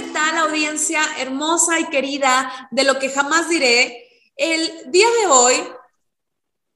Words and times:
¿Qué 0.00 0.06
tal 0.12 0.38
audiencia 0.38 1.02
hermosa 1.18 1.78
y 1.78 1.84
querida 1.90 2.68
de 2.70 2.84
lo 2.84 2.98
que 2.98 3.10
jamás 3.10 3.50
diré? 3.50 4.08
El 4.34 4.90
día 4.90 5.06
de 5.20 5.26
hoy 5.26 5.56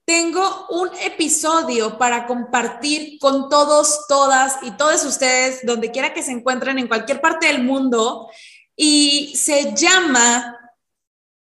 tengo 0.05 0.67
un 0.69 0.91
episodio 1.01 1.97
para 1.97 2.27
compartir 2.27 3.19
con 3.19 3.49
todos, 3.49 4.07
todas 4.09 4.59
y 4.61 4.73
todos 4.73 5.07
ustedes, 5.07 5.65
donde 5.65 5.91
quiera 5.91 6.13
que 6.13 6.23
se 6.23 6.33
encuentren 6.33 6.79
en 6.79 6.87
cualquier 6.87 7.23
parte 7.23 7.47
del 7.47 7.63
mundo, 7.63 8.29
y 8.77 9.35
se 9.35 9.75
llama, 9.75 10.59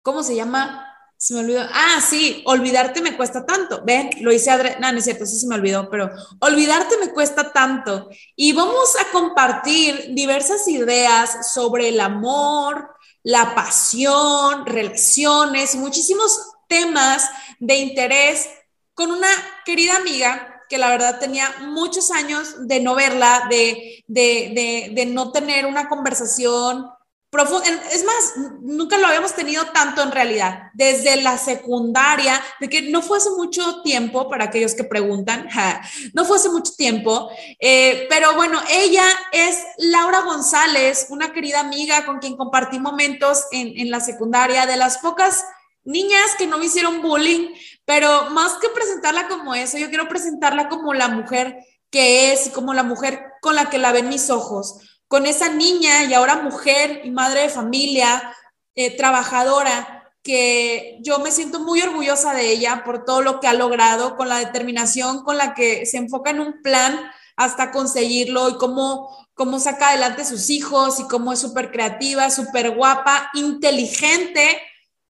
¿cómo 0.04 0.22
se 0.22 0.36
llama? 0.36 0.91
Se 1.22 1.36
me 1.36 1.42
olvidó. 1.42 1.62
Ah, 1.72 2.02
sí, 2.02 2.42
olvidarte 2.48 3.00
me 3.00 3.16
cuesta 3.16 3.46
tanto. 3.46 3.84
Ven, 3.86 4.10
lo 4.22 4.32
hice 4.32 4.50
adre 4.50 4.78
no, 4.80 4.92
no 4.92 4.98
es 4.98 5.04
cierto, 5.04 5.24
sí 5.28 5.38
se 5.38 5.46
me 5.46 5.54
olvidó, 5.54 5.88
pero 5.88 6.10
olvidarte 6.40 6.98
me 6.98 7.14
cuesta 7.14 7.54
tanto. 7.54 8.10
Y 8.36 8.54
vamos 8.54 8.96
a 9.00 9.12
compartir 9.12 10.16
diversas 10.16 10.68
ideas 10.68 11.54
sobre 11.54 11.90
el 11.90 12.00
amor, 12.00 12.90
la 13.22 13.54
pasión, 13.54 14.66
relaciones, 14.66 15.76
muchísimos 15.76 16.54
temas 16.68 17.30
de 17.60 17.76
interés 17.76 18.50
con 18.96 19.12
una 19.12 19.30
querida 19.64 19.98
amiga 19.98 20.64
que 20.70 20.80
la 20.80 20.90
verdad 20.90 21.20
tenía 21.20 21.48
muchos 21.68 22.10
años 22.10 22.68
de 22.68 22.80
no 22.80 22.96
verla, 22.96 23.46
de, 23.48 24.04
de, 24.08 24.92
de 24.92 25.06
no 25.06 25.32
tener 25.32 25.68
una 25.68 25.88
conversación 25.88 26.90
profunda. 27.32 27.68
Es 27.92 28.04
más, 28.04 28.34
nunca 28.62 28.98
lo 28.98 29.08
habíamos 29.08 29.34
tenido 29.34 29.66
tanto 29.68 30.04
en 30.04 30.12
realidad, 30.12 30.70
desde 30.74 31.16
la 31.22 31.38
secundaria, 31.38 32.40
de 32.60 32.70
que 32.70 32.84
no 32.92 33.02
fue 33.02 33.18
hace 33.18 33.32
mucho 33.32 33.82
tiempo, 33.82 34.30
para 34.30 34.46
aquellos 34.46 34.76
que 34.76 34.84
preguntan, 34.84 35.48
no 36.14 36.26
fue 36.26 36.38
hace 36.38 36.50
mucho 36.50 36.74
tiempo, 36.74 37.32
eh, 37.60 38.06
pero 38.10 38.36
bueno, 38.36 38.62
ella 38.70 39.06
es 39.32 39.64
Laura 39.78 40.22
González, 40.22 41.08
una 41.10 41.32
querida 41.34 41.62
amiga 41.62 42.06
con 42.06 42.20
quien 42.20 42.36
compartí 42.38 42.80
momentos 42.80 43.46
en, 43.52 43.80
en 43.80 43.90
la 43.90 44.02
secundaria, 44.02 44.66
de 44.66 44.78
las 44.78 44.98
pocas 44.98 45.46
niñas 45.84 46.36
que 46.38 46.48
no 46.48 46.58
me 46.58 46.66
hicieron 46.66 47.02
bullying, 47.02 47.50
pero 47.86 48.30
más 48.32 48.54
que 48.62 48.70
presentarla 48.70 49.28
como 49.30 49.56
eso, 49.56 49.78
yo 49.78 49.90
quiero 49.90 50.08
presentarla 50.10 50.68
como 50.68 50.94
la 50.94 51.08
mujer 51.08 51.58
que 51.90 52.32
es 52.32 52.48
y 52.48 52.50
como 52.52 52.74
la 52.74 52.84
mujer 52.84 53.24
con 53.42 53.56
la 53.56 53.70
que 53.70 53.78
la 53.78 53.92
ven 53.92 54.10
mis 54.10 54.30
ojos, 54.30 54.80
con 55.12 55.26
esa 55.26 55.50
niña 55.50 56.06
y 56.06 56.14
ahora 56.14 56.38
mujer 56.38 57.02
y 57.04 57.12
madre 57.12 57.42
de 57.42 57.50
familia, 57.50 58.34
eh, 58.76 58.96
trabajadora, 58.96 60.10
que 60.24 61.00
yo 61.02 61.20
me 61.20 61.32
siento 61.32 61.60
muy 61.60 61.82
orgullosa 61.82 62.34
de 62.34 62.50
ella 62.50 62.84
por 62.86 63.04
todo 63.04 63.22
lo 63.22 63.42
que 63.42 63.48
ha 63.48 63.54
logrado, 63.54 64.16
con 64.16 64.30
la 64.30 64.38
determinación 64.38 65.26
con 65.26 65.36
la 65.36 65.54
que 65.54 65.86
se 65.86 65.98
enfoca 65.98 66.30
en 66.30 66.40
un 66.40 66.62
plan 66.62 66.98
hasta 67.36 67.72
conseguirlo 67.72 68.52
y 68.52 68.58
cómo, 68.58 69.28
cómo 69.34 69.60
saca 69.60 69.90
adelante 69.90 70.24
sus 70.24 70.50
hijos 70.50 71.02
y 71.02 71.08
cómo 71.10 71.34
es 71.34 71.40
súper 71.40 71.72
creativa, 71.72 72.30
súper 72.30 72.74
guapa, 72.74 73.32
inteligente 73.34 74.62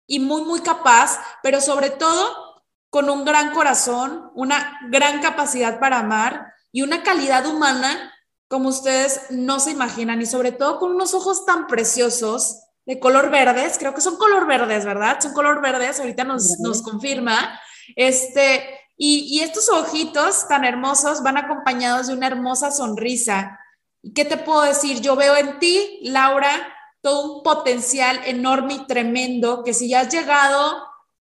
y 0.07 0.19
muy, 0.19 0.41
muy 0.41 0.61
capaz, 0.61 1.19
pero 1.43 1.61
sobre 1.61 1.91
todo 1.91 2.63
con 2.89 3.07
un 3.07 3.23
gran 3.23 3.53
corazón, 3.53 4.31
una 4.33 4.79
gran 4.89 5.21
capacidad 5.21 5.79
para 5.79 5.99
amar 5.99 6.55
y 6.71 6.81
una 6.81 7.03
calidad 7.03 7.45
humana 7.45 8.11
como 8.51 8.67
ustedes 8.67 9.21
no 9.29 9.61
se 9.61 9.71
imaginan 9.71 10.21
y 10.21 10.25
sobre 10.25 10.51
todo 10.51 10.77
con 10.77 10.91
unos 10.91 11.13
ojos 11.13 11.45
tan 11.45 11.67
preciosos 11.67 12.63
de 12.85 12.99
color 12.99 13.31
verdes, 13.31 13.77
creo 13.79 13.93
que 13.93 14.01
son 14.01 14.17
color 14.17 14.45
verdes, 14.45 14.83
¿verdad? 14.83 15.21
Son 15.21 15.31
color 15.31 15.61
verdes, 15.61 16.01
ahorita 16.01 16.25
nos, 16.25 16.59
nos 16.59 16.81
confirma. 16.81 17.57
Este, 17.95 18.77
y, 18.97 19.37
y, 19.37 19.39
estos 19.39 19.69
ojitos 19.69 20.49
tan 20.49 20.65
hermosos 20.65 21.23
van 21.23 21.37
acompañados 21.37 22.07
de 22.07 22.13
una 22.13 22.27
hermosa 22.27 22.71
sonrisa. 22.71 23.57
¿Y 24.01 24.13
qué 24.13 24.25
te 24.25 24.35
puedo 24.35 24.63
decir? 24.63 24.99
Yo 24.99 25.15
veo 25.15 25.37
en 25.37 25.57
ti, 25.59 25.99
Laura, 26.03 26.51
todo 26.99 27.37
un 27.37 27.43
potencial 27.43 28.19
enorme 28.25 28.73
y 28.73 28.85
tremendo 28.85 29.63
que 29.63 29.73
si 29.73 29.87
ya 29.87 30.01
has 30.01 30.09
llegado 30.09 30.83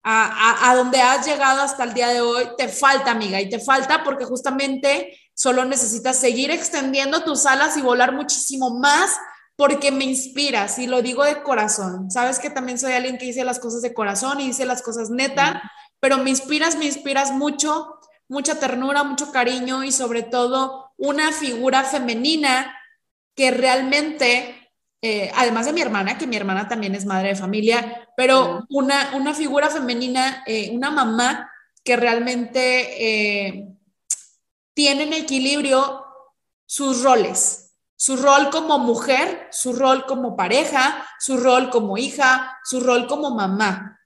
a, 0.03 0.71
a, 0.71 0.77
donde 0.77 1.01
has 1.01 1.27
llegado 1.27 1.63
hasta 1.63 1.85
el 1.85 1.95
día 1.95 2.09
de 2.09 2.21
hoy, 2.21 2.47
te 2.59 2.69
falta, 2.69 3.11
amiga, 3.11 3.41
y 3.41 3.49
te 3.49 3.59
falta 3.59 4.05
porque 4.05 4.27
justamente 4.27 5.19
solo 5.37 5.65
necesitas 5.67 6.19
seguir 6.19 6.51
extendiendo 6.51 7.23
tus 7.23 7.45
alas 7.45 7.77
y 7.77 7.83
volar 7.83 8.13
muchísimo 8.13 8.71
más 8.79 9.19
porque 9.55 9.93
me 9.93 10.05
inspiras 10.05 10.79
y 10.79 10.87
lo 10.87 11.03
digo 11.03 11.25
de 11.25 11.43
corazón. 11.43 12.11
Sabes 12.11 12.39
que 12.39 12.51
también 12.51 12.79
soy 12.79 12.93
alguien 12.93 13.19
que 13.19 13.27
dice 13.27 13.45
las 13.45 13.59
cosas 13.59 13.83
de 13.83 13.95
corazón 13.95 14.41
y 14.41 14.49
dice 14.49 14.65
las 14.65 14.83
cosas 14.83 15.11
neta, 15.11 15.63
pero 16.01 16.19
me 16.19 16.31
inspiras, 16.31 16.77
me 16.77 16.87
inspiras 16.87 17.33
mucho, 17.33 17.99
mucha 18.29 18.59
ternura, 18.59 19.05
mucho 19.05 19.31
cariño 19.31 19.85
y 19.85 19.93
sobre 19.93 20.23
todo 20.23 20.93
una 20.97 21.33
figura 21.33 21.85
femenina 21.85 22.75
que 23.35 23.51
realmente 23.51 24.67
eh, 25.03 25.31
además 25.35 25.67
de 25.67 25.75
mi 25.75 25.83
hermana, 25.83 26.17
que 26.17 26.27
mi 26.27 26.37
hermana 26.37 26.69
también 26.69 26.95
es 26.95 27.05
madre 27.05 27.29
de 27.29 27.37
familia, 27.37 28.09
pero 28.17 28.65
una, 28.71 29.13
una 29.15 29.35
figura 29.35 29.69
femenina, 29.69 30.43
eh, 30.47 30.71
una 30.73 30.91
mamá 30.91 31.51
que 31.85 31.97
realmente 31.97 32.97
eh, 32.99 33.69
tiene 34.77 35.05
en 35.05 35.15
equilibrio 35.15 36.05
sus 36.67 37.03
roles, 37.03 37.73
su 37.97 38.19
rol 38.19 38.51
como 38.51 38.79
mujer, 38.79 39.49
su 39.51 39.73
rol 39.73 40.05
como 40.05 40.37
pareja, 40.37 41.09
su 41.19 41.39
rol 41.39 41.71
como 41.71 41.97
hija, 41.97 42.61
su 42.63 42.81
rol 42.81 43.07
como 43.07 43.31
mamá 43.31 43.97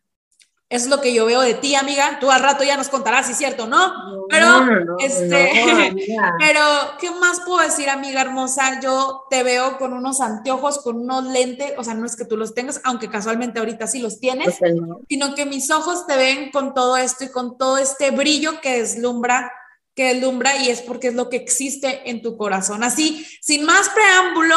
es 0.71 0.87
lo 0.87 1.01
que 1.01 1.13
yo 1.13 1.27
veo 1.27 1.41
de 1.41 1.55
ti, 1.55 1.75
amiga. 1.75 2.19
Tú 2.21 2.31
al 2.31 2.41
rato 2.41 2.63
ya 2.63 2.77
nos 2.77 2.89
contarás 2.89 3.27
si 3.27 3.33
es 3.33 3.39
cierto, 3.39 3.67
¿no? 3.67 4.27
Pero, 4.29 4.97
este, 5.01 5.51
pero, 6.39 6.63
¿qué 7.01 7.11
más 7.11 7.41
puedo 7.41 7.59
decir, 7.59 7.91
amiga 7.91 8.21
hermosa? 8.21 8.81
Yo 8.81 9.25
te 9.29 9.43
veo 9.43 9.79
con 9.79 9.93
unos 9.93 10.21
anteojos, 10.21 10.79
con 10.79 11.01
unos 11.01 11.25
lentes, 11.25 11.73
o 11.77 11.83
sea, 11.83 11.95
no 11.95 12.07
es 12.07 12.15
que 12.15 12.25
tú 12.25 12.37
los 12.37 12.55
tengas, 12.55 12.81
aunque 12.85 13.11
casualmente 13.11 13.59
ahorita 13.59 13.89
sí 13.89 13.99
los 13.99 14.21
tienes, 14.21 14.61
sino 15.09 15.35
que 15.35 15.45
mis 15.45 15.73
ojos 15.73 16.07
te 16.07 16.17
ven 16.17 16.53
con 16.53 16.73
todo 16.73 16.97
esto 16.97 17.25
y 17.25 17.31
con 17.31 17.59
todo 17.59 17.77
este 17.77 18.13
brillo 18.13 18.61
que 18.61 18.79
deslumbra, 18.79 19.53
que 20.01 20.15
deslumbra 20.15 20.57
y 20.57 20.71
es 20.71 20.81
porque 20.81 21.09
es 21.09 21.15
lo 21.15 21.29
que 21.29 21.37
existe 21.37 22.09
en 22.09 22.23
tu 22.23 22.39
corazón. 22.39 22.83
Así, 22.83 23.27
sin 23.43 23.67
más 23.67 23.91
preámbulo, 23.91 24.57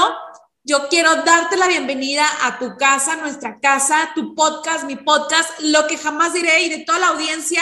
yo 0.63 0.88
quiero 0.88 1.16
darte 1.16 1.57
la 1.57 1.68
bienvenida 1.68 2.24
a 2.44 2.57
tu 2.60 2.78
casa, 2.78 3.18
nuestra 3.18 3.60
casa, 3.60 4.12
tu 4.16 4.36
podcast, 4.36 4.86
mi 4.86 4.95
podcast, 4.95 5.60
lo 5.60 5.86
que 5.88 5.98
jamás 5.98 6.31
diré 6.31 6.62
y 6.62 6.69
de 6.69 6.86
toda 6.86 7.00
la 7.00 7.07
audiencia. 7.07 7.62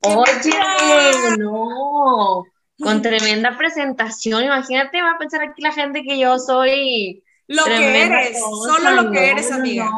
Oye, 0.00 1.38
no, 1.38 2.44
con 2.78 3.00
tremenda 3.00 3.56
presentación, 3.56 4.44
imagínate, 4.44 5.00
va 5.00 5.12
a 5.12 5.18
pensar 5.18 5.40
aquí 5.40 5.62
la 5.62 5.72
gente 5.72 6.02
que 6.02 6.18
yo 6.18 6.38
soy 6.38 7.24
lo 7.46 7.64
que 7.64 8.02
eres, 8.02 8.38
solo 8.38 8.90
lo 8.90 9.10
que 9.10 9.30
eres, 9.30 9.50
amiga. 9.50 9.90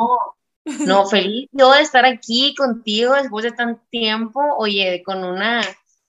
no, 0.86 1.06
feliz 1.06 1.48
yo 1.50 1.72
de 1.72 1.82
estar 1.82 2.04
aquí 2.04 2.54
contigo 2.54 3.14
después 3.14 3.42
de 3.42 3.50
tanto 3.50 3.82
tiempo, 3.90 4.40
oye, 4.56 5.02
con 5.04 5.24
una 5.24 5.62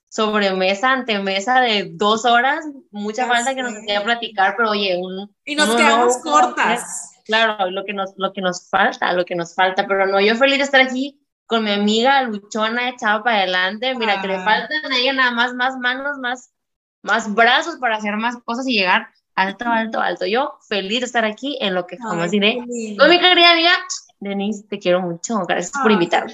sobremesa, 0.09 0.91
antemesa 0.91 1.61
de 1.61 1.91
dos 1.93 2.25
horas, 2.25 2.65
mucha 2.91 3.27
falta 3.27 3.53
que 3.53 3.63
nos 3.63 3.73
queda 3.85 4.03
platicar, 4.03 4.55
pero 4.57 4.71
oye, 4.71 4.97
un... 4.97 5.33
Y 5.45 5.55
nos 5.55 5.75
quedamos 5.75 6.17
cortas. 6.17 7.13
Claro, 7.25 7.69
lo 7.71 7.83
que, 7.83 7.93
nos, 7.93 8.13
lo 8.15 8.31
que 8.31 8.41
nos 8.41 8.69
falta, 8.69 9.11
lo 9.11 9.25
que 9.25 9.35
nos 9.35 9.53
falta, 9.53 9.85
pero 9.85 10.07
no, 10.07 10.21
yo 10.21 10.35
feliz 10.35 10.57
de 10.57 10.63
estar 10.63 10.81
aquí 10.81 11.19
con 11.45 11.63
mi 11.63 11.71
amiga 11.71 12.23
luchona 12.23 12.89
echada 12.89 13.23
para 13.23 13.39
adelante, 13.39 13.95
mira, 13.95 14.21
que 14.21 14.27
le 14.27 14.39
faltan 14.39 14.91
a 14.91 14.97
ella 14.97 15.13
nada 15.13 15.31
más, 15.31 15.53
más 15.53 15.77
manos, 15.77 16.17
más, 16.19 16.51
más 17.01 17.33
brazos 17.33 17.77
para 17.77 17.97
hacer 17.97 18.15
más 18.17 18.37
cosas 18.43 18.67
y 18.67 18.73
llegar 18.73 19.09
alto, 19.35 19.65
alto, 19.65 20.01
alto. 20.01 20.25
Yo 20.25 20.57
feliz 20.67 20.99
de 20.99 21.05
estar 21.05 21.25
aquí 21.25 21.57
en 21.61 21.73
lo 21.73 21.85
que 21.85 21.97
jamás 21.97 22.31
diré. 22.31 22.57
Con 22.97 23.09
mi 23.09 23.19
querida 23.19 23.51
amiga 23.51 23.71
Denise, 24.19 24.63
te 24.63 24.79
quiero 24.79 25.01
mucho. 25.01 25.45
Gracias 25.47 25.71
por 25.81 25.91
invitarme. 25.91 26.33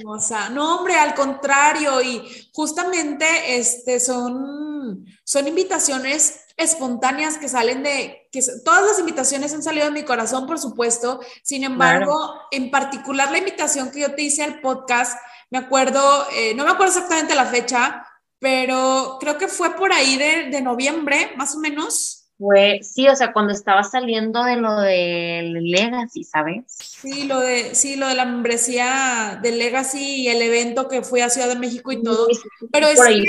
No, 0.51 0.77
hombre, 0.77 0.95
al 0.95 1.13
contrario. 1.13 2.01
Y 2.01 2.23
justamente 2.53 3.25
este, 3.57 3.99
son, 3.99 5.05
son 5.23 5.47
invitaciones 5.47 6.41
espontáneas 6.55 7.37
que 7.37 7.49
salen 7.49 7.83
de, 7.83 8.27
que 8.31 8.41
todas 8.63 8.85
las 8.85 8.99
invitaciones 8.99 9.53
han 9.53 9.63
salido 9.63 9.85
de 9.85 9.91
mi 9.91 10.03
corazón, 10.03 10.45
por 10.47 10.59
supuesto. 10.59 11.19
Sin 11.43 11.63
embargo, 11.63 12.15
en 12.51 12.71
particular 12.71 13.31
la 13.31 13.39
invitación 13.39 13.91
que 13.91 14.01
yo 14.01 14.13
te 14.13 14.23
hice 14.23 14.43
al 14.43 14.61
podcast, 14.61 15.17
me 15.49 15.57
acuerdo, 15.57 16.27
eh, 16.35 16.53
no 16.55 16.63
me 16.63 16.71
acuerdo 16.71 16.93
exactamente 16.93 17.35
la 17.35 17.45
fecha, 17.45 18.05
pero 18.39 19.17
creo 19.19 19.37
que 19.37 19.47
fue 19.47 19.75
por 19.75 19.91
ahí 19.91 20.17
de, 20.17 20.49
de 20.49 20.61
noviembre, 20.61 21.33
más 21.37 21.55
o 21.55 21.59
menos 21.59 22.22
fue, 22.37 22.79
sí, 22.83 23.07
o 23.07 23.15
sea, 23.15 23.31
cuando 23.31 23.53
estaba 23.53 23.83
saliendo 23.83 24.43
de 24.43 24.55
lo 24.55 24.79
del 24.79 25.53
Legacy, 25.63 26.23
¿sabes? 26.23 26.63
Sí, 26.67 27.25
lo 27.25 27.39
de, 27.39 27.75
sí, 27.75 27.95
lo 27.95 28.07
de 28.07 28.15
la 28.15 28.25
membresía 28.25 29.39
del 29.41 29.59
Legacy 29.59 30.23
y 30.23 30.27
el 30.29 30.41
evento 30.41 30.87
que 30.87 31.03
fue 31.03 31.21
a 31.21 31.29
Ciudad 31.29 31.47
de 31.47 31.55
México 31.55 31.91
y 31.91 32.01
todo. 32.01 32.27
Pero 32.71 32.87
es, 32.87 32.99
que, 32.99 33.25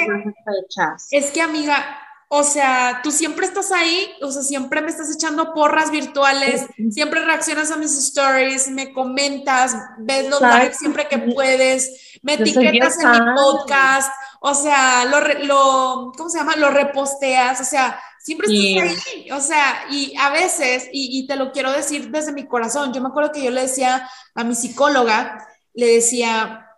es 1.11 1.31
que, 1.31 1.43
amiga, 1.43 1.99
o 2.29 2.43
sea, 2.43 3.01
tú 3.03 3.13
siempre 3.13 3.47
estás 3.47 3.71
ahí, 3.71 4.13
o 4.23 4.31
sea, 4.33 4.43
siempre 4.43 4.81
me 4.81 4.89
estás 4.89 5.15
echando 5.15 5.53
porras 5.55 5.91
virtuales, 5.91 6.67
siempre 6.91 7.25
reaccionas 7.25 7.71
a 7.71 7.77
mis 7.77 7.97
stories, 7.97 8.69
me 8.71 8.93
comentas, 8.93 9.77
ves 9.99 10.29
los 10.29 10.41
likes 10.41 10.75
siempre 10.75 11.07
que 11.07 11.19
puedes, 11.19 12.19
me 12.23 12.35
etiquetas 12.35 12.99
en 12.99 13.11
mi 13.11 13.35
podcast, 13.37 14.13
o 14.41 14.55
sea, 14.55 15.05
lo, 15.05 15.21
lo, 15.45 16.13
¿cómo 16.17 16.29
se 16.29 16.39
llama? 16.39 16.57
Lo 16.57 16.71
reposteas, 16.71 17.61
o 17.61 17.65
sea, 17.65 18.01
Siempre 18.25 18.47
estás 18.49 19.07
ahí, 19.07 19.31
o 19.33 19.39
sea, 19.39 19.85
y 19.91 20.15
a 20.17 20.31
veces, 20.31 20.89
y, 20.91 21.27
te 21.27 21.37
lo 21.37 21.53
quiero 21.53 21.71
decir 21.71 22.11
desde 22.11 22.33
mi 22.33 22.47
corazón, 22.47 22.91
yo 22.95 23.03
me 23.03 23.09
acuerdo 23.09 23.33
que 23.33 23.45
yo 23.45 23.51
le 23.51 23.61
decía 23.61 24.09
a 24.35 24.45
mi 24.45 24.55
psicóloga, 24.55 25.47
le 25.75 25.97
decía, 25.97 26.71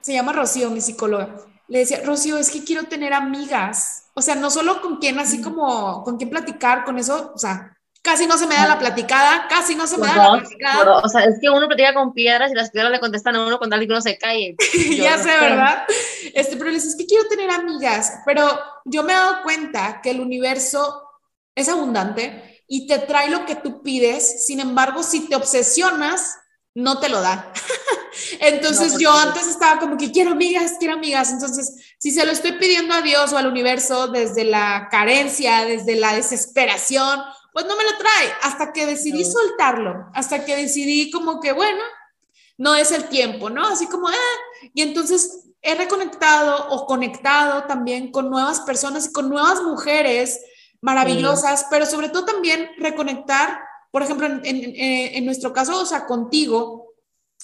se 0.00 0.12
llama 0.12 0.32
Rocío, 0.32 0.70
mi 0.70 0.80
psicóloga, 0.80 1.36
le 1.68 1.78
decía, 1.78 2.02
Rocío, 2.04 2.36
es 2.36 2.50
que 2.50 2.64
quiero 2.64 2.88
tener 2.88 3.12
amigas, 3.12 4.06
o 4.14 4.22
sea, 4.22 4.34
no 4.34 4.50
solo 4.50 4.82
con 4.82 4.96
quien 4.96 5.20
así 5.20 5.40
como, 5.40 6.02
con 6.02 6.16
quien 6.16 6.30
platicar, 6.30 6.84
con 6.84 6.98
eso, 6.98 7.30
o 7.32 7.38
sea, 7.38 7.77
casi 8.08 8.26
no 8.26 8.38
se 8.38 8.46
me 8.46 8.54
da 8.54 8.66
la 8.66 8.78
platicada, 8.78 9.46
casi 9.48 9.74
no 9.74 9.86
se 9.86 9.98
me 9.98 10.06
da 10.06 10.16
la 10.16 10.38
platicada. 10.38 10.98
o 10.98 11.08
sea, 11.08 11.24
es 11.24 11.38
que 11.40 11.50
uno 11.50 11.66
platica 11.66 11.92
con 11.92 12.14
piedras 12.14 12.50
y 12.50 12.54
las 12.54 12.70
piedras 12.70 12.90
le 12.90 13.00
contestan 13.00 13.36
a 13.36 13.46
uno 13.46 13.58
con 13.58 13.68
tal 13.68 13.80
que 13.80 13.92
uno 13.92 14.00
se 14.00 14.16
calle. 14.16 14.56
ya 14.96 15.18
sé, 15.18 15.28
¿verdad? 15.28 15.84
Este, 16.32 16.56
pero 16.56 16.70
le 16.70 16.76
dices, 16.76 16.90
es 16.90 16.96
que 16.96 17.06
quiero 17.06 17.28
tener 17.28 17.50
amigas, 17.50 18.20
pero 18.24 18.48
yo 18.86 19.02
me 19.02 19.12
he 19.12 19.16
dado 19.16 19.42
cuenta 19.42 20.00
que 20.02 20.10
el 20.10 20.20
universo 20.20 21.02
es 21.54 21.68
abundante 21.68 22.62
y 22.66 22.86
te 22.86 22.98
trae 22.98 23.28
lo 23.28 23.44
que 23.44 23.56
tú 23.56 23.82
pides, 23.82 24.46
sin 24.46 24.60
embargo, 24.60 25.02
si 25.02 25.28
te 25.28 25.36
obsesionas, 25.36 26.38
no 26.74 27.00
te 27.00 27.10
lo 27.10 27.20
da. 27.20 27.52
entonces 28.40 28.96
yo 28.98 29.12
antes 29.12 29.46
estaba 29.46 29.80
como 29.80 29.98
que 29.98 30.12
quiero 30.12 30.30
amigas, 30.30 30.76
quiero 30.78 30.94
amigas. 30.94 31.30
Entonces, 31.30 31.74
si 31.98 32.10
se 32.10 32.24
lo 32.24 32.32
estoy 32.32 32.52
pidiendo 32.52 32.94
a 32.94 33.02
Dios 33.02 33.34
o 33.34 33.36
al 33.36 33.48
universo 33.48 34.08
desde 34.08 34.44
la 34.44 34.88
carencia, 34.90 35.66
desde 35.66 35.96
la 35.96 36.14
desesperación, 36.14 37.20
pues 37.58 37.66
no 37.66 37.76
me 37.76 37.82
lo 37.82 37.98
trae, 37.98 38.32
hasta 38.42 38.72
que 38.72 38.86
decidí 38.86 39.24
soltarlo, 39.24 40.08
hasta 40.14 40.44
que 40.44 40.54
decidí 40.54 41.10
como 41.10 41.40
que, 41.40 41.50
bueno, 41.50 41.82
no 42.56 42.76
es 42.76 42.92
el 42.92 43.08
tiempo, 43.08 43.50
¿no? 43.50 43.66
Así 43.66 43.88
como, 43.88 44.08
eh, 44.10 44.70
y 44.74 44.82
entonces 44.82 45.48
he 45.60 45.74
reconectado 45.74 46.68
o 46.68 46.86
conectado 46.86 47.64
también 47.64 48.12
con 48.12 48.30
nuevas 48.30 48.60
personas 48.60 49.08
y 49.08 49.12
con 49.12 49.28
nuevas 49.28 49.60
mujeres 49.64 50.40
maravillosas, 50.80 51.66
pero 51.68 51.84
sobre 51.84 52.10
todo 52.10 52.26
también 52.26 52.70
reconectar, 52.78 53.58
por 53.90 54.04
ejemplo, 54.04 54.28
en, 54.28 54.40
en, 54.44 55.24
nuestro 55.24 55.52
caso, 55.52 55.80
o 55.80 55.84
sea, 55.84 56.06
contigo, 56.06 56.87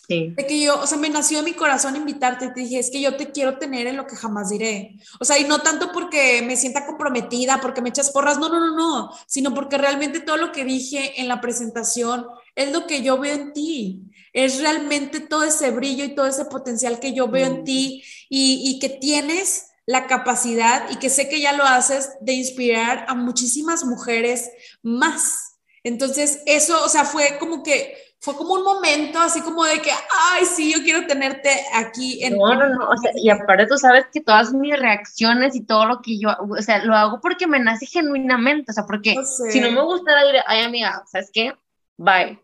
de 0.08 0.46
que 0.46 0.61
yo, 0.61 0.81
o 0.81 0.87
sea, 0.87 0.99
me 0.99 1.08
nació 1.08 1.38
en 1.38 1.46
mi 1.46 1.55
corazón 1.55 1.96
invitarte, 1.96 2.49
te 2.49 2.61
dije, 2.61 2.79
es 2.79 2.91
que 2.91 3.00
yo 3.00 3.17
te 3.17 3.31
quiero 3.31 3.58
tener 3.58 3.87
en 3.87 3.96
lo 3.96 4.06
que 4.06 4.17
jamás 4.17 4.50
diré. 4.50 4.96
O 5.19 5.25
sea, 5.25 5.38
y 5.38 5.44
no 5.44 5.61
tanto 5.61 5.93
porque 5.93 6.43
me 6.43 6.56
sienta 6.56 6.85
comprometida, 6.85 7.61
porque 7.61 7.81
me 7.81 7.88
echas 7.88 8.11
porras, 8.11 8.38
no, 8.38 8.49
no, 8.49 8.61
no, 8.61 8.76
no, 8.76 9.11
sino 9.26 9.55
porque 9.55 9.79
realmente 9.79 10.20
todo 10.20 10.37
lo 10.37 10.52
que 10.52 10.64
dije 10.64 11.20
en 11.20 11.29
la 11.29 11.41
presentación 11.41 12.26
es 12.55 12.70
lo 12.73 12.87
que 12.87 13.02
yo 13.02 13.19
veo 13.19 13.35
en 13.35 13.52
ti. 13.52 14.02
Es 14.32 14.61
realmente 14.61 15.20
todo 15.20 15.44
ese 15.44 15.70
brillo 15.70 16.05
y 16.05 16.14
todo 16.14 16.26
ese 16.26 16.44
potencial 16.44 17.00
que 17.00 17.14
yo 17.14 17.29
veo 17.29 17.46
en 17.46 17.61
mm. 17.61 17.64
ti 17.64 18.02
y, 18.29 18.62
y 18.70 18.79
que 18.81 18.91
tienes 18.91 19.69
la 19.87 20.06
capacidad 20.06 20.91
y 20.91 20.96
que 20.96 21.08
sé 21.08 21.29
que 21.29 21.41
ya 21.41 21.52
lo 21.52 21.64
haces 21.64 22.11
de 22.20 22.32
inspirar 22.32 23.06
a 23.08 23.14
muchísimas 23.14 23.85
mujeres 23.85 24.50
más. 24.82 25.58
Entonces, 25.82 26.41
eso, 26.46 26.82
o 26.85 26.88
sea, 26.88 27.05
fue 27.05 27.38
como 27.38 27.62
que 27.62 27.94
fue 28.25 28.35
como 28.37 28.55
un 28.55 28.65
momento 28.65 29.19
así 29.19 29.43
como 29.43 29.65
de 29.65 29.82
que, 29.82 29.91
ay, 29.91 30.47
sí, 30.47 30.73
yo 30.73 30.82
quiero 30.82 31.06
tenerte 31.06 31.50
aquí. 31.75 32.25
En 32.25 32.38
no, 32.38 32.55
no, 32.55 32.71
no, 32.71 32.88
o 32.88 32.97
sea, 32.97 33.11
y 33.15 33.29
aparte 33.29 33.67
tú 33.67 33.76
sabes 33.76 34.06
que 34.11 34.23
todas 34.23 34.55
mis 34.55 34.79
reacciones 34.79 35.55
y 35.55 35.67
todo 35.67 35.85
lo 35.85 36.00
que 36.00 36.19
yo, 36.19 36.31
o 36.41 36.62
sea, 36.62 36.82
lo 36.82 36.94
hago 36.94 37.21
porque 37.21 37.47
me 37.47 37.59
nace 37.59 37.85
genuinamente, 37.85 38.73
o 38.73 38.75
sea, 38.75 38.87
porque 38.87 39.15
si 39.50 39.61
no 39.61 39.71
me 39.71 39.82
gustara 39.82 40.25
diré, 40.25 40.43
ay, 40.47 40.62
amiga, 40.62 41.05
¿sabes 41.06 41.29
qué? 41.35 41.53
Bye. 41.99 42.41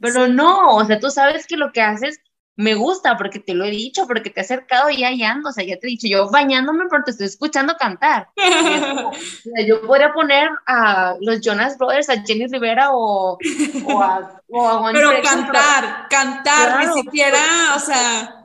Pero 0.00 0.26
no, 0.26 0.74
o 0.74 0.84
sea, 0.84 0.98
tú 0.98 1.10
sabes 1.10 1.46
que 1.46 1.56
lo 1.56 1.70
que 1.70 1.80
haces 1.80 2.18
me 2.60 2.74
gusta 2.74 3.16
porque 3.16 3.38
te 3.38 3.54
lo 3.54 3.64
he 3.64 3.70
dicho, 3.70 4.06
porque 4.06 4.28
te 4.28 4.40
he 4.40 4.44
acercado 4.44 4.90
y 4.90 5.02
ahí 5.02 5.22
ando, 5.22 5.48
o 5.48 5.52
sea, 5.52 5.64
ya 5.64 5.78
te 5.78 5.86
he 5.86 5.90
dicho, 5.90 6.06
yo 6.06 6.30
bañándome 6.30 6.84
porque 6.88 7.06
te 7.06 7.10
estoy 7.12 7.26
escuchando 7.26 7.74
cantar. 7.78 8.28
yo 9.66 9.80
podría 9.86 10.12
poner 10.12 10.50
a 10.66 11.16
los 11.20 11.40
Jonas 11.40 11.78
Brothers, 11.78 12.10
a 12.10 12.22
Jenny 12.22 12.46
Rivera 12.46 12.90
o, 12.92 13.38
o 13.86 14.02
a 14.02 14.40
pero 14.92 15.10
cantar, 15.22 16.06
cantar, 16.10 16.86
ni 16.86 17.02
siquiera, 17.02 17.38
o 17.76 17.78
sea. 17.78 18.42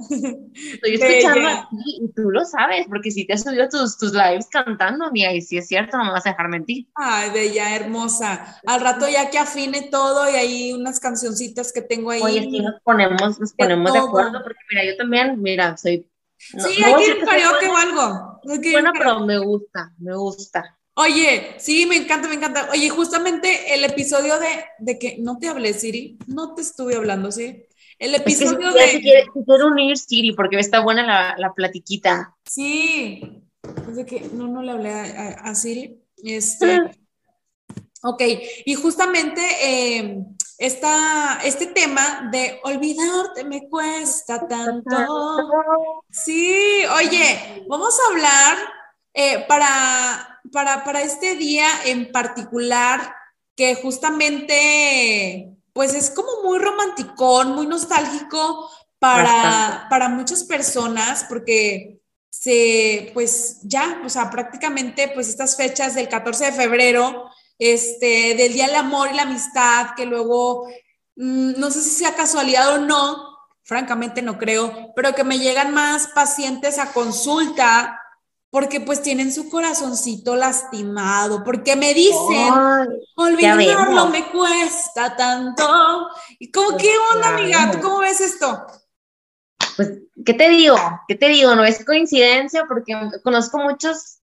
Estoy 0.53 0.95
escuchando 0.95 1.49
y 1.85 2.07
tú 2.15 2.29
lo 2.29 2.45
sabes, 2.45 2.85
porque 2.87 3.11
si 3.11 3.25
te 3.25 3.33
has 3.33 3.43
subido 3.43 3.67
tus, 3.67 3.97
tus 3.97 4.13
lives 4.13 4.47
cantando, 4.49 5.11
mía, 5.11 5.33
y 5.33 5.41
si 5.41 5.57
es 5.57 5.67
cierto, 5.67 5.97
no 5.97 6.05
me 6.05 6.11
vas 6.11 6.25
a 6.25 6.29
dejar 6.29 6.47
mentir. 6.47 6.87
Ay, 6.95 7.31
bella, 7.31 7.75
hermosa. 7.75 8.61
Al 8.65 8.81
rato 8.81 9.07
ya 9.09 9.29
que 9.29 9.39
afine 9.39 9.89
todo 9.91 10.29
y 10.29 10.35
hay 10.35 10.73
unas 10.73 10.99
cancioncitas 10.99 11.73
que 11.73 11.81
tengo 11.81 12.11
ahí. 12.11 12.21
Oye, 12.21 12.41
sí 12.41 12.59
nos 12.61 12.79
ponemos, 12.81 13.39
nos 13.39 13.53
ponemos 13.53 13.91
de, 13.91 14.04
acuerdo, 14.05 14.41
porque 14.43 14.59
mira, 14.69 14.85
yo 14.85 14.97
también, 14.97 15.41
mira, 15.41 15.77
soy. 15.77 16.09
sí, 16.37 16.83
hay 16.83 16.95
que 16.95 17.07
ir 17.07 17.25
karaoke 17.25 17.67
o 17.67 17.77
algo. 17.77 18.41
Bueno, 18.43 18.91
pero 18.97 19.19
me 19.21 19.37
gusta, 19.39 19.93
me 19.97 20.15
gusta. 20.15 20.77
Oye, 20.97 21.55
sí, 21.57 21.85
me 21.85 21.97
encanta, 21.97 22.29
me 22.29 22.35
encanta. 22.35 22.69
Oye, 22.71 22.89
justamente 22.89 23.73
el 23.73 23.83
episodio 23.83 24.39
de, 24.39 24.65
de 24.79 24.97
que 24.97 25.17
no 25.19 25.37
te 25.37 25.49
hablé, 25.49 25.73
Siri, 25.73 26.17
no 26.27 26.55
te 26.55 26.61
estuve 26.61 26.95
hablando, 26.95 27.31
¿sí? 27.31 27.65
El 27.99 28.15
episodio 28.15 28.71
de... 28.71 29.01
Quiere, 29.01 29.25
unir 29.65 29.97
Siri 29.97 30.33
porque 30.33 30.57
está 30.59 30.81
buena 30.81 31.05
la, 31.05 31.35
la 31.37 31.53
platiquita. 31.53 32.35
Sí, 32.45 33.43
es 33.89 33.95
de 33.95 34.05
que 34.05 34.21
no, 34.33 34.47
no 34.47 34.61
le 34.61 34.71
hablé 34.71 34.91
a, 34.91 35.55
Siri. 35.55 36.01
Este, 36.23 36.79
ok, 38.05 38.21
y 38.65 38.73
justamente 38.75 39.41
eh, 39.61 40.17
esta, 40.57 41.39
este 41.43 41.67
tema 41.67 42.29
de 42.31 42.59
olvidarte 42.63 43.43
me 43.43 43.67
cuesta 43.67 44.47
tanto. 44.47 44.95
Sí, 46.09 46.83
oye, 46.97 47.65
vamos 47.67 47.97
a 47.99 48.11
hablar 48.11 48.57
eh, 49.13 49.45
para 49.47 50.35
para, 50.51 51.01
este 51.01 51.35
día 51.35 51.67
en 51.85 52.11
particular, 52.11 53.13
que 53.55 53.75
justamente, 53.75 55.51
pues 55.73 55.93
es 55.93 56.09
como 56.09 56.43
muy 56.43 56.59
romanticón, 56.59 57.53
muy 57.53 57.67
nostálgico 57.67 58.69
para, 58.99 59.87
para 59.89 60.09
muchas 60.09 60.43
personas, 60.43 61.25
porque 61.27 61.99
se, 62.29 63.11
pues 63.13 63.59
ya, 63.63 64.01
o 64.05 64.09
sea, 64.09 64.29
prácticamente, 64.29 65.11
pues 65.13 65.29
estas 65.29 65.55
fechas 65.55 65.95
del 65.95 66.09
14 66.09 66.45
de 66.45 66.51
febrero, 66.51 67.29
este, 67.57 68.35
del 68.35 68.53
Día 68.53 68.67
del 68.67 68.75
Amor 68.75 69.09
y 69.11 69.15
la 69.15 69.23
Amistad, 69.23 69.95
que 69.95 70.05
luego, 70.05 70.67
mm, 71.15 71.59
no 71.59 71.71
sé 71.71 71.81
si 71.81 71.89
sea 71.89 72.15
casualidad 72.15 72.75
o 72.75 72.77
no, 72.79 73.35
francamente 73.63 74.21
no 74.21 74.37
creo, 74.37 74.93
pero 74.95 75.13
que 75.13 75.23
me 75.23 75.39
llegan 75.39 75.73
más 75.73 76.07
pacientes 76.07 76.77
a 76.77 76.93
consulta 76.93 77.99
porque 78.55 78.79
pues 78.79 79.01
tienen 79.01 79.33
su 79.33 79.49
corazoncito 79.49 80.37
lastimado, 80.37 81.43
porque 81.43 81.75
me 81.75 81.93
dicen, 81.93 82.53
olvidarlo 83.17 84.07
me 84.07 84.31
cuesta 84.31 85.13
tanto. 85.13 86.07
¿Y 86.39 86.51
cómo 86.51 86.69
pues 86.69 86.83
qué 86.83 86.91
onda, 87.13 87.29
amiga? 87.29 87.69
¿Tú 87.71 87.81
cómo 87.81 87.97
ves 87.97 88.21
esto? 88.21 88.65
Pues, 89.75 89.99
¿qué 90.25 90.33
te 90.33 90.47
digo? 90.47 90.77
¿Qué 91.05 91.15
te 91.15 91.27
digo? 91.27 91.53
No 91.53 91.65
es 91.65 91.83
coincidencia 91.83 92.63
porque 92.65 92.93
conozco 93.25 93.57
muchos 93.57 94.19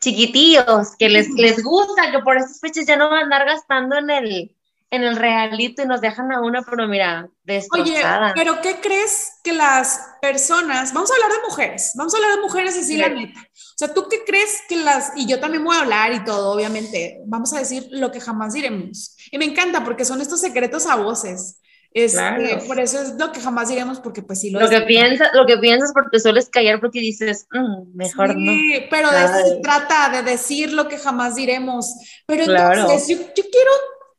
chiquitillos 0.00 0.96
que 0.98 1.08
les, 1.08 1.28
les 1.30 1.62
gusta 1.62 2.10
que 2.10 2.20
por 2.20 2.36
estas 2.36 2.60
fechas 2.60 2.86
ya 2.86 2.96
no 2.96 3.10
van 3.10 3.20
a 3.20 3.22
andar 3.22 3.46
gastando 3.46 3.98
en 3.98 4.10
el, 4.10 4.56
en 4.90 5.02
el 5.04 5.16
realito 5.16 5.82
y 5.82 5.86
nos 5.86 6.00
dejan 6.00 6.32
a 6.32 6.40
una, 6.40 6.62
pero 6.62 6.88
mira, 6.88 7.28
destrozada. 7.44 8.26
Oye, 8.26 8.32
pero 8.34 8.60
¿qué 8.60 8.80
crees 8.80 9.32
que 9.44 9.52
las 9.52 10.00
personas, 10.20 10.92
vamos 10.92 11.10
a 11.10 11.14
hablar 11.14 11.30
de 11.30 11.48
mujeres, 11.48 11.92
vamos 11.94 12.12
a 12.12 12.16
hablar 12.16 12.36
de 12.36 12.42
mujeres 12.42 12.76
así 12.76 12.96
la 12.96 13.08
neta. 13.08 13.40
O 13.40 13.76
sea, 13.76 13.94
¿tú 13.94 14.08
qué 14.08 14.24
crees 14.24 14.62
que 14.68 14.76
las, 14.76 15.12
y 15.16 15.26
yo 15.26 15.38
también 15.38 15.64
voy 15.64 15.76
a 15.76 15.80
hablar 15.80 16.12
y 16.12 16.24
todo, 16.24 16.52
obviamente, 16.52 17.20
vamos 17.26 17.52
a 17.52 17.58
decir 17.58 17.86
lo 17.90 18.10
que 18.10 18.20
jamás 18.20 18.54
diremos. 18.54 19.16
Y 19.30 19.38
me 19.38 19.44
encanta 19.44 19.84
porque 19.84 20.04
son 20.04 20.20
estos 20.20 20.40
secretos 20.40 20.86
a 20.86 20.96
voces. 20.96 21.60
Este, 21.92 22.62
Por 22.68 22.78
eso 22.78 23.02
es 23.02 23.14
lo 23.16 23.32
que 23.32 23.40
jamás 23.40 23.68
diremos, 23.68 23.98
porque 23.98 24.22
pues 24.22 24.40
sí 24.40 24.50
lo, 24.50 24.60
lo 24.60 24.68
que 24.68 24.82
piensas, 24.82 25.30
Lo 25.34 25.44
que 25.44 25.58
piensas 25.58 25.92
porque 25.92 26.20
sueles 26.20 26.48
callar 26.48 26.80
porque 26.80 27.00
dices, 27.00 27.48
mm, 27.50 27.96
mejor 27.96 28.28
no. 28.36 28.52
Sí, 28.52 28.86
pero 28.88 29.10
de 29.10 29.24
eso 29.24 29.48
se 29.48 29.56
trata, 29.60 30.08
de 30.10 30.22
decir 30.22 30.72
lo 30.72 30.86
que 30.86 30.98
jamás 30.98 31.34
diremos. 31.34 31.92
Pero 32.26 32.44
entonces, 32.44 33.08
yo, 33.08 33.16
yo 33.34 33.42
quiero 33.50 33.70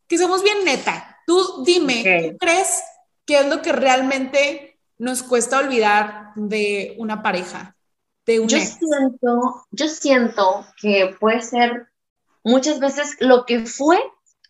que 0.07 0.17
somos 0.17 0.43
bien 0.43 0.65
neta. 0.65 1.19
Tú 1.25 1.63
dime, 1.65 2.03
¿qué 2.03 2.37
crees 2.37 2.83
que 3.25 3.39
es 3.39 3.47
lo 3.47 3.61
que 3.61 3.71
realmente 3.71 4.77
nos 4.97 5.23
cuesta 5.23 5.59
olvidar 5.59 6.31
de 6.35 6.95
una 6.97 7.23
pareja? 7.23 7.77
De 8.25 8.41
un 8.41 8.49
yo 8.49 8.59
siento, 8.59 9.65
yo 9.71 9.87
siento 9.87 10.65
que 10.81 11.15
puede 11.19 11.41
ser 11.41 11.87
muchas 12.43 12.81
veces 12.81 13.15
lo 13.19 13.45
que 13.45 13.65
fue, 13.65 13.97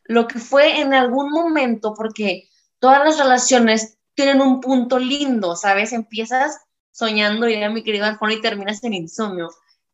lo 0.05 0.27
que 0.27 0.39
fue 0.39 0.81
en 0.81 0.95
algún 0.95 1.29
momento, 1.29 1.93
porque 1.93 2.49
todas 2.81 3.05
las 3.05 3.19
relaciones 3.19 3.99
tienen 4.15 4.41
un 4.41 4.59
punto 4.59 4.99
lindo, 4.99 5.55
¿sabes? 5.55 5.93
Empiezas 5.93 6.59
soñando, 6.91 7.47
ya 7.47 7.69
mi 7.69 7.83
querido 7.83 8.05
Alfonso, 8.05 8.37
y 8.37 8.41
terminas 8.41 8.83
en 8.83 8.93
insomnio. 8.93 9.49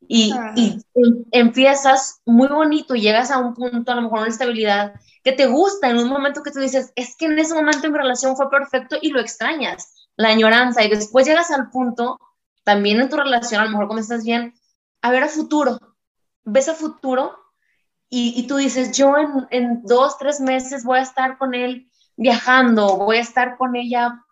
Y, 0.08 0.34
y, 0.56 0.79
empiezas 1.32 2.22
muy 2.25 2.48
bonito 2.48 2.96
y 2.96 3.01
llegas 3.01 3.29
a 3.29 3.39
un 3.39 3.53
punto, 3.53 3.91
a 3.91 3.96
lo 3.96 4.03
mejor 4.03 4.20
una 4.20 4.29
estabilidad 4.29 4.94
que 5.24 5.34
te 5.34 5.48
gusta 5.48 5.89
en 5.89 5.98
un 5.98 6.08
momento 6.08 6.41
que 6.41 6.51
tú 6.51 6.60
dices, 6.60 6.94
es 6.96 7.15
que 7.17 7.25
en 7.25 7.38
ese 7.38 7.53
momento 7.53 7.91
mi 7.91 7.98
relación 7.98 8.38
fue 8.38 8.50
perfecto 8.50 8.96
y 9.01 9.10
lo 9.10 9.20
extrañas, 9.20 10.08
la 10.15 10.29
añoranza, 10.29 10.84
y 10.84 10.89
después 10.89 11.27
llegas 11.27 11.51
al 11.51 11.70
punto, 11.70 12.20
también 12.63 13.01
en 13.01 13.10
tu 13.10 13.17
relación, 13.17 13.62
a 13.62 13.65
lo 13.65 13.72
mejor 13.72 13.88
cuando 13.88 14.01
estás 14.01 14.24
bien, 14.24 14.53
a 15.01 15.12
ver 15.12 15.24
a 15.24 15.27
futuro, 15.27 15.77
ves 16.46 16.70
a 16.70 16.74
futuro 16.74 17.38
y, 18.10 18.34
y 18.38 18.48
tú 18.48 18.56
dices, 18.56 18.96
yo 18.96 19.17
en, 19.17 19.48
en 19.50 19.84
dos, 19.84 20.17
tres 20.17 20.39
meses 20.39 20.86
voy 20.86 21.00
a 21.00 21.03
estar 21.03 21.38
con 21.38 21.53
él 21.53 21.91
viajando, 22.17 22.97
voy 22.97 23.17
a 23.17 23.21
estar 23.21 23.57
con 23.57 23.75
ella 23.75 24.25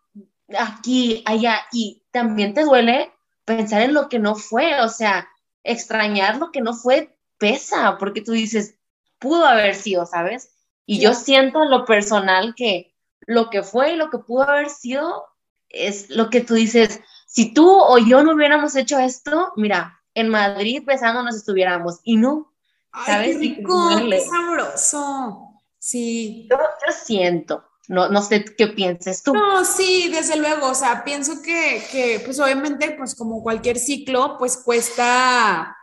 aquí, 0.60 1.24
allá, 1.25 1.62
y 1.72 2.04
también 2.12 2.54
te 2.54 2.63
duele 2.63 3.13
pensar 3.46 3.82
en 3.84 3.94
lo 3.94 4.10
que 4.10 4.20
no 4.20 4.36
fue, 4.36 4.82
o 4.82 4.89
sea, 4.89 5.30
extrañar 5.63 6.38
lo 6.38 6.51
que 6.51 6.62
no 6.62 6.74
fue 6.74 7.15
pesa, 7.38 7.98
porque 7.98 8.22
tú 8.22 8.34
dices, 8.34 8.75
pudo 9.20 9.46
haber 9.46 9.75
sido, 9.75 10.06
¿sabes? 10.06 10.51
Y 10.86 11.00
yo 11.00 11.13
siento 11.13 11.63
en 11.63 11.70
lo 11.70 11.86
personal 11.86 12.54
que 12.56 12.94
lo 13.22 13.50
que 13.50 13.63
fue 13.63 13.94
y 13.94 13.96
lo 13.96 14.10
que 14.10 14.20
pudo 14.20 14.44
haber 14.44 14.70
sido 14.70 15.25
es 15.70 16.10
lo 16.10 16.30
que 16.30 16.42
tú 16.42 16.54
dices, 16.54 17.01
si 17.27 17.54
tú 17.54 17.68
o 17.70 17.98
yo 17.98 18.24
no 18.24 18.34
hubiéramos 18.34 18.75
hecho 18.75 19.00
esto, 19.00 19.51
mira, 19.56 20.01
en 20.13 20.30
Madrid 20.30 20.84
besándonos 20.86 21.36
estuviéramos, 21.36 22.00
y 22.04 22.18
no, 22.18 22.54
¿sabes? 23.06 23.36
Ay, 23.36 23.56
qué 23.56 23.56
rico, 23.58 23.89
qué 24.10 24.22
sabroso. 24.22 25.51
Sí. 25.80 26.48
Yo, 26.50 26.58
yo 26.58 26.94
siento, 26.94 27.63
no, 27.88 28.10
no 28.10 28.22
sé 28.22 28.44
qué 28.44 28.68
pienses 28.68 29.24
tú. 29.24 29.34
No, 29.34 29.63
sí, 29.63 30.10
desde 30.12 30.38
luego, 30.38 30.70
o 30.70 30.75
sea, 30.75 31.04
pienso 31.04 31.42
que, 31.42 31.84
que, 31.92 32.22
pues 32.24 32.39
obviamente, 32.39 32.92
pues 32.98 33.15
como 33.15 33.44
cualquier 33.44 33.77
ciclo, 33.77 34.38
pues 34.38 34.58
cuesta, 34.58 35.75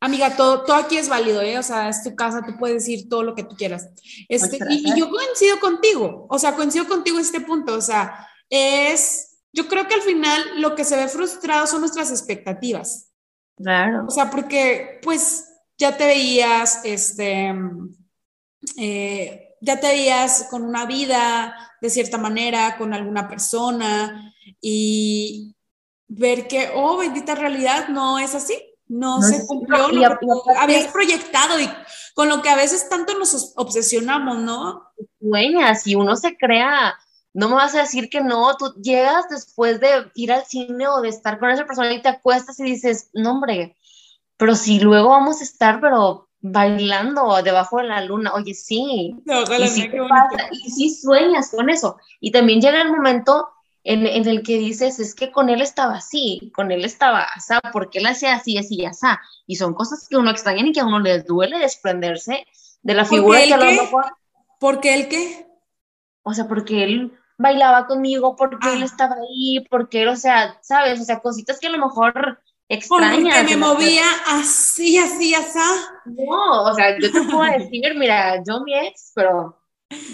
amiga, 0.00 0.36
todo, 0.36 0.64
todo 0.64 0.76
aquí 0.76 0.96
es 0.96 1.08
válido, 1.08 1.40
¿eh? 1.42 1.58
O 1.58 1.62
sea, 1.62 1.88
es 1.88 2.02
tu 2.02 2.14
casa, 2.14 2.44
tú 2.46 2.56
puedes 2.58 2.84
decir 2.84 3.08
todo 3.08 3.22
lo 3.22 3.34
que 3.34 3.44
tú 3.44 3.56
quieras. 3.56 3.88
Este, 4.28 4.58
y, 4.68 4.90
y, 4.90 4.98
yo 4.98 5.10
coincido 5.10 5.58
contigo, 5.60 6.26
o 6.28 6.38
sea, 6.38 6.54
coincido 6.54 6.86
contigo 6.86 7.18
en 7.18 7.24
este 7.24 7.40
punto, 7.40 7.74
o 7.74 7.82
sea, 7.82 8.26
es, 8.50 9.38
yo 9.52 9.68
creo 9.68 9.88
que 9.88 9.94
al 9.94 10.02
final 10.02 10.60
lo 10.60 10.74
que 10.74 10.84
se 10.84 10.96
ve 10.96 11.08
frustrado 11.08 11.66
son 11.66 11.80
nuestras 11.80 12.10
expectativas. 12.10 13.10
Claro. 13.56 14.04
O 14.06 14.10
sea, 14.10 14.30
porque, 14.30 15.00
pues, 15.02 15.48
ya 15.78 15.96
te 15.96 16.06
veías, 16.06 16.80
este, 16.84 17.54
eh, 18.76 19.45
ya 19.66 19.80
te 19.80 19.88
veías 19.88 20.46
con 20.48 20.62
una 20.62 20.86
vida 20.86 21.54
de 21.80 21.90
cierta 21.90 22.18
manera, 22.18 22.76
con 22.78 22.94
alguna 22.94 23.28
persona 23.28 24.32
y 24.60 25.56
ver 26.06 26.46
que, 26.46 26.70
oh, 26.74 26.98
bendita 26.98 27.34
realidad, 27.34 27.88
no 27.88 28.18
es 28.18 28.34
así, 28.34 28.54
no, 28.86 29.20
se 29.20 29.44
cumplió 29.46 29.88
lo 29.88 30.18
que 30.18 30.26
habías 30.56 30.86
proyectado 30.92 31.60
y 31.60 31.68
con 32.14 32.28
lo 32.28 32.40
que 32.40 32.48
a 32.48 32.56
veces 32.56 32.88
tanto 32.88 33.18
nos 33.18 33.52
obsesionamos, 33.56 34.38
¿no? 34.38 34.84
Sueñas 35.20 35.84
y 35.86 35.96
uno 35.96 36.14
se 36.14 36.36
crea, 36.36 36.96
no 37.34 37.48
me 37.48 37.56
vas 37.56 37.74
a 37.74 37.80
decir 37.80 38.08
que 38.08 38.20
no, 38.20 38.56
tú 38.56 38.72
llegas 38.80 39.28
después 39.28 39.80
de 39.80 40.10
ir 40.14 40.32
al 40.32 40.44
cine 40.44 40.86
o 40.86 41.00
de 41.00 41.08
estar 41.08 41.40
con 41.40 41.50
esa 41.50 41.66
persona 41.66 41.92
y 41.92 42.00
te 42.00 42.08
acuestas 42.08 42.60
y 42.60 42.62
dices, 42.62 43.10
no, 43.12 43.32
hombre, 43.32 43.76
pero 44.36 44.54
si 44.54 44.78
luego 44.78 45.08
vamos 45.08 45.40
a 45.40 45.44
estar, 45.44 45.80
pero 45.80 46.25
bailando 46.40 47.42
debajo 47.42 47.78
de 47.78 47.84
la 47.84 48.04
luna, 48.04 48.32
oye, 48.34 48.54
sí, 48.54 49.16
y, 49.24 49.68
sí 49.68 49.90
y 50.52 50.70
sí 50.70 50.90
sueñas 50.90 51.50
con 51.50 51.70
eso. 51.70 51.98
Y 52.20 52.30
también 52.30 52.60
llega 52.60 52.82
el 52.82 52.90
momento 52.90 53.48
en, 53.84 54.06
en, 54.06 54.26
el 54.26 54.42
que 54.42 54.58
dices, 54.58 54.98
es 54.98 55.14
que 55.14 55.30
con 55.30 55.48
él 55.48 55.60
estaba 55.60 55.94
así, 55.94 56.50
con 56.54 56.72
él 56.72 56.84
estaba 56.84 57.22
así, 57.34 57.54
porque 57.72 57.98
él 57.98 58.06
hacía 58.06 58.34
así, 58.34 58.58
así, 58.58 58.84
así. 58.84 59.06
Y 59.46 59.56
son 59.56 59.74
cosas 59.74 60.08
que 60.08 60.16
uno 60.16 60.30
extraña 60.30 60.66
y 60.66 60.72
que 60.72 60.80
a 60.80 60.86
uno 60.86 60.98
le 60.98 61.22
duele 61.22 61.58
desprenderse 61.58 62.46
de 62.82 62.94
la 62.94 63.04
figura 63.04 63.42
que 63.42 63.54
a 63.54 63.58
lo 63.58 63.64
mejor... 63.64 64.04
¿Por 64.58 64.80
qué 64.80 64.94
él 64.94 65.08
qué? 65.08 65.46
O 66.22 66.34
sea, 66.34 66.48
porque 66.48 66.82
él 66.82 67.12
bailaba 67.38 67.86
conmigo, 67.86 68.36
porque 68.36 68.72
él 68.72 68.82
ah. 68.82 68.86
estaba 68.86 69.16
ahí, 69.16 69.64
porque 69.70 70.02
él, 70.02 70.08
o 70.08 70.16
sea, 70.16 70.58
¿sabes? 70.62 71.00
O 71.00 71.04
sea, 71.04 71.20
cositas 71.20 71.60
que 71.60 71.66
a 71.68 71.70
lo 71.70 71.78
mejor 71.78 72.40
extraña. 72.68 73.34
Porque 73.34 73.42
me 73.42 73.56
movía 73.56 74.04
así, 74.26 74.98
así, 74.98 75.34
así. 75.34 75.58
No, 76.06 76.64
o 76.64 76.74
sea, 76.74 76.98
yo 76.98 77.10
te 77.10 77.22
puedo 77.22 77.42
decir, 77.58 77.94
mira, 77.96 78.42
yo 78.46 78.60
mi 78.60 78.74
ex, 78.74 79.12
pero 79.14 79.58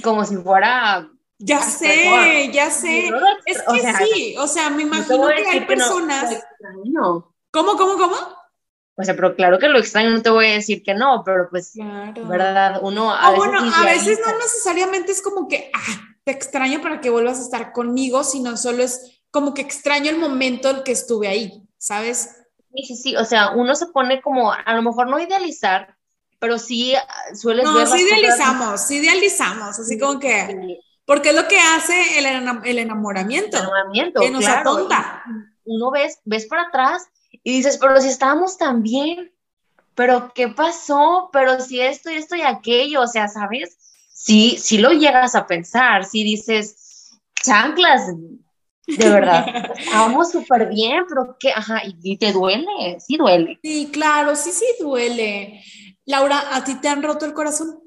como 0.02 0.24
si 0.24 0.36
fuera... 0.36 1.08
Ya 1.44 1.60
sé, 1.60 2.50
ya 2.52 2.70
sé. 2.70 3.10
Es 3.46 3.62
que 3.62 4.04
sí, 4.04 4.36
o 4.38 4.46
sea, 4.46 4.70
me 4.70 4.82
imagino 4.82 5.26
que 5.26 5.48
hay 5.48 5.60
personas... 5.62 6.40
¿Cómo, 7.50 7.76
cómo, 7.76 7.96
cómo? 7.96 8.16
O 8.94 9.02
sea, 9.02 9.14
pero 9.16 9.34
claro 9.34 9.58
que 9.58 9.68
lo 9.68 9.78
extraño, 9.78 10.10
no 10.10 10.22
te 10.22 10.30
voy 10.30 10.46
a 10.46 10.52
decir 10.52 10.82
que 10.82 10.94
no, 10.94 11.22
pero 11.24 11.48
pues, 11.50 11.72
claro. 11.72 12.26
¿verdad? 12.26 12.78
Uno 12.82 13.12
a 13.12 13.30
veces 13.30 13.36
bueno, 13.36 13.74
a 13.74 13.84
veces 13.84 14.20
no 14.24 14.38
necesariamente 14.38 15.12
es 15.12 15.22
como 15.22 15.48
que, 15.48 15.70
ah, 15.74 16.00
te 16.24 16.32
extraño 16.32 16.80
para 16.82 17.00
que 17.00 17.10
vuelvas 17.10 17.38
a 17.38 17.42
estar 17.42 17.72
conmigo, 17.72 18.22
sino 18.22 18.56
solo 18.56 18.82
es 18.82 19.22
como 19.30 19.54
que 19.54 19.62
extraño 19.62 20.10
el 20.10 20.18
momento 20.18 20.70
en 20.70 20.82
que 20.84 20.92
estuve 20.92 21.28
ahí, 21.28 21.66
¿sabes? 21.78 22.41
Sí, 22.74 22.84
sí, 22.84 22.96
sí, 22.96 23.16
o 23.16 23.24
sea, 23.24 23.50
uno 23.50 23.74
se 23.74 23.86
pone 23.86 24.20
como, 24.22 24.52
a 24.52 24.74
lo 24.74 24.82
mejor 24.82 25.08
no 25.08 25.18
idealizar, 25.18 25.96
pero 26.38 26.58
sí 26.58 26.94
ah, 26.94 27.34
suele 27.34 27.62
no, 27.62 27.74
ver. 27.74 27.86
No, 27.86 27.94
sí 27.94 28.02
idealizamos, 28.02 28.80
sí 28.80 28.96
idealizamos, 28.96 29.78
así 29.78 29.98
como 29.98 30.18
que. 30.18 30.80
Porque 31.04 31.30
es 31.30 31.36
lo 31.36 31.46
que 31.48 31.58
hace 31.58 32.18
el, 32.18 32.26
el 32.26 32.78
enamoramiento. 32.78 33.56
El 33.56 33.62
enamoramiento. 33.62 34.20
Que 34.20 34.30
nos 34.30 34.46
atonta. 34.46 35.22
Uno 35.64 35.90
ves, 35.90 36.18
ves 36.24 36.46
para 36.46 36.62
atrás 36.62 37.06
y 37.44 37.52
dices, 37.56 37.78
pero 37.78 38.00
si 38.00 38.08
estábamos 38.08 38.56
tan 38.56 38.82
bien, 38.82 39.32
pero 39.94 40.32
¿qué 40.34 40.48
pasó? 40.48 41.30
Pero 41.32 41.60
si 41.60 41.80
esto 41.80 42.10
y 42.10 42.14
esto 42.14 42.36
y 42.36 42.42
aquello, 42.42 43.02
o 43.02 43.06
sea, 43.06 43.28
¿sabes? 43.28 43.76
Sí, 44.12 44.56
sí 44.58 44.78
lo 44.78 44.90
llegas 44.90 45.34
a 45.34 45.46
pensar, 45.46 46.04
si 46.04 46.22
dices, 46.22 47.20
chanclas, 47.42 48.02
de 48.86 49.10
verdad. 49.10 49.46
Estábamos 49.78 50.30
súper 50.30 50.68
bien, 50.68 51.04
pero 51.08 51.36
que, 51.38 51.50
ajá, 51.50 51.82
y, 51.84 52.16
te 52.16 52.32
duele, 52.32 52.98
sí 52.98 53.16
duele. 53.16 53.58
Sí, 53.62 53.90
claro, 53.92 54.34
sí, 54.36 54.50
sí 54.52 54.66
duele. 54.80 55.62
Laura, 56.04 56.42
¿a 56.52 56.64
ti 56.64 56.74
te 56.76 56.88
han 56.88 57.02
roto 57.02 57.26
el 57.26 57.32
corazón? 57.32 57.80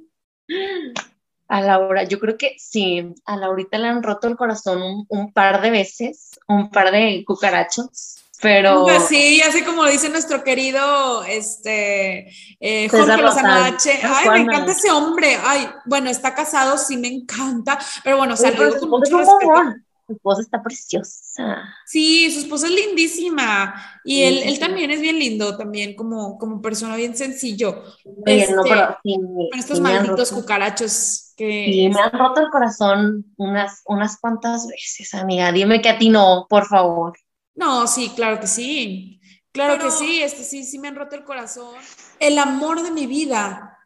A 1.47 1.61
Laura, 1.61 2.03
yo 2.03 2.19
creo 2.19 2.37
que 2.37 2.55
sí, 2.57 3.13
a 3.25 3.37
Laurita 3.37 3.77
le 3.77 3.87
han 3.87 4.03
roto 4.03 4.27
el 4.27 4.35
corazón 4.35 5.05
un, 5.07 5.33
par 5.33 5.61
de 5.61 5.69
veces, 5.69 6.31
un 6.47 6.71
par 6.71 6.91
de 6.91 7.23
cucarachos, 7.25 8.15
pero... 8.41 8.83
Pues 8.83 9.03
sí, 9.07 9.41
así 9.41 9.63
como 9.63 9.85
dice 9.85 10.09
nuestro 10.09 10.43
querido 10.43 11.23
este, 11.23 12.31
eh, 12.59 12.89
Jorge 12.89 13.21
Lozano 13.21 13.63
H. 13.63 13.99
Ay, 14.03 14.29
me 14.29 14.39
encanta 14.41 14.71
ese 14.71 14.91
hombre. 14.91 15.37
Ay, 15.43 15.67
bueno, 15.85 16.09
está 16.09 16.33
casado, 16.33 16.77
sí 16.77 16.97
me 16.97 17.07
encanta, 17.07 17.77
pero 18.03 18.17
bueno, 18.17 18.35
salió 18.35 18.77
con 18.79 18.89
mucho 18.89 19.17
respeto. 19.17 19.84
Su 20.07 20.13
esposa 20.13 20.41
está 20.41 20.61
preciosa. 20.61 21.63
Sí, 21.85 22.29
su 22.31 22.41
esposa 22.41 22.67
es 22.67 22.73
lindísima. 22.73 23.73
Y 24.03 24.21
él, 24.21 24.43
él, 24.43 24.59
también 24.59 24.91
es 24.91 25.01
bien 25.01 25.17
lindo, 25.17 25.57
también 25.57 25.95
como, 25.95 26.37
como 26.37 26.61
persona 26.61 26.95
bien 26.95 27.15
sencillo. 27.15 27.83
Este, 28.25 28.53
no, 28.53 28.63
pero, 28.63 28.97
sí, 29.03 29.17
estos 29.57 29.79
malditos 29.79 30.31
cucarachos 30.31 31.33
que... 31.35 31.65
Sí, 31.71 31.89
me 31.89 31.99
han 31.99 32.11
roto 32.11 32.41
el 32.41 32.49
corazón 32.49 33.33
unas, 33.37 33.81
unas 33.85 34.19
cuantas 34.19 34.67
veces, 34.67 35.13
amiga. 35.15 35.51
Dime 35.51 35.81
que 35.81 35.89
a 35.89 35.97
ti 35.97 36.09
no, 36.09 36.45
por 36.49 36.67
favor. 36.67 37.17
No, 37.55 37.87
sí, 37.87 38.11
claro 38.15 38.39
que 38.39 38.47
sí. 38.47 39.19
Claro 39.51 39.81
que 39.81 39.89
sí, 39.89 40.21
este 40.21 40.43
sí, 40.43 40.65
sí 40.65 40.77
me 40.79 40.89
han 40.89 40.95
roto 40.95 41.15
el 41.15 41.23
corazón. 41.23 41.75
El 42.19 42.37
amor 42.37 42.83
de 42.83 42.91
mi 42.91 43.07
vida 43.07 43.79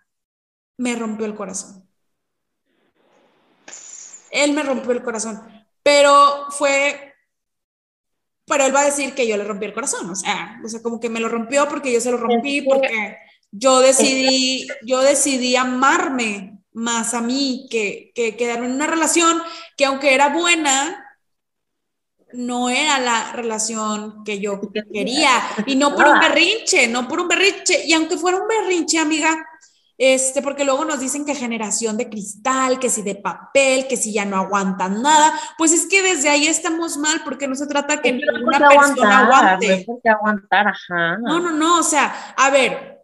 me 0.77 0.95
rompió 0.95 1.25
el 1.25 1.35
corazón. 1.35 1.88
él 4.31 4.53
me 4.53 4.63
rompió 4.63 4.91
el 4.91 5.03
corazón, 5.03 5.41
pero 5.89 6.46
fue, 6.51 7.15
pero 8.46 8.63
él 8.63 8.75
va 8.75 8.81
a 8.81 8.86
decir 8.86 9.15
que 9.15 9.27
yo 9.27 9.38
le 9.38 9.43
rompí 9.43 9.65
el 9.65 9.74
corazón, 9.74 10.08
o 10.08 10.15
sea, 10.15 10.62
o 10.63 10.69
sea, 10.69 10.84
como 10.84 11.00
que 11.00 11.10
me 11.10 11.19
lo 11.19 11.29
rompió 11.29 11.67
porque 11.67 11.91
yo 11.91 12.00
se 12.00 12.12
lo 12.12 12.17
rompí, 12.17 12.62
porque 12.62 13.17
yo 13.50 13.79
decidí, 13.79 14.67
yo 14.86 15.01
decidí 15.01 15.55
amarme 15.55 16.60
más 16.74 17.15
a 17.15 17.22
mí 17.22 17.67
que, 17.72 18.12
que 18.13 18.38
quedarme 18.38 18.67
en 18.67 18.74
una 18.74 18.86
relación 18.86 19.41
que 19.75 19.86
aunque 19.86 20.13
era 20.13 20.29
buena, 20.29 21.03
no 22.34 22.69
era 22.69 23.00
la 23.00 23.31
relación 23.31 24.24
que 24.24 24.39
yo 24.39 24.62
quería. 24.93 25.31
Y 25.65 25.75
no 25.75 25.96
por 25.96 26.05
un 26.05 26.19
berrinche, 26.19 26.88
no 26.88 27.08
por 27.08 27.22
un 27.22 27.27
berrinche. 27.27 27.84
Y 27.88 27.93
aunque 27.93 28.15
fuera 28.15 28.38
un 28.38 28.48
berrinche, 28.48 29.00
amiga, 29.00 29.43
este, 30.00 30.41
porque 30.41 30.63
luego 30.63 30.86
nos 30.86 31.01
dicen 31.01 31.25
que 31.25 31.36
generación 31.36 31.98
de 31.98 32.10
cristal, 32.10 32.79
que 32.79 32.89
si 32.89 33.01
de 33.01 33.15
papel, 33.15 33.86
que 33.89 33.98
si 33.98 34.13
ya 34.13 34.24
no 34.24 34.38
aguantan 34.38 35.01
nada, 35.01 35.34
pues 35.58 35.74
es 35.74 35.88
que 35.88 36.01
desde 36.01 36.29
ahí 36.29 36.48
estamos 36.48 36.98
mal 36.98 37.20
porque 37.25 37.50
no 37.50 37.56
se 37.56 37.68
trata 37.68 38.01
que 38.01 38.13
ninguna 38.13 38.70
persona 38.70 39.20
aguante. 39.25 39.86
No, 39.86 40.12
aguantar, 40.12 40.68
ajá. 40.70 41.18
no, 41.18 41.41
no, 41.41 41.51
no, 41.51 41.79
o 41.79 41.84
sea, 41.84 42.34
a 42.38 42.50
ver, 42.50 43.03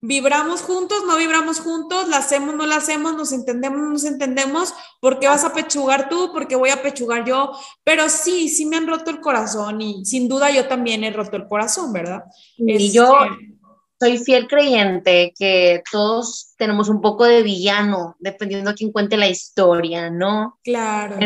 vibramos 0.00 0.62
juntos, 0.62 1.02
no 1.06 1.18
vibramos 1.18 1.60
juntos, 1.60 2.08
la 2.08 2.16
hacemos, 2.16 2.54
no 2.54 2.64
la 2.64 2.76
hacemos, 2.76 3.14
nos 3.14 3.32
entendemos, 3.32 3.78
no 3.78 3.90
nos 3.90 4.04
entendemos, 4.04 4.72
¿por 4.98 5.18
qué 5.18 5.28
vas 5.28 5.44
a 5.44 5.52
pechugar 5.52 6.08
tú? 6.08 6.32
¿Por 6.32 6.48
qué 6.48 6.56
voy 6.56 6.70
a 6.70 6.80
pechugar 6.80 7.26
yo? 7.26 7.52
Pero 7.84 8.08
sí, 8.08 8.48
sí 8.48 8.64
me 8.64 8.78
han 8.78 8.86
roto 8.86 9.10
el 9.10 9.20
corazón 9.20 9.82
y 9.82 10.06
sin 10.06 10.26
duda 10.26 10.50
yo 10.50 10.66
también 10.68 11.04
he 11.04 11.10
roto 11.10 11.36
el 11.36 11.46
corazón, 11.46 11.92
¿verdad? 11.92 12.24
Y 12.56 12.90
yo 12.90 13.12
este, 13.24 13.59
soy 14.00 14.18
fiel 14.18 14.48
creyente 14.48 15.32
que 15.38 15.82
todos 15.92 16.54
tenemos 16.56 16.88
un 16.88 17.00
poco 17.00 17.24
de 17.24 17.42
villano, 17.42 18.16
dependiendo 18.18 18.70
a 18.70 18.74
quién 18.74 18.92
cuente 18.92 19.16
la 19.16 19.28
historia, 19.28 20.10
¿no? 20.10 20.58
Claro. 20.64 21.16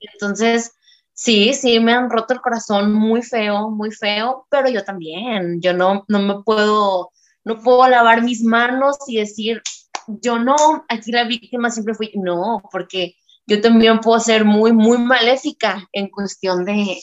Entonces, 0.00 0.72
sí, 1.12 1.52
sí, 1.52 1.78
me 1.78 1.92
han 1.92 2.08
roto 2.08 2.32
el 2.32 2.40
corazón 2.40 2.92
muy 2.92 3.22
feo, 3.22 3.70
muy 3.70 3.90
feo, 3.90 4.46
pero 4.50 4.70
yo 4.70 4.82
también, 4.82 5.60
yo 5.60 5.74
no, 5.74 6.04
no 6.08 6.18
me 6.20 6.42
puedo 6.42 7.12
no 7.44 7.60
puedo 7.60 7.88
lavar 7.88 8.22
mis 8.22 8.42
manos 8.42 8.96
y 9.06 9.18
decir, 9.18 9.62
yo 10.06 10.38
no, 10.38 10.56
aquí 10.88 11.12
la 11.12 11.24
víctima 11.24 11.70
siempre 11.70 11.94
fui, 11.94 12.12
no, 12.14 12.62
porque 12.70 13.16
yo 13.46 13.60
también 13.60 14.00
puedo 14.00 14.20
ser 14.20 14.44
muy, 14.44 14.72
muy 14.72 14.98
maléfica 14.98 15.88
en 15.92 16.08
cuestión 16.08 16.64
de, 16.64 17.00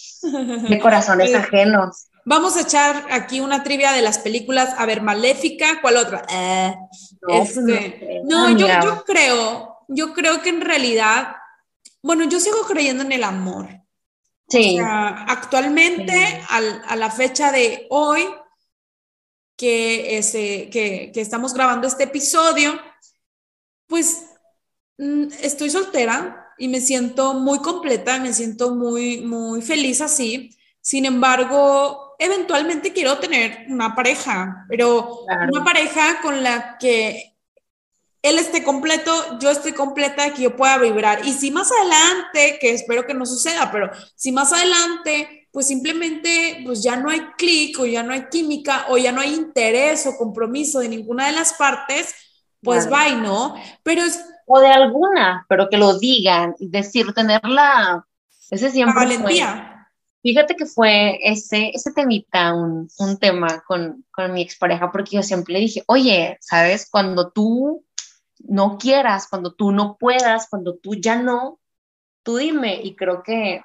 de 0.69 0.79
corazones 0.81 1.33
ajenos. 1.35 2.08
Vamos 2.25 2.57
a 2.57 2.61
echar 2.61 3.07
aquí 3.11 3.39
una 3.39 3.63
trivia 3.63 3.91
de 3.91 4.01
las 4.01 4.19
películas. 4.19 4.73
A 4.77 4.85
ver, 4.85 5.01
Maléfica, 5.01 5.81
¿cuál 5.81 5.97
otra? 5.97 6.25
Eh, 6.29 6.75
no, 7.21 7.41
este, 7.41 8.21
no 8.23 8.49
yo, 8.51 8.67
yo, 8.83 9.03
creo, 9.03 9.77
yo 9.87 10.13
creo 10.13 10.41
que 10.41 10.49
en 10.49 10.61
realidad, 10.61 11.35
bueno, 12.01 12.25
yo 12.25 12.39
sigo 12.39 12.61
creyendo 12.67 13.03
en 13.03 13.11
el 13.11 13.23
amor. 13.23 13.67
Sí. 14.47 14.75
O 14.75 14.83
sea, 14.83 15.25
actualmente, 15.27 16.43
a 16.49 16.95
la 16.95 17.11
fecha 17.11 17.51
de 17.51 17.87
hoy, 17.89 18.27
que, 19.55 20.17
este, 20.17 20.69
que, 20.69 21.11
que 21.13 21.21
estamos 21.21 21.53
grabando 21.53 21.87
este 21.87 22.05
episodio, 22.05 22.79
pues 23.87 24.23
mm, 24.97 25.27
estoy 25.41 25.69
soltera 25.69 26.53
y 26.57 26.67
me 26.69 26.79
siento 26.79 27.33
muy 27.33 27.59
completa, 27.59 28.19
me 28.19 28.33
siento 28.33 28.73
muy, 28.73 29.21
muy 29.21 29.61
feliz 29.61 29.99
así. 29.99 30.55
Sin 30.79 31.05
embargo, 31.05 32.08
eventualmente 32.19 32.93
quiero 32.93 33.17
tener 33.17 33.65
una 33.69 33.95
pareja, 33.95 34.65
pero 34.69 35.25
una 35.51 35.63
pareja 35.63 36.21
con 36.21 36.43
la 36.43 36.77
que 36.77 37.35
él 38.21 38.37
esté 38.37 38.63
completo, 38.63 39.39
yo 39.39 39.49
esté 39.49 39.73
completa, 39.73 40.33
que 40.33 40.43
yo 40.43 40.55
pueda 40.55 40.77
vibrar. 40.77 41.25
Y 41.25 41.31
si 41.31 41.49
más 41.49 41.71
adelante, 41.71 42.59
que 42.59 42.73
espero 42.73 43.07
que 43.07 43.13
no 43.13 43.25
suceda, 43.25 43.71
pero 43.71 43.89
si 44.15 44.31
más 44.31 44.51
adelante 44.53 45.39
pues 45.51 45.67
simplemente 45.67 46.61
pues 46.63 46.83
ya 46.83 46.95
no 46.95 47.09
hay 47.09 47.21
clic 47.37 47.79
o 47.79 47.85
ya 47.85 48.03
no 48.03 48.13
hay 48.13 48.27
química 48.29 48.85
o 48.89 48.97
ya 48.97 49.11
no 49.11 49.21
hay 49.21 49.33
interés 49.33 50.05
o 50.05 50.15
compromiso 50.17 50.79
de 50.79 50.89
ninguna 50.89 51.27
de 51.27 51.31
las 51.31 51.53
partes, 51.53 52.13
pues 52.61 52.91
va 52.91 53.07
y 53.07 53.15
¿no? 53.15 53.55
Pero 53.83 54.03
es... 54.03 54.23
O 54.45 54.59
de 54.59 54.67
alguna, 54.67 55.45
pero 55.47 55.69
que 55.69 55.77
lo 55.77 55.97
digan, 55.97 56.55
decir, 56.59 57.13
tenerla, 57.13 58.05
ese 58.49 58.71
siempre... 58.71 58.95
valentía. 58.95 59.78
Fíjate 60.21 60.55
que 60.55 60.65
fue 60.65 61.17
ese, 61.23 61.71
ese 61.73 61.93
temita, 61.93 62.53
un, 62.53 62.89
un 62.99 63.17
tema 63.17 63.63
con, 63.65 64.05
con 64.11 64.33
mi 64.33 64.41
expareja, 64.41 64.91
porque 64.91 65.15
yo 65.15 65.23
siempre 65.23 65.53
le 65.53 65.61
dije, 65.61 65.83
oye, 65.87 66.37
¿sabes? 66.41 66.89
Cuando 66.89 67.31
tú 67.31 67.85
no 68.39 68.77
quieras, 68.77 69.27
cuando 69.29 69.53
tú 69.53 69.71
no 69.71 69.97
puedas, 69.97 70.47
cuando 70.49 70.75
tú 70.75 70.95
ya 70.95 71.21
no, 71.21 71.59
tú 72.23 72.37
dime. 72.37 72.81
Y 72.83 72.95
creo 72.95 73.23
que 73.23 73.61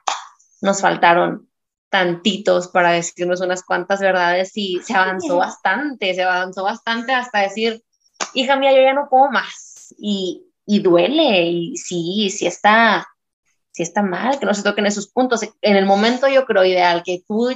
nos 0.60 0.80
faltaron 0.80 1.48
tantitos 1.90 2.68
para 2.68 2.90
decirnos 2.90 3.40
unas 3.40 3.62
cuantas 3.64 4.00
verdades 4.00 4.52
y 4.54 4.80
se 4.82 4.94
avanzó 4.94 5.36
bastante, 5.36 6.14
se 6.14 6.22
avanzó 6.22 6.64
bastante 6.64 7.12
hasta 7.12 7.40
decir, 7.40 7.84
hija 8.32 8.56
mía, 8.56 8.72
yo 8.72 8.82
ya 8.82 8.94
no 8.94 9.08
puedo 9.08 9.30
más. 9.30 9.94
Y, 9.98 10.46
y 10.66 10.80
duele, 10.80 11.42
y 11.42 11.76
sí, 11.76 12.30
sí 12.30 12.46
está, 12.46 13.06
sí 13.74 13.82
está 13.82 14.02
mal 14.02 14.38
que 14.38 14.46
no 14.46 14.54
se 14.54 14.62
toquen 14.62 14.87
esos 14.87 15.08
puntos. 15.08 15.42
En 15.60 15.76
el 15.76 15.84
momento 15.84 16.28
yo 16.28 16.46
creo 16.46 16.64
ideal 16.64 17.02
que 17.04 17.24
tú, 17.26 17.50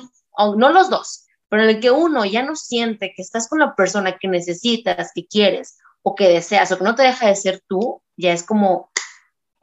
no 0.57 0.71
los 0.71 0.91
dos, 0.91 1.27
pero 1.49 1.63
en 1.63 1.69
el 1.71 1.81
que 1.81 1.93
uno 1.93 2.25
ya 2.25 2.43
no 2.43 2.57
siente 2.57 3.13
que 3.15 3.23
estás 3.23 3.49
con 3.49 3.61
la 3.61 3.75
persona 3.75 4.19
que 4.19 4.29
necesitas, 4.29 5.13
que 5.15 5.27
quieres 5.27 5.79
o 6.03 6.15
que 6.17 6.29
deseas 6.29 6.73
o 6.73 6.79
que 6.79 6.85
no 6.85 6.97
te 6.97 7.05
deja 7.05 7.29
de 7.29 7.37
ser 7.37 7.63
tú, 7.69 8.03
ya 8.17 8.33
es 8.33 8.43
como, 8.43 8.91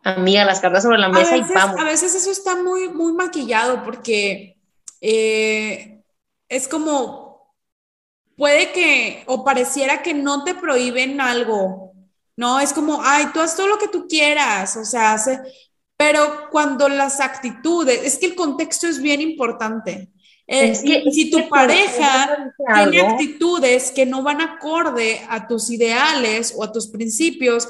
amiga, 0.03 0.45
las 0.45 0.61
cartas 0.61 0.83
sobre 0.83 0.97
la 0.97 1.09
mesa 1.09 1.35
y 1.35 1.41
vamos. 1.41 1.79
A 1.79 1.83
veces 1.83 2.15
eso 2.15 2.31
está 2.31 2.55
muy, 2.55 2.87
muy 2.87 3.11
maquillado 3.11 3.83
porque 3.83 4.57
eh, 5.01 6.03
es 6.47 6.67
como, 6.69 7.53
puede 8.37 8.71
que, 8.71 9.23
o 9.27 9.43
pareciera 9.43 10.01
que 10.01 10.13
no 10.13 10.45
te 10.45 10.55
prohíben 10.55 11.19
algo, 11.19 11.91
¿no? 12.37 12.61
Es 12.61 12.71
como, 12.71 13.01
ay, 13.03 13.27
tú 13.33 13.41
haz 13.41 13.57
todo 13.57 13.67
lo 13.67 13.77
que 13.77 13.89
tú 13.89 14.07
quieras, 14.07 14.77
o 14.77 14.85
sea, 14.85 15.13
hace, 15.13 15.41
pero 15.97 16.49
cuando 16.51 16.89
las 16.89 17.19
actitudes, 17.19 18.01
es 18.03 18.17
que 18.17 18.27
el 18.27 18.35
contexto 18.35 18.87
es 18.87 19.01
bien 19.01 19.21
importante. 19.21 20.09
Eh, 20.47 20.69
es 20.69 20.83
que, 20.83 21.03
si 21.11 21.31
tu 21.31 21.49
pareja 21.49 22.53
tiene 22.75 23.01
actitudes 23.01 23.91
que 23.91 24.05
no 24.05 24.21
van 24.21 24.41
acorde 24.41 25.25
a 25.29 25.47
tus 25.47 25.69
ideales 25.69 26.53
o 26.55 26.63
a 26.63 26.71
tus 26.71 26.87
principios, 26.87 27.67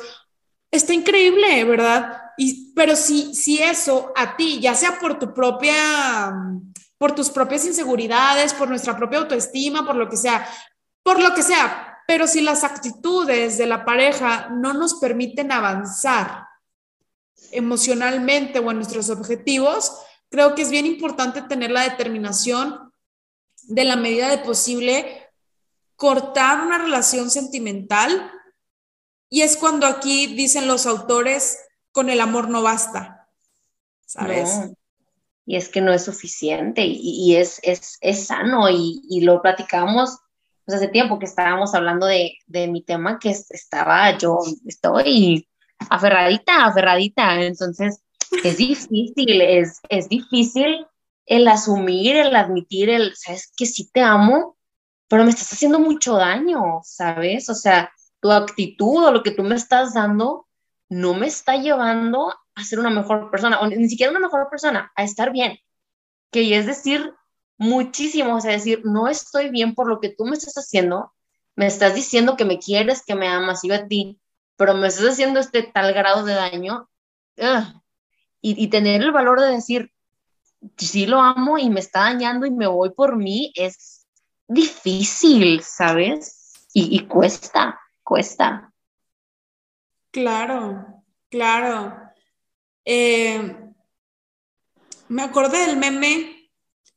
está 0.71 0.93
increíble, 0.93 1.63
¿verdad? 1.63 2.21
Y, 2.37 2.73
pero 2.73 2.95
si, 2.95 3.33
si 3.33 3.61
eso 3.61 4.11
a 4.15 4.35
ti, 4.35 4.59
ya 4.59 4.75
sea 4.75 4.99
por 4.99 5.17
tu 5.17 5.33
propia 5.33 6.33
por 6.97 7.13
tus 7.13 7.29
propias 7.29 7.65
inseguridades, 7.65 8.53
por 8.53 8.69
nuestra 8.69 8.95
propia 8.95 9.19
autoestima, 9.19 9.85
por 9.85 9.95
lo 9.95 10.09
que 10.09 10.17
sea, 10.17 10.47
por 11.03 11.21
lo 11.21 11.33
que 11.33 11.43
sea. 11.43 11.99
Pero 12.07 12.27
si 12.27 12.41
las 12.41 12.63
actitudes 12.63 13.57
de 13.57 13.65
la 13.65 13.83
pareja 13.83 14.49
no 14.49 14.73
nos 14.73 14.95
permiten 14.95 15.51
avanzar 15.51 16.45
emocionalmente 17.55 18.59
o 18.59 18.71
en 18.71 18.77
nuestros 18.77 19.09
objetivos, 19.09 19.97
creo 20.29 20.55
que 20.55 20.61
es 20.61 20.69
bien 20.69 20.85
importante 20.85 21.41
tener 21.41 21.71
la 21.71 21.83
determinación 21.83 22.91
de 23.63 23.83
la 23.83 23.95
medida 23.95 24.29
de 24.29 24.39
posible 24.39 25.29
cortar 25.95 26.65
una 26.65 26.77
relación 26.77 27.31
sentimental. 27.31 28.31
Y 29.29 29.41
es 29.41 29.57
cuando 29.57 29.87
aquí 29.87 30.27
dicen 30.27 30.67
los 30.67 30.85
autores, 30.85 31.59
con 31.91 32.09
el 32.09 32.21
amor 32.21 32.49
no 32.49 32.61
basta. 32.61 33.27
¿Sabes? 34.05 34.49
y 35.45 35.55
es 35.55 35.69
que 35.69 35.81
no 35.81 35.93
es 35.93 36.03
suficiente 36.03 36.83
y, 36.85 37.35
es, 37.35 37.59
es, 37.61 37.97
es, 38.01 38.27
sano 38.27 38.69
y, 38.69 39.01
y 39.09 39.21
lo 39.21 39.41
platicamos 39.41 40.17
pues 40.65 40.77
hace 40.77 40.87
tiempo 40.87 41.19
que 41.19 41.25
estábamos 41.25 41.75
hablando 41.75 42.07
de, 42.07 42.39
de, 42.47 42.67
mi 42.67 42.81
tema 42.81 43.19
que 43.19 43.29
estaba 43.29 44.17
yo, 44.17 44.39
estoy 44.65 45.47
aferradita, 45.89 46.65
aferradita, 46.65 47.41
entonces 47.41 48.01
es 48.43 48.57
difícil, 48.57 49.41
es, 49.41 49.79
es 49.89 50.09
difícil 50.09 50.85
el 51.25 51.47
asumir, 51.47 52.15
el 52.15 52.35
admitir, 52.35 52.89
el, 52.89 53.15
sabes 53.15 53.51
que 53.55 53.65
sí 53.65 53.89
te 53.91 54.01
amo, 54.01 54.57
pero 55.07 55.23
me 55.23 55.29
estás 55.29 55.53
haciendo 55.53 55.79
mucho 55.79 56.15
daño, 56.15 56.81
¿sabes? 56.83 57.49
O 57.49 57.55
sea, 57.55 57.91
tu 58.19 58.31
actitud 58.31 59.05
o 59.05 59.11
lo 59.11 59.23
que 59.23 59.31
tú 59.31 59.43
me 59.43 59.55
estás 59.55 59.93
dando 59.93 60.47
no 60.89 61.13
me 61.13 61.27
está 61.27 61.57
llevando 61.57 62.33
a 62.55 62.63
ser 62.63 62.79
una 62.79 62.89
mejor 62.89 63.29
persona, 63.31 63.59
o 63.59 63.67
ni 63.67 63.89
siquiera 63.89 64.11
una 64.11 64.19
mejor 64.19 64.49
persona, 64.49 64.91
a 64.95 65.03
estar 65.03 65.31
bien. 65.31 65.57
Que 66.31 66.57
es 66.57 66.65
decir 66.65 67.13
muchísimo, 67.57 68.35
o 68.35 68.41
sea, 68.41 68.51
decir, 68.51 68.81
no 68.83 69.07
estoy 69.07 69.49
bien 69.49 69.75
por 69.75 69.87
lo 69.87 69.99
que 69.99 70.09
tú 70.09 70.25
me 70.25 70.35
estás 70.35 70.55
haciendo, 70.55 71.13
me 71.55 71.67
estás 71.67 71.95
diciendo 71.95 72.35
que 72.35 72.45
me 72.45 72.59
quieres, 72.59 73.03
que 73.05 73.15
me 73.15 73.27
amas, 73.27 73.61
yo 73.63 73.73
a 73.75 73.87
ti, 73.87 74.19
pero 74.55 74.73
me 74.73 74.87
estás 74.87 75.05
haciendo 75.13 75.39
este 75.39 75.63
tal 75.63 75.93
grado 75.93 76.23
de 76.23 76.33
daño. 76.33 76.89
Y, 78.41 78.63
y 78.63 78.67
tener 78.67 79.01
el 79.01 79.11
valor 79.11 79.41
de 79.41 79.51
decir, 79.51 79.91
sí 80.77 81.05
lo 81.05 81.19
amo 81.19 81.57
y 81.57 81.69
me 81.69 81.79
está 81.79 82.01
dañando 82.01 82.45
y 82.45 82.51
me 82.51 82.67
voy 82.67 82.91
por 82.91 83.15
mí, 83.15 83.51
es 83.55 84.05
difícil, 84.47 85.61
¿sabes? 85.63 86.67
Y, 86.73 86.95
y 86.95 87.07
cuesta, 87.07 87.79
cuesta. 88.03 88.71
Claro, 90.11 91.03
claro. 91.29 91.97
eh, 92.85 93.57
me 95.07 95.23
acordé 95.23 95.67
del 95.67 95.77
meme, 95.77 96.49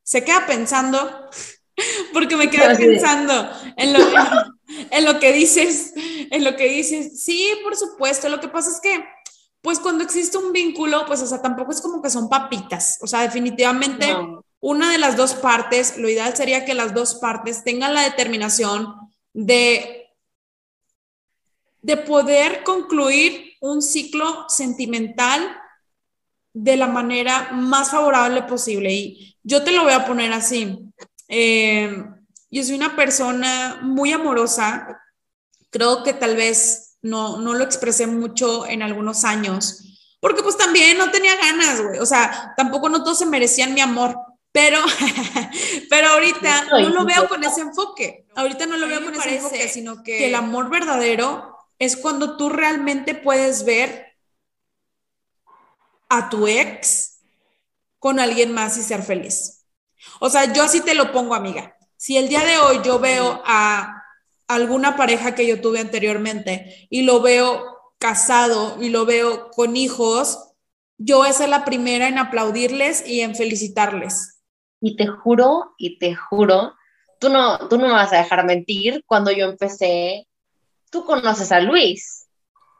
se 0.03 0.25
queda 0.25 0.47
pensando, 0.47 1.29
porque 2.13 2.37
me 2.37 2.51
quedé 2.51 2.77
pensando 2.77 3.51
en 3.77 3.93
lo, 3.93 3.99
en 4.91 5.05
lo 5.05 5.19
que 5.19 5.33
dices, 5.33 5.95
en 6.31 6.45
lo 6.45 6.57
que 6.57 6.69
dices. 6.69 7.23
Sí, 7.23 7.51
por 7.63 7.77
supuesto, 7.77 8.29
lo 8.29 8.41
que 8.41 8.49
pasa 8.49 8.71
es 8.71 8.81
que 8.81 9.05
pues 9.61 9.81
cuando 9.81 10.05
existe 10.05 10.39
un 10.39 10.53
vínculo, 10.53 11.05
pues, 11.07 11.21
o 11.21 11.27
sea, 11.27 11.43
tampoco 11.43 11.73
es 11.73 11.81
como 11.81 12.01
que 12.01 12.11
son 12.11 12.29
papitas. 12.29 12.99
O 13.03 13.07
sea, 13.07 13.23
definitivamente 13.23 14.17
una 14.61 14.93
de 14.93 14.99
las 14.99 15.17
dos 15.17 15.35
partes, 15.35 15.99
lo 15.99 16.09
ideal 16.09 16.35
sería 16.37 16.65
que 16.65 16.75
las 16.75 16.95
dos 16.95 17.17
partes 17.17 17.65
tengan 17.65 17.95
la 17.95 18.03
determinación 18.03 18.95
de, 19.33 20.09
de 21.83 21.97
poder 21.97 22.63
concluir 22.65 23.55
un 23.61 23.83
ciclo 23.83 24.47
sentimental 24.49 25.57
de 26.53 26.77
la 26.77 26.87
manera 26.87 27.51
más 27.53 27.91
favorable 27.91 28.43
posible. 28.43 28.93
Y 28.93 29.37
yo 29.43 29.63
te 29.63 29.73
lo 29.73 29.85
voy 29.85 29.93
a 29.93 30.07
poner 30.07 30.33
así. 30.33 30.79
Eh, 31.29 32.05
yo 32.51 32.63
soy 32.65 32.75
una 32.75 32.97
persona 32.97 33.81
muy 33.83 34.13
amorosa. 34.13 35.01
Creo 35.79 36.03
que 36.03 36.13
tal 36.13 36.35
vez 36.35 36.97
no, 37.03 37.39
no 37.39 37.55
lo 37.55 37.63
expresé 37.63 38.09
mucho 38.09 38.67
en 38.67 38.83
algunos 38.83 39.25
años, 39.25 39.85
porque 40.19 40.43
pues 40.43 40.57
también 40.57 40.99
no 40.99 41.13
tenía 41.13 41.37
ganas, 41.37 41.81
güey, 41.81 42.01
o 42.01 42.07
sea, 42.07 42.53
tampoco 42.57 42.89
no 42.89 43.05
todos 43.05 43.21
se 43.21 43.27
merecían 43.27 43.75
mi 43.75 43.81
amor, 43.81 44.17
pero, 44.51 44.81
pero 45.89 46.09
ahorita 46.09 46.65
no 46.65 46.89
lo 46.89 47.05
veo 47.05 47.29
con 47.29 47.45
ese 47.45 47.61
enfoque, 47.69 48.27
ahorita 48.35 48.67
no 48.67 48.77
lo 48.77 48.89
veo 48.89 49.05
con 49.05 49.15
ese 49.15 49.37
enfoque, 49.37 49.69
sino 49.69 50.03
que, 50.03 50.19
que 50.19 50.27
el 50.27 50.35
amor 50.35 50.69
verdadero 50.69 51.57
es 51.79 51.97
cuando 51.97 52.37
tú 52.37 52.49
realmente 52.49 53.15
puedes 53.15 53.65
ver 53.65 54.17
a 56.09 56.29
tu 56.29 56.49
ex 56.49 57.21
con 58.01 58.19
alguien 58.19 58.53
más 58.53 58.77
y 58.79 58.83
ser 58.83 59.05
feliz. 59.05 59.65
O 60.19 60.29
sea, 60.29 60.53
yo 60.53 60.65
así 60.65 60.81
te 60.81 60.95
lo 60.95 61.13
pongo, 61.13 61.37
amiga. 61.37 61.77
Si 61.97 62.17
el 62.17 62.29
día 62.29 62.45
de 62.45 62.59
hoy 62.59 62.81
yo 62.83 62.99
veo 62.99 63.43
a 63.45 63.98
alguna 64.49 64.97
pareja 64.97 65.35
que 65.35 65.47
yo 65.47 65.61
tuve 65.61 65.79
anteriormente 65.79 66.89
y 66.91 67.03
lo 67.03 67.21
veo 67.21 67.79
casado 67.99 68.83
y 68.83 68.89
lo 68.89 69.05
veo 69.05 69.51
con 69.51 69.77
hijos, 69.77 70.55
yo 70.97 71.19
voy 71.19 71.29
a 71.29 71.33
ser 71.33 71.49
la 71.49 71.65
primera 71.65 72.09
en 72.09 72.19
aplaudirles 72.19 73.07
y 73.07 73.21
en 73.21 73.37
felicitarles. 73.37 74.41
Y 74.81 74.97
te 74.97 75.07
juro, 75.07 75.75
y 75.77 75.99
te 75.99 76.15
juro, 76.15 76.75
tú 77.21 77.29
no, 77.29 77.69
tú 77.69 77.79
no 77.79 77.87
me 77.87 77.93
vas 77.93 78.13
a 78.13 78.19
dejar 78.19 78.45
mentir, 78.45 79.05
cuando 79.07 79.31
yo 79.31 79.47
empecé, 79.47 80.27
tú 80.91 81.05
conoces 81.05 81.53
a 81.53 81.61
Luis, 81.61 82.29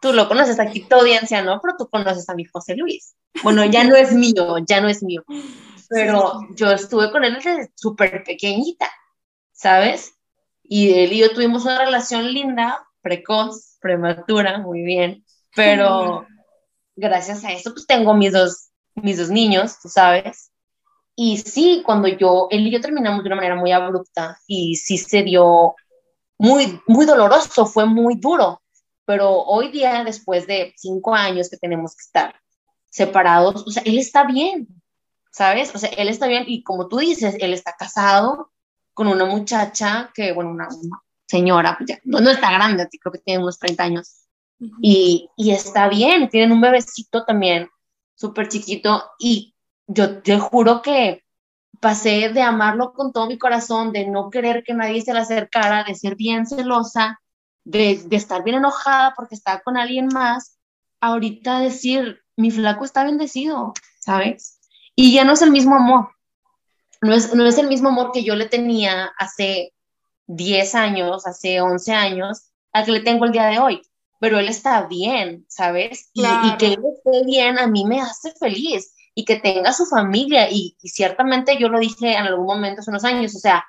tú 0.01 0.13
lo 0.13 0.29
conoces 0.29 0.59
aquí, 0.61 0.81
tu 0.81 0.97
audiencia 0.97 1.43
no, 1.43 1.61
pero 1.61 1.75
tú 1.77 1.89
conoces 1.89 2.29
a 2.29 2.35
mi 2.35 2.45
José 2.45 2.77
Luis. 2.77 3.15
Bueno, 3.43 3.65
ya 3.65 3.85
no 3.85 3.95
es 3.95 4.13
mío, 4.13 4.59
ya 4.67 4.81
no 4.81 4.89
es 4.89 5.03
mío, 5.03 5.23
pero 5.89 6.41
yo 6.55 6.71
estuve 6.71 7.11
con 7.11 7.25
él 7.25 7.35
desde 7.35 7.71
súper 7.75 8.25
pequeñita, 8.25 8.91
¿sabes? 9.53 10.18
Y 10.69 10.93
él 10.93 11.13
y 11.13 11.19
yo 11.19 11.33
tuvimos 11.33 11.65
una 11.65 11.79
relación 11.79 12.33
linda, 12.33 12.87
precoz, 13.01 13.79
prematura, 13.81 14.59
muy 14.59 14.83
bien, 14.83 15.25
pero 15.57 16.27
gracias 16.97 17.43
a 17.45 17.53
eso 17.53 17.73
pues 17.73 17.87
tengo 17.87 18.13
mis 18.15 18.33
dos, 18.33 18.69
mis 18.95 19.17
dos 19.17 19.31
niños, 19.31 19.79
tú 19.81 19.89
sabes. 19.89 20.53
Y 21.17 21.39
sí, 21.39 21.83
cuando 21.85 22.07
yo, 22.07 22.49
él 22.51 22.67
y 22.67 22.71
yo 22.71 22.81
terminamos 22.81 23.23
de 23.25 23.29
una 23.29 23.37
manera 23.37 23.57
muy 23.57 23.73
abrupta 23.73 24.39
y 24.47 24.77
sí 24.77 24.99
se 24.99 25.23
dio 25.23 25.75
muy, 26.39 26.81
muy 26.87 27.07
doloroso, 27.07 27.67
fue 27.67 27.87
muy 27.87 28.17
duro, 28.17 28.63
pero 29.05 29.43
hoy 29.43 29.71
día, 29.71 30.05
después 30.05 30.47
de 30.47 30.75
cinco 30.77 31.15
años 31.15 31.49
que 31.49 31.57
tenemos 31.57 31.97
que 31.97 32.03
estar 32.03 32.35
separados, 32.91 33.67
o 33.67 33.71
sea, 33.71 33.83
él 33.85 33.99
está 33.99 34.25
bien, 34.25 34.69
¿sabes? 35.33 35.75
O 35.75 35.79
sea, 35.79 35.89
él 35.91 36.09
está 36.09 36.27
bien 36.27 36.45
y 36.47 36.63
como 36.63 36.89
tú 36.89 36.99
dices, 36.99 37.37
él 37.41 37.53
está 37.55 37.73
casado, 37.73 38.53
con 38.99 39.07
una 39.07 39.27
muchacha 39.27 40.11
que, 40.13 40.33
bueno, 40.33 40.51
una, 40.51 40.67
señora, 41.25 41.77
pues 41.79 41.91
ya, 41.91 42.01
no, 42.03 42.19
está 42.29 42.51
grande, 42.51 42.89
creo 43.01 43.13
que 43.13 43.21
tiene 43.21 43.41
unos 43.41 43.57
30 43.57 43.85
años, 43.85 44.25
y, 44.83 45.31
y, 45.37 45.53
está 45.53 45.89
bien, 45.89 46.29
tienen 46.29 46.51
un 46.51 46.61
bebecito 46.61 47.25
también, 47.25 47.71
súper 48.17 48.49
chiquito, 48.49 49.05
y 49.21 49.55
yo 49.87 50.21
te 50.21 50.37
juro 50.41 50.83
que 50.83 51.23
pasé 51.79 52.31
de 52.31 52.43
amarlo 52.43 52.93
con 52.93 53.13
todo 53.13 53.29
mi 53.29 53.39
corazón, 53.39 53.93
de 53.93 54.05
no 54.09 54.31
querer 54.31 54.65
que 54.65 54.75
nadie 54.75 55.01
se 55.01 55.13
le 55.13 55.21
acercara, 55.21 55.85
de 55.85 55.95
ser 55.95 56.17
bien 56.17 56.45
celosa, 56.45 57.21
de, 57.63 58.03
de 58.05 58.17
estar 58.17 58.43
bien 58.43 58.57
enojada 58.57 59.15
porque 59.15 59.37
estaba 59.37 59.61
con 59.61 59.77
alguien 59.77 60.09
más, 60.13 60.59
ahorita 61.01 61.61
decir, 61.61 62.21
mi 62.37 62.51
flaco 62.51 62.85
está 62.85 63.05
bendecido, 63.05 63.75
¿sabes? 64.01 64.59
Y 64.97 65.15
ya 65.15 65.23
no 65.23 65.35
es 65.35 65.43
el 65.43 65.53
mismo 65.53 65.77
amor, 65.77 66.09
no 67.01 67.15
es, 67.15 67.35
no 67.35 67.47
es 67.47 67.59
el 67.59 67.69
mismo 67.69 67.89
amor 67.91 68.11
que 68.13 68.25
yo 68.25 68.35
le 68.35 68.47
tenía 68.47 69.13
hace 69.19 69.73
10 70.27 70.75
años, 70.75 71.27
hace 71.27 71.61
11 71.61 71.93
años, 71.93 72.51
al 72.73 72.85
que 72.85 72.93
le 72.93 73.01
tengo 73.01 73.25
el 73.25 73.33
día 73.33 73.47
de 73.47 73.59
hoy. 73.59 73.83
Pero 74.21 74.39
él 74.39 74.49
está 74.49 74.87
bien, 74.87 75.47
¿sabes? 75.49 76.11
Y, 76.13 76.23
que 76.59 76.67
él 76.75 76.81
esté 76.97 77.25
bien 77.25 77.59
a 77.59 77.69
mí 77.69 77.85
me 77.85 78.01
hace 78.01 78.33
feliz 78.33 78.93
y 79.15 79.25
que 79.25 79.37
tenga 79.37 79.73
su 79.73 79.87
familia. 79.87 80.51
Y, 80.51 80.77
ciertamente 80.81 81.57
yo 81.59 81.69
lo 81.69 81.79
dije 81.79 82.15
en 82.15 82.27
algún 82.27 82.47
momento 82.47 82.81
hace 82.81 82.91
unos 82.91 83.05
años, 83.05 83.35
o 83.37 83.39
sea, 83.39 83.65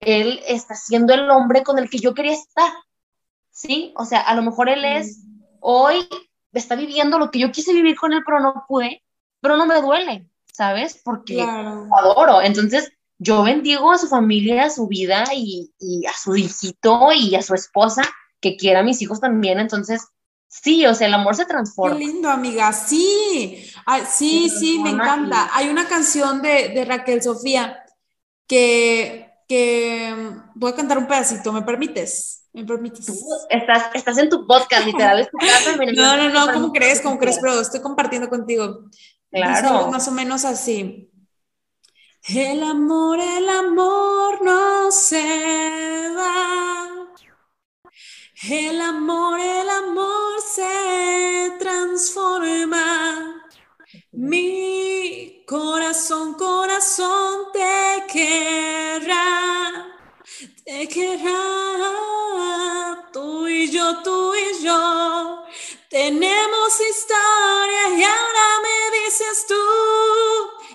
él 0.00 0.40
está 0.46 0.74
siendo 0.74 1.12
el 1.14 1.30
hombre 1.30 1.62
con 1.62 1.78
el 1.78 1.90
que 1.90 1.98
yo 1.98 2.14
quería 2.14 2.32
estar, 2.32 2.72
¿sí? 3.50 3.92
O 3.96 4.04
sea, 4.04 4.20
a 4.20 4.34
lo 4.34 4.42
mejor 4.42 4.68
él 4.68 4.84
es, 4.84 5.22
hoy 5.60 6.08
está 6.52 6.76
viviendo 6.76 7.18
lo 7.18 7.30
que 7.30 7.38
yo 7.38 7.52
quise 7.52 7.72
vivir 7.72 7.96
con 7.96 8.12
él, 8.12 8.22
pero 8.24 8.40
no 8.40 8.64
pude, 8.66 9.02
pero 9.40 9.56
no 9.56 9.66
me 9.66 9.80
duele, 9.80 10.26
¿sabes? 10.54 11.00
Porque 11.04 11.42
adoro. 11.42 12.40
Entonces, 12.40 12.92
yo 13.18 13.42
bendigo 13.42 13.92
a 13.92 13.98
su 13.98 14.08
familia, 14.08 14.64
a 14.64 14.70
su 14.70 14.86
vida 14.86 15.24
y, 15.34 15.72
a 16.08 16.16
su 16.16 16.36
hijito 16.36 17.12
y 17.12 17.34
a 17.34 17.42
su 17.42 17.54
esposa, 17.54 18.02
que 18.40 18.56
quiera 18.56 18.80
a 18.80 18.84
mis 18.84 19.02
hijos 19.02 19.20
también. 19.20 19.58
Entonces, 19.58 20.06
sí, 20.46 20.86
o 20.86 20.94
sea, 20.94 21.08
el 21.08 21.14
amor 21.14 21.34
se 21.34 21.44
transforma. 21.44 21.98
Qué 21.98 22.04
lindo, 22.04 22.30
amiga. 22.30 22.72
Sí, 22.72 23.66
sí, 24.08 24.48
sí, 24.48 24.78
me 24.78 24.90
encanta. 24.90 25.50
Hay 25.52 25.68
una 25.68 25.88
canción 25.88 26.40
de, 26.40 26.84
Raquel 26.86 27.22
Sofía 27.22 27.84
que, 28.46 29.32
que 29.48 30.14
mm, 30.16 30.50
voy 30.54 30.72
a 30.72 30.76
cantar 30.76 30.98
un 30.98 31.08
pedacito, 31.08 31.52
¿me 31.52 31.62
permites? 31.62 32.44
¿Me 32.52 32.64
permites? 32.64 33.08
estás, 33.50 33.86
estás 33.94 34.18
en 34.18 34.28
tu 34.28 34.46
podcast, 34.46 34.86
literal, 34.86 35.18
es 35.18 35.28
tu 35.28 35.36
casa. 35.40 35.76
no, 35.76 36.16
no, 36.16 36.28
no, 36.28 36.52
¿cómo 36.52 36.72
crees? 36.72 37.00
¿Cómo 37.00 37.18
crees? 37.18 37.40
Pero 37.40 37.60
estoy 37.60 37.80
compartiendo 37.80 38.28
contigo. 38.28 38.84
Claro. 39.34 39.90
más 39.90 40.06
o 40.06 40.12
menos 40.12 40.44
así. 40.44 41.10
El 42.28 42.62
amor, 42.62 43.18
el 43.18 43.48
amor 43.48 44.40
no 44.42 44.90
se 44.92 46.10
va. 46.16 47.08
El 48.48 48.80
amor, 48.80 49.40
el 49.40 49.68
amor 49.68 50.40
se 50.40 51.52
transforma. 51.58 53.42
Mi 54.12 55.44
corazón, 55.46 56.34
corazón 56.34 57.52
te 57.52 58.04
querrá. 58.12 59.86
Te 60.64 60.86
querrá. 60.88 61.32
Tú 63.12 63.48
y 63.48 63.70
yo, 63.70 64.02
tú 64.02 64.32
y 64.34 64.64
yo. 64.64 65.44
Tenemos 65.90 66.80
historia 66.80 67.98
y 67.98 68.04
ahora. 68.04 68.43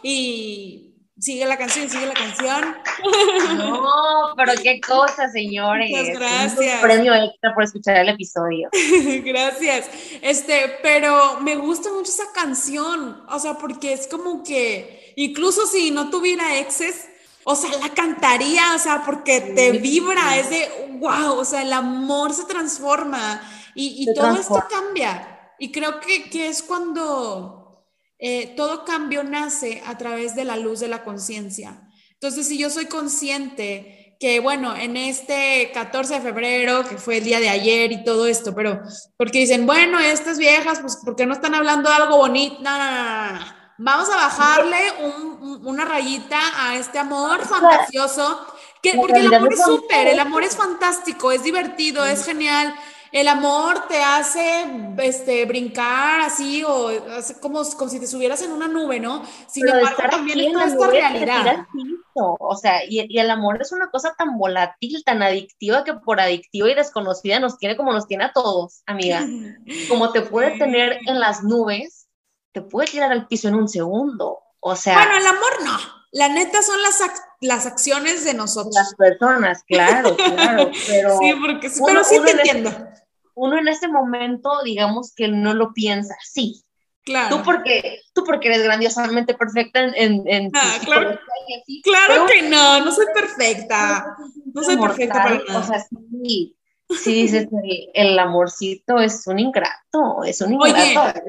Y 0.03 0.89
sigue 1.19 1.45
la 1.45 1.57
canción, 1.57 1.89
sigue 1.89 2.05
la 2.05 2.13
canción. 2.13 2.75
No, 3.57 4.33
pero 4.35 4.53
qué 4.61 4.81
cosa, 4.81 5.29
señores. 5.29 5.89
Muchas 5.89 6.19
gracias. 6.19 6.75
Un 6.75 6.81
premio 6.81 7.13
extra 7.13 7.53
por 7.53 7.63
escuchar 7.63 7.97
el 7.97 8.09
episodio. 8.09 8.69
gracias. 9.23 9.89
Este, 10.21 10.77
pero 10.81 11.39
me 11.39 11.55
gusta 11.55 11.89
mucho 11.91 12.11
esa 12.11 12.31
canción, 12.33 13.23
o 13.29 13.39
sea, 13.39 13.53
porque 13.55 13.93
es 13.93 14.07
como 14.07 14.43
que 14.43 15.13
incluso 15.15 15.65
si 15.67 15.91
no 15.91 16.09
tuviera 16.09 16.57
exes, 16.57 17.07
o 17.43 17.55
sea, 17.55 17.71
la 17.79 17.89
cantaría, 17.89 18.75
o 18.75 18.79
sea, 18.79 19.03
porque 19.05 19.41
te 19.41 19.71
vibra, 19.71 20.37
es 20.37 20.49
de 20.49 20.69
wow, 20.99 21.39
o 21.39 21.45
sea, 21.45 21.61
el 21.61 21.73
amor 21.73 22.33
se 22.33 22.45
transforma 22.45 23.41
y, 23.73 24.05
todo 24.13 24.35
esto 24.35 24.63
cambia. 24.69 25.53
Y 25.57 25.71
creo 25.71 25.99
que, 25.99 26.29
que 26.29 26.47
es 26.47 26.61
cuando 26.61 27.58
eh, 28.19 28.53
todo 28.55 28.85
cambio 28.85 29.23
nace 29.23 29.81
a 29.85 29.97
través 29.97 30.35
de 30.35 30.45
la 30.45 30.57
luz 30.57 30.79
de 30.79 30.89
la 30.89 31.03
conciencia. 31.03 31.81
Entonces, 32.13 32.47
si 32.47 32.57
yo 32.57 32.69
soy 32.69 32.85
consciente 32.85 34.17
que, 34.19 34.41
bueno, 34.41 34.75
en 34.75 34.97
este 34.97 35.71
14 35.73 36.15
de 36.15 36.21
febrero, 36.21 36.83
que 36.87 36.97
fue 36.97 37.17
el 37.17 37.23
día 37.23 37.39
de 37.39 37.47
ayer 37.47 37.93
y 37.93 38.03
todo 38.03 38.27
esto, 38.27 38.53
pero 38.53 38.81
porque 39.15 39.39
dicen, 39.39 39.65
bueno, 39.65 39.99
estas 39.99 40.37
viejas, 40.37 40.81
pues, 40.81 40.97
¿por 40.97 41.15
qué 41.15 41.25
no 41.25 41.33
están 41.33 41.55
hablando 41.55 41.89
de 41.89 41.95
algo 41.95 42.17
bonito? 42.17 42.61
No, 42.61 42.77
no, 42.77 43.31
no, 43.31 43.59
Vamos 43.81 44.09
a 44.09 44.17
bajarle 44.17 44.77
una 45.63 45.85
rayita 45.85 46.37
a 46.57 46.75
este 46.75 46.99
amor 46.99 47.47
fantasioso, 47.47 48.45
que, 48.81 48.93
porque 48.95 49.21
el 49.21 49.33
amor 49.33 49.53
es 49.53 49.63
súper, 49.63 50.07
el 50.07 50.19
amor 50.19 50.43
es 50.43 50.57
fantástico, 50.57 51.31
es 51.31 51.43
divertido, 51.43 52.05
es 52.05 52.25
genial, 52.25 52.75
el 53.11 53.27
amor 53.27 53.87
te 53.87 54.01
hace 54.01 54.65
este, 54.97 55.45
brincar 55.45 56.21
así 56.21 56.63
o 56.65 56.89
como, 57.41 57.63
como 57.63 57.89
si 57.89 57.99
te 57.99 58.07
subieras 58.07 58.41
en 58.41 58.51
una 58.51 58.67
nube, 58.67 58.99
¿no? 58.99 59.23
Sin 59.47 59.67
embargo, 59.67 60.03
también 60.09 60.39
está 60.39 60.65
esta 60.65 60.87
realidad. 60.87 61.65
O 62.13 62.55
sea, 62.55 62.83
y, 62.85 63.05
y, 63.07 63.19
el 63.19 63.29
amor 63.29 63.61
es 63.61 63.71
una 63.71 63.89
cosa 63.89 64.13
tan 64.17 64.37
volátil, 64.37 65.03
tan 65.05 65.23
adictiva 65.23 65.83
que 65.83 65.93
por 65.93 66.19
adictiva 66.19 66.69
y 66.69 66.75
desconocida 66.75 67.39
nos 67.39 67.57
tiene 67.57 67.77
como 67.77 67.93
nos 67.93 68.07
tiene 68.07 68.25
a 68.25 68.33
todos, 68.33 68.81
amiga. 68.85 69.25
Como 69.87 70.11
te 70.11 70.21
puede 70.21 70.57
tener 70.57 70.99
en 71.05 71.19
las 71.19 71.43
nubes, 71.43 72.07
te 72.51 72.61
puede 72.61 72.87
tirar 72.87 73.11
al 73.11 73.27
piso 73.27 73.47
en 73.47 73.55
un 73.55 73.67
segundo. 73.67 74.39
O 74.59 74.75
sea. 74.75 74.95
Bueno, 74.95 75.17
el 75.17 75.27
amor 75.27 75.63
no. 75.63 75.77
La 76.11 76.27
neta 76.27 76.61
son 76.61 76.81
las, 76.81 77.01
las 77.41 77.65
acciones 77.65 78.25
de 78.25 78.33
nosotros. 78.33 78.75
Las 78.75 78.95
personas, 78.95 79.63
claro, 79.63 80.15
claro. 80.15 80.71
Pero 80.87 81.17
sí, 81.19 81.33
porque, 81.39 81.71
pero 81.85 82.03
sí 82.03 82.15
te 82.23 82.31
entiendo. 82.31 82.71
uno 83.35 83.57
en 83.57 83.67
este 83.67 83.87
momento, 83.87 84.49
digamos 84.63 85.13
que 85.15 85.27
no 85.27 85.53
lo 85.53 85.73
piensa 85.73 86.15
sí 86.21 86.63
Claro. 87.09 87.37
Tú 87.37 87.43
porque, 87.43 88.01
tú 88.13 88.23
porque 88.23 88.49
eres 88.49 88.63
grandiosamente 88.63 89.33
perfecta 89.33 89.79
en, 89.79 90.27
en, 90.27 90.51
ah, 90.53 90.77
claro, 90.83 91.19
claro 91.83 92.25
que 92.27 92.43
no, 92.43 92.85
no 92.85 92.91
soy 92.91 93.07
perfecta. 93.13 94.15
No 94.53 94.63
soy 94.63 94.77
perfecta 94.77 95.23
para 95.23 95.39
nada. 95.39 95.59
O 95.59 95.63
sea, 95.63 95.79
sí, 95.79 96.55
sí 96.89 97.13
dices, 97.13 97.47
el, 97.51 97.89
el 98.11 98.19
amorcito 98.19 98.99
es 98.99 99.25
un 99.25 99.39
ingrato, 99.39 100.23
es 100.23 100.39
un 100.41 100.53
ingrato. 100.53 101.19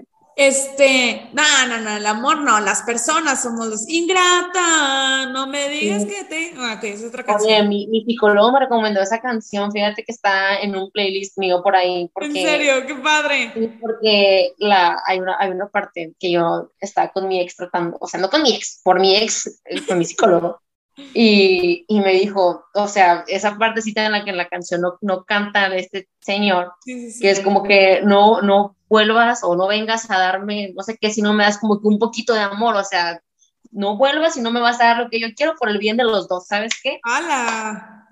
Este, 0.40 1.28
no, 1.34 1.42
no, 1.68 1.80
no, 1.82 1.98
el 1.98 2.06
amor 2.06 2.40
no, 2.40 2.60
las 2.60 2.80
personas 2.80 3.42
somos 3.42 3.66
los 3.66 3.86
ingrata, 3.86 5.26
no 5.26 5.46
me 5.46 5.68
digas 5.68 6.06
que 6.06 6.24
te. 6.24 6.54
Ah, 6.56 6.80
es 6.82 7.04
otra 7.04 7.24
canción. 7.24 7.52
Oye, 7.52 7.68
mi, 7.68 7.86
mi, 7.88 8.06
psicólogo 8.06 8.50
me 8.50 8.60
recomendó 8.60 9.02
esa 9.02 9.20
canción, 9.20 9.70
fíjate 9.70 10.02
que 10.02 10.12
está 10.12 10.58
en 10.60 10.74
un 10.76 10.90
playlist 10.92 11.36
mío 11.36 11.60
por 11.62 11.76
ahí. 11.76 12.10
Porque, 12.14 12.28
¿En 12.28 12.46
serio? 12.46 12.86
¡Qué 12.86 12.94
padre! 12.94 13.52
Porque 13.82 14.54
la, 14.56 15.02
hay, 15.04 15.20
una, 15.20 15.36
hay 15.38 15.50
una 15.50 15.68
parte 15.68 16.14
que 16.18 16.32
yo 16.32 16.70
estaba 16.80 17.12
con 17.12 17.28
mi 17.28 17.38
ex 17.38 17.56
tratando, 17.56 17.98
o 18.00 18.06
sea, 18.06 18.18
no 18.18 18.30
con 18.30 18.42
mi 18.42 18.54
ex, 18.54 18.80
por 18.82 18.98
mi 18.98 19.16
ex, 19.16 19.60
eh, 19.66 19.84
con 19.86 19.98
mi 19.98 20.06
psicólogo. 20.06 20.62
Y, 21.14 21.86
y, 21.88 22.00
me 22.00 22.12
dijo, 22.12 22.66
o 22.74 22.86
sea, 22.86 23.24
esa 23.26 23.56
partecita 23.56 24.04
en 24.04 24.12
la 24.12 24.22
que 24.22 24.30
en 24.30 24.36
la 24.36 24.48
canción 24.48 24.82
no, 24.82 24.98
no 25.00 25.24
canta 25.24 25.70
de 25.70 25.78
este 25.78 26.08
señor, 26.18 26.74
que 26.84 27.30
es 27.30 27.40
como 27.40 27.62
que 27.62 28.02
no, 28.02 28.42
no 28.42 28.76
vuelvas 28.90 29.42
o 29.44 29.56
no 29.56 29.68
vengas 29.68 30.10
a 30.10 30.18
darme, 30.18 30.72
no 30.74 30.82
sé 30.82 30.98
qué, 31.00 31.10
si 31.10 31.22
no 31.22 31.32
me 31.32 31.44
das 31.44 31.58
como 31.58 31.80
que 31.80 31.86
un 31.86 31.98
poquito 31.98 32.34
de 32.34 32.40
amor, 32.40 32.74
o 32.74 32.84
sea, 32.84 33.22
no 33.70 33.96
vuelvas 33.96 34.36
y 34.36 34.42
no 34.42 34.50
me 34.50 34.60
vas 34.60 34.80
a 34.80 34.86
dar 34.86 34.98
lo 34.98 35.08
que 35.08 35.20
yo 35.20 35.28
quiero 35.34 35.54
por 35.54 35.70
el 35.70 35.78
bien 35.78 35.96
de 35.96 36.04
los 36.04 36.28
dos, 36.28 36.48
¿sabes 36.48 36.72
qué? 36.82 36.98
¡Hala! 37.04 38.08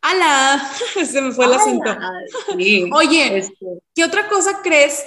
¡Hala! 0.00 0.70
Se 1.04 1.20
me 1.20 1.32
fue 1.32 1.46
el 1.46 1.54
acento. 1.54 1.90
Oye, 2.94 3.38
este. 3.38 3.66
¿qué 3.94 4.04
otra 4.04 4.28
cosa 4.28 4.60
crees 4.62 5.04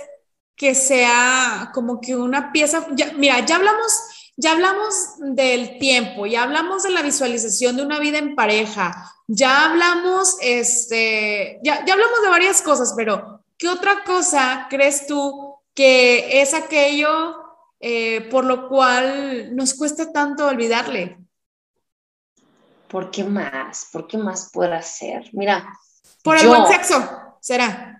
que 0.55 0.75
sea 0.75 1.71
como 1.73 2.01
que 2.01 2.15
una 2.15 2.51
pieza? 2.51 2.85
mira, 3.15 3.39
ya 3.45 3.55
hablamos 3.55 3.93
ya 4.35 4.53
hablamos 4.53 5.15
del 5.19 5.77
tiempo, 5.77 6.25
ya 6.25 6.43
hablamos 6.43 6.83
de 6.83 6.89
la 6.89 7.03
visualización 7.03 7.77
de 7.77 7.83
una 7.83 7.99
vida 7.99 8.17
en 8.17 8.35
pareja, 8.35 9.11
ya 9.27 9.65
hablamos, 9.69 10.37
este, 10.41 11.59
ya, 11.63 11.85
ya 11.85 11.93
hablamos 11.93 12.21
de 12.23 12.29
varias 12.29 12.61
cosas, 12.61 12.93
pero 12.97 13.32
¿qué 13.63 13.69
otra 13.69 14.03
cosa 14.03 14.67
crees 14.69 15.07
tú 15.07 15.55
que 15.73 16.41
es 16.41 16.53
aquello 16.53 17.33
eh, 17.79 18.27
por 18.29 18.43
lo 18.43 18.67
cual 18.67 19.55
nos 19.55 19.73
cuesta 19.73 20.11
tanto 20.11 20.47
olvidarle? 20.47 21.17
¿Por 22.89 23.09
qué 23.09 23.23
más? 23.23 23.87
¿Por 23.89 24.05
qué 24.05 24.17
más 24.17 24.49
puede 24.51 24.81
ser? 24.81 25.29
Mira. 25.31 25.79
Por 26.25 26.37
el 26.37 26.49
buen 26.49 26.67
sexo, 26.67 27.37
será. 27.39 27.92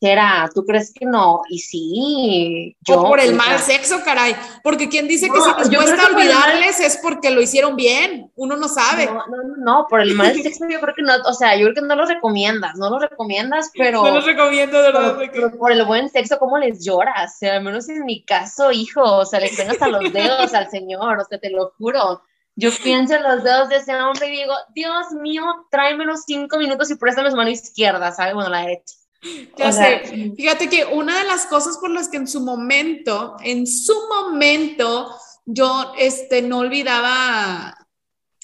¿Será? 0.00 0.48
¿Tú 0.54 0.64
crees 0.64 0.92
que 0.94 1.04
no? 1.04 1.42
Y 1.48 1.58
sí, 1.58 2.76
yo. 2.86 3.00
O 3.00 3.08
por 3.08 3.18
el 3.18 3.34
mal 3.34 3.58
sexo, 3.58 4.00
caray. 4.04 4.36
Porque 4.62 4.88
quien 4.88 5.08
dice 5.08 5.28
que 5.28 5.40
si 5.40 5.48
nos 5.48 5.68
cuesta 5.68 6.06
olvidarles 6.06 6.78
es 6.78 6.98
porque 7.02 7.30
lo 7.32 7.40
hicieron 7.40 7.74
bien. 7.74 8.30
Uno 8.36 8.56
no 8.56 8.68
sabe. 8.68 9.06
No, 9.06 9.14
no, 9.26 9.56
no, 9.56 9.86
por 9.90 10.00
el 10.00 10.14
mal 10.14 10.40
sexo 10.40 10.66
yo 10.68 10.80
creo 10.80 10.94
que 10.94 11.02
no. 11.02 11.14
O 11.26 11.32
sea, 11.32 11.56
yo 11.56 11.64
creo 11.64 11.74
que 11.74 11.80
no 11.82 11.96
lo 11.96 12.06
recomiendas. 12.06 12.76
No 12.76 12.90
lo 12.90 13.00
recomiendas, 13.00 13.72
pero. 13.74 14.04
No 14.04 14.12
lo 14.12 14.20
recomiendo, 14.20 14.80
de 14.80 14.92
verdad. 14.92 15.18
Pero, 15.32 15.58
por 15.58 15.72
el 15.72 15.84
buen 15.84 16.08
sexo, 16.08 16.38
¿cómo 16.38 16.58
les 16.58 16.84
lloras? 16.84 17.34
O 17.34 17.38
sea, 17.40 17.56
al 17.56 17.64
menos 17.64 17.88
en 17.88 18.04
mi 18.04 18.24
caso, 18.24 18.70
hijo. 18.70 19.02
O 19.02 19.26
sea, 19.26 19.40
le 19.40 19.50
tengo 19.50 19.72
hasta 19.72 19.88
los 19.88 20.12
dedos 20.12 20.54
al 20.54 20.70
Señor. 20.70 21.18
O 21.18 21.24
sea, 21.24 21.38
te 21.38 21.50
lo 21.50 21.72
juro. 21.76 22.22
Yo 22.54 22.70
pienso 22.82 23.14
en 23.14 23.22
los 23.24 23.42
dedos 23.42 23.68
de 23.68 23.76
ese 23.76 23.94
hombre 24.00 24.28
y 24.28 24.38
digo, 24.38 24.52
Dios 24.74 25.12
mío, 25.12 25.44
tráeme 25.70 26.04
los 26.04 26.24
cinco 26.24 26.58
minutos 26.58 26.90
y 26.90 26.96
préstame 26.96 27.30
su 27.30 27.36
mano 27.36 27.50
izquierda, 27.50 28.10
¿sabes? 28.12 28.34
Bueno, 28.34 28.50
la 28.50 28.62
derecha. 28.62 28.94
Ya 29.56 29.72
sé, 29.72 30.32
fíjate 30.36 30.68
que 30.68 30.84
una 30.84 31.18
de 31.18 31.24
las 31.24 31.46
cosas 31.46 31.78
por 31.78 31.90
las 31.90 32.08
que 32.08 32.18
en 32.18 32.28
su 32.28 32.40
momento, 32.40 33.36
en 33.42 33.66
su 33.66 33.94
momento, 34.08 35.14
yo 35.44 35.92
este, 35.98 36.42
no 36.42 36.58
olvidaba 36.58 37.76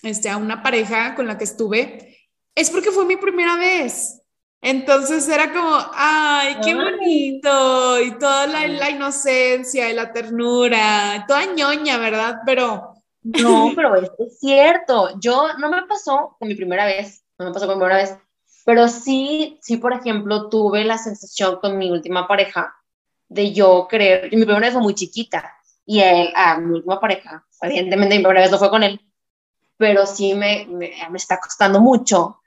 este, 0.02 0.30
a 0.30 0.36
una 0.36 0.62
pareja 0.62 1.14
con 1.14 1.26
la 1.26 1.38
que 1.38 1.44
estuve, 1.44 2.28
es 2.54 2.70
porque 2.70 2.90
fue 2.90 3.04
mi 3.04 3.16
primera 3.16 3.56
vez. 3.56 4.20
Entonces 4.60 5.28
era 5.28 5.52
como, 5.52 5.76
ay, 5.92 6.56
qué 6.64 6.74
bonito, 6.74 8.00
y 8.00 8.18
toda 8.18 8.46
la, 8.46 8.66
la, 8.66 8.88
inocencia 8.88 9.90
y 9.90 9.94
la 9.94 10.10
ternura, 10.10 11.26
toda 11.28 11.44
ñoña, 11.54 11.98
¿verdad? 11.98 12.38
Pero... 12.46 12.94
No, 13.22 13.72
pero 13.76 13.94
es, 13.96 14.10
es 14.18 14.38
cierto, 14.38 15.18
yo 15.20 15.48
no 15.58 15.70
me 15.70 15.82
pasó 15.86 16.36
con 16.38 16.48
mi 16.48 16.54
primera 16.54 16.86
vez, 16.86 17.24
no 17.38 17.46
me 17.46 17.52
pasó 17.52 17.66
con 17.66 17.76
mi 17.76 17.84
primera 17.84 18.02
vez, 18.02 18.16
pero 18.64 18.88
sí, 18.88 19.58
sí, 19.62 19.76
por 19.76 19.92
ejemplo, 19.92 20.48
tuve 20.48 20.84
la 20.84 20.98
sensación 20.98 21.58
con 21.60 21.78
mi 21.78 21.90
última 21.90 22.26
pareja 22.26 22.74
de 23.28 23.52
yo 23.52 23.86
creer, 23.88 24.24
mi 24.32 24.44
primera 24.44 24.60
vez 24.60 24.72
fue 24.72 24.82
muy 24.82 24.94
chiquita 24.94 25.52
y 25.86 26.00
él, 26.00 26.32
a 26.34 26.58
mi 26.58 26.76
última 26.76 27.00
pareja, 27.00 27.44
evidentemente 27.62 28.16
mi 28.16 28.22
primera 28.22 28.42
vez 28.42 28.50
no 28.50 28.58
fue 28.58 28.70
con 28.70 28.82
él, 28.82 29.00
pero 29.76 30.06
sí 30.06 30.34
me, 30.34 30.66
me, 30.66 30.92
me 31.10 31.16
está 31.16 31.38
costando 31.40 31.80
mucho 31.80 32.40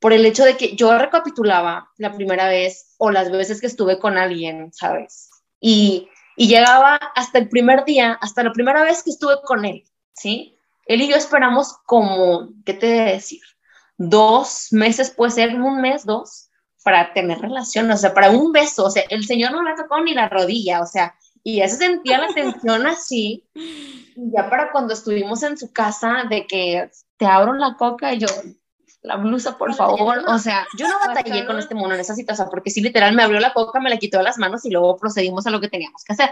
por 0.00 0.12
el 0.12 0.24
hecho 0.24 0.44
de 0.44 0.56
que 0.56 0.74
yo 0.74 0.96
recapitulaba 0.98 1.90
la 1.98 2.12
primera 2.12 2.48
vez 2.48 2.94
o 2.98 3.10
las 3.10 3.30
veces 3.30 3.60
que 3.60 3.66
estuve 3.66 3.98
con 3.98 4.16
alguien, 4.16 4.72
¿sabes? 4.72 5.30
Y, 5.60 6.08
y 6.36 6.48
llegaba 6.48 6.96
hasta 7.14 7.38
el 7.38 7.48
primer 7.48 7.84
día, 7.84 8.18
hasta 8.20 8.42
la 8.42 8.52
primera 8.52 8.82
vez 8.82 9.02
que 9.02 9.10
estuve 9.10 9.34
con 9.44 9.64
él, 9.66 9.84
¿sí? 10.14 10.56
Él 10.86 11.02
y 11.02 11.08
yo 11.08 11.16
esperamos 11.16 11.76
como, 11.84 12.48
¿qué 12.64 12.72
te 12.72 12.86
debe 12.86 13.12
decir? 13.12 13.42
Dos 14.00 14.68
meses, 14.70 15.10
puede 15.10 15.30
ser 15.30 15.60
un 15.60 15.82
mes, 15.82 16.06
dos, 16.06 16.48
para 16.82 17.12
tener 17.12 17.38
relación, 17.38 17.90
o 17.90 17.96
sea, 17.98 18.14
para 18.14 18.30
un 18.30 18.50
beso, 18.50 18.86
o 18.86 18.90
sea, 18.90 19.04
el 19.10 19.26
señor 19.26 19.52
no 19.52 19.62
le 19.62 19.74
tocó 19.74 20.00
ni 20.00 20.14
la 20.14 20.30
rodilla, 20.30 20.80
o 20.80 20.86
sea, 20.86 21.14
y 21.44 21.58
ya 21.58 21.68
se 21.68 21.76
sentía 21.76 22.16
la 22.16 22.28
tensión 22.28 22.86
así, 22.86 23.46
y 23.54 24.32
ya 24.34 24.48
para 24.48 24.72
cuando 24.72 24.94
estuvimos 24.94 25.42
en 25.42 25.58
su 25.58 25.70
casa, 25.70 26.24
de 26.30 26.46
que 26.46 26.90
te 27.18 27.26
abro 27.26 27.52
la 27.52 27.76
coca 27.76 28.14
y 28.14 28.20
yo, 28.20 28.26
la 29.02 29.16
blusa, 29.16 29.58
por 29.58 29.74
favor, 29.74 30.22
o 30.26 30.38
sea, 30.38 30.66
yo 30.78 30.88
no 30.88 30.94
batallé. 31.06 31.44
con 31.44 31.58
este 31.58 31.74
mono 31.74 31.94
en 31.94 32.00
esa 32.00 32.14
situación, 32.14 32.48
porque 32.50 32.70
sí, 32.70 32.80
literal, 32.80 33.14
me 33.14 33.22
abrió 33.22 33.38
la 33.38 33.52
coca, 33.52 33.80
me 33.80 33.90
la 33.90 33.98
quitó 33.98 34.16
de 34.16 34.24
las 34.24 34.38
manos 34.38 34.64
y 34.64 34.70
luego 34.70 34.96
procedimos 34.96 35.46
a 35.46 35.50
lo 35.50 35.60
que 35.60 35.68
teníamos 35.68 36.04
que 36.04 36.14
hacer, 36.14 36.30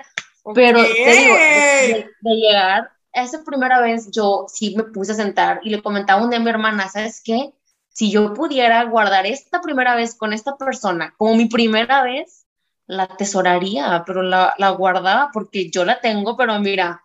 pero 0.54 0.83
te 0.83 1.12
digo, 1.12 1.35
de, 1.35 2.11
de 2.18 2.35
llegar 2.35 2.90
esa 3.12 3.42
primera 3.44 3.81
vez 3.81 4.11
yo 4.11 4.46
sí 4.48 4.74
me 4.76 4.85
puse 4.85 5.12
a 5.12 5.16
sentar 5.16 5.61
y 5.62 5.70
le 5.70 5.83
comentaba 5.83 6.22
un 6.22 6.31
día 6.31 6.38
a 6.38 6.42
mi 6.42 6.50
hermana, 6.50 6.88
¿sabes 6.88 7.20
qué? 7.24 7.52
Si 7.99 8.13
yo 8.13 8.33
pudiera 8.33 8.85
guardar 8.85 9.27
esta 9.27 9.61
primera 9.61 9.97
vez 9.97 10.15
con 10.15 10.33
esta 10.33 10.57
persona 10.57 11.13
como 11.17 11.35
mi 11.35 11.47
primera 11.47 12.05
vez, 12.05 12.47
la 12.87 13.03
atesoraría, 13.03 14.05
pero 14.07 14.23
la, 14.23 14.55
la 14.57 14.71
guardaba 14.71 15.31
porque 15.33 15.69
yo 15.69 15.85
la 15.85 16.01
tengo, 16.01 16.37
pero 16.37 16.61
mira, 16.61 17.03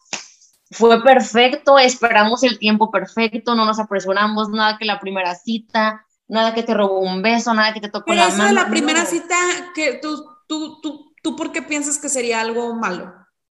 fue 0.70 1.02
perfecto, 1.02 1.80
esperamos 1.80 2.44
el 2.44 2.60
tiempo 2.60 2.92
perfecto, 2.92 3.56
no 3.56 3.66
nos 3.66 3.80
apresuramos, 3.80 4.50
nada 4.50 4.78
que 4.78 4.86
la 4.86 5.00
primera 5.00 5.34
cita, 5.34 6.06
nada 6.28 6.54
que 6.54 6.62
te 6.62 6.76
robó 6.76 7.00
un 7.00 7.24
beso, 7.24 7.56
nada 7.56 7.74
que 7.74 7.82
te 7.82 7.90
tocó 7.90 8.14
la 8.14 8.30
mano. 8.30 8.54
la 8.54 8.70
primera 8.70 9.04
cita, 9.04 9.36
que 9.74 9.94
tú, 9.94 10.24
tú, 10.48 10.80
tú, 10.80 11.12
¿tú 11.24 11.36
por 11.36 11.52
qué 11.52 11.64
piensas 11.64 11.98
que 11.98 12.08
sería 12.08 12.40
algo 12.40 12.76
malo? 12.76 13.06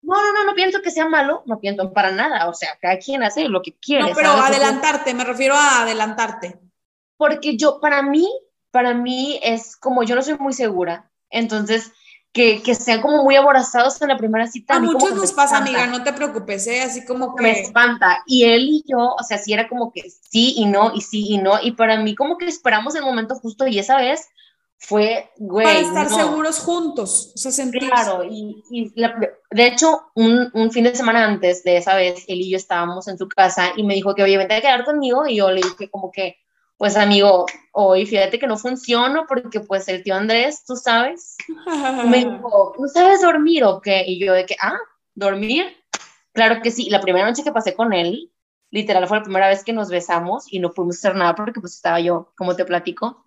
No, 0.02 0.14
no, 0.14 0.32
no, 0.34 0.44
no 0.44 0.54
pienso 0.54 0.82
que 0.82 0.90
sea 0.90 1.08
malo, 1.08 1.42
no 1.46 1.58
pienso 1.58 1.90
para 1.90 2.10
nada, 2.10 2.50
o 2.50 2.52
sea, 2.52 2.76
cada 2.82 2.98
quien 2.98 3.22
hace 3.22 3.48
lo 3.48 3.62
que 3.62 3.78
quiere. 3.78 4.04
No, 4.04 4.14
pero 4.14 4.32
adelantarte, 4.32 5.14
me 5.14 5.24
refiero 5.24 5.54
a 5.54 5.80
adelantarte 5.80 6.69
porque 7.20 7.58
yo, 7.58 7.80
para 7.80 8.00
mí, 8.00 8.26
para 8.70 8.94
mí 8.94 9.38
es 9.42 9.76
como 9.76 10.02
yo 10.04 10.14
no 10.14 10.22
soy 10.22 10.38
muy 10.38 10.54
segura, 10.54 11.12
entonces 11.28 11.92
que, 12.32 12.62
que 12.62 12.74
sean 12.74 13.02
como 13.02 13.24
muy 13.24 13.36
aborazados 13.36 14.00
en 14.00 14.08
la 14.08 14.16
primera 14.16 14.46
cita. 14.46 14.76
A, 14.76 14.80
muchos 14.80 15.14
nos 15.14 15.32
pasa, 15.32 15.58
amiga, 15.58 15.86
no 15.86 16.02
te 16.02 16.14
preocupes, 16.14 16.66
¿eh? 16.66 16.80
así 16.80 17.04
como 17.04 17.36
que... 17.36 17.42
Me 17.42 17.60
espanta. 17.60 18.22
Y 18.24 18.44
él 18.44 18.68
y 18.70 18.84
yo, 18.88 19.16
o 19.18 19.22
sea, 19.22 19.36
sí 19.36 19.52
era 19.52 19.68
como 19.68 19.92
que 19.92 20.08
sí 20.08 20.54
y 20.56 20.64
no, 20.64 20.94
y 20.94 21.02
sí 21.02 21.26
y 21.28 21.36
no, 21.36 21.60
y 21.60 21.72
para 21.72 21.98
mí 21.98 22.14
como 22.14 22.38
que 22.38 22.46
esperamos 22.46 22.94
el 22.94 23.02
momento 23.02 23.34
justo 23.34 23.66
y 23.66 23.78
esa 23.78 23.98
vez 23.98 24.26
fue, 24.78 25.30
güey. 25.36 25.66
Para 25.66 25.80
estar 25.80 26.08
seguros 26.08 26.58
juntos, 26.60 27.34
o 27.34 27.38
sea. 27.50 27.70
Claro, 27.70 28.24
y, 28.24 28.64
y 28.70 28.90
de 28.94 29.66
hecho, 29.66 30.04
un, 30.14 30.50
un, 30.54 30.70
fin 30.70 30.84
de 30.84 30.94
semana 30.94 31.26
antes 31.26 31.64
de 31.64 31.76
esa 31.76 31.96
vez, 31.96 32.24
él 32.28 32.40
y 32.40 32.50
yo 32.50 32.56
estábamos 32.56 33.06
en 33.08 33.18
su 33.18 33.28
casa 33.28 33.72
y 33.76 33.82
me 33.82 33.92
dijo 33.92 34.14
que, 34.14 34.22
oye, 34.22 34.38
vente 34.38 34.54
a 34.54 34.62
quedar 34.62 34.86
conmigo, 34.86 35.26
y 35.26 35.36
yo 35.36 35.50
le 35.50 35.60
dije 35.60 35.90
como 35.90 36.10
que, 36.10 36.38
pues 36.80 36.96
amigo, 36.96 37.44
hoy 37.72 38.06
fíjate 38.06 38.38
que 38.38 38.46
no 38.46 38.56
funciona 38.56 39.26
porque 39.26 39.60
pues 39.60 39.86
el 39.88 40.02
tío 40.02 40.14
Andrés, 40.14 40.64
tú 40.64 40.76
sabes, 40.76 41.36
me 42.08 42.24
dijo, 42.24 42.74
¿no 42.78 42.88
sabes 42.88 43.20
dormir 43.20 43.64
o 43.64 43.82
qué? 43.82 44.02
Y 44.06 44.18
yo 44.18 44.32
de 44.32 44.46
que, 44.46 44.56
ah, 44.62 44.78
dormir. 45.14 45.76
Claro 46.32 46.62
que 46.62 46.70
sí, 46.70 46.88
la 46.88 47.02
primera 47.02 47.28
noche 47.28 47.44
que 47.44 47.52
pasé 47.52 47.74
con 47.74 47.92
él, 47.92 48.32
literal 48.70 49.06
fue 49.06 49.18
la 49.18 49.24
primera 49.24 49.48
vez 49.48 49.62
que 49.62 49.74
nos 49.74 49.90
besamos 49.90 50.50
y 50.50 50.58
no 50.58 50.72
pudimos 50.72 50.96
hacer 50.96 51.14
nada 51.16 51.34
porque 51.34 51.60
pues 51.60 51.74
estaba 51.74 52.00
yo, 52.00 52.32
como 52.34 52.56
te 52.56 52.64
platico. 52.64 53.26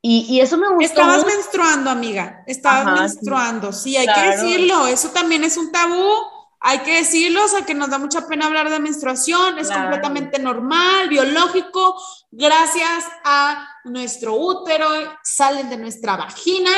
Y, 0.00 0.24
y 0.28 0.40
eso 0.40 0.56
me 0.56 0.68
gustó. 0.68 0.84
Estabas 0.84 1.26
menstruando, 1.26 1.90
amiga, 1.90 2.44
estabas 2.46 3.00
menstruando, 3.00 3.72
sí, 3.72 3.96
hay 3.96 4.06
que 4.06 4.30
decirlo, 4.30 4.86
eso 4.86 5.10
también 5.10 5.42
es 5.42 5.56
un 5.56 5.72
tabú 5.72 6.08
hay 6.64 6.78
que 6.80 6.98
decirlo, 6.98 7.44
o 7.44 7.48
sea, 7.48 7.66
que 7.66 7.74
nos 7.74 7.90
da 7.90 7.98
mucha 7.98 8.26
pena 8.28 8.46
hablar 8.46 8.70
de 8.70 8.78
menstruación, 8.78 9.58
es 9.58 9.68
completamente 9.68 10.38
normal, 10.38 11.08
biológico, 11.08 12.00
gracias 12.30 13.04
a 13.24 13.68
nuestro 13.84 14.34
útero, 14.36 14.88
salen 15.24 15.68
de 15.68 15.76
nuestra 15.76 16.16
vagina 16.16 16.70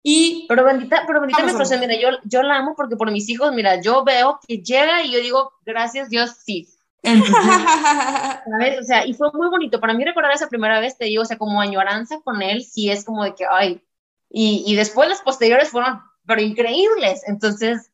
y... 0.00 0.46
Pero 0.48 0.64
bendita, 0.64 1.02
pero 1.08 1.20
bendita 1.20 1.42
menstruación, 1.42 1.80
mira, 1.80 1.96
yo, 1.96 2.16
yo 2.22 2.44
la 2.44 2.58
amo 2.58 2.74
porque 2.76 2.94
por 2.94 3.10
mis 3.10 3.28
hijos, 3.28 3.52
mira, 3.52 3.80
yo 3.80 4.04
veo 4.04 4.38
que 4.46 4.58
llega 4.58 5.02
y 5.02 5.10
yo 5.10 5.18
digo, 5.18 5.52
gracias 5.64 6.08
Dios, 6.08 6.36
sí. 6.44 6.68
¿sabes? 7.02 8.80
O 8.80 8.84
sea, 8.84 9.06
y 9.06 9.14
fue 9.14 9.30
muy 9.32 9.48
bonito. 9.48 9.80
Para 9.80 9.94
mí 9.94 10.04
recordar 10.04 10.32
esa 10.32 10.48
primera 10.48 10.78
vez, 10.78 10.96
te 10.96 11.06
digo, 11.06 11.22
o 11.22 11.26
sea, 11.26 11.36
como 11.36 11.60
añoranza 11.60 12.20
con 12.22 12.42
él, 12.42 12.64
sí 12.64 12.90
es 12.90 13.04
como 13.04 13.24
de 13.24 13.34
que, 13.34 13.44
ay, 13.48 13.82
y, 14.30 14.62
y 14.66 14.76
después 14.76 15.08
las 15.08 15.22
posteriores 15.22 15.68
fueron, 15.70 16.00
pero 16.26 16.40
increíbles. 16.40 17.22
Entonces, 17.26 17.90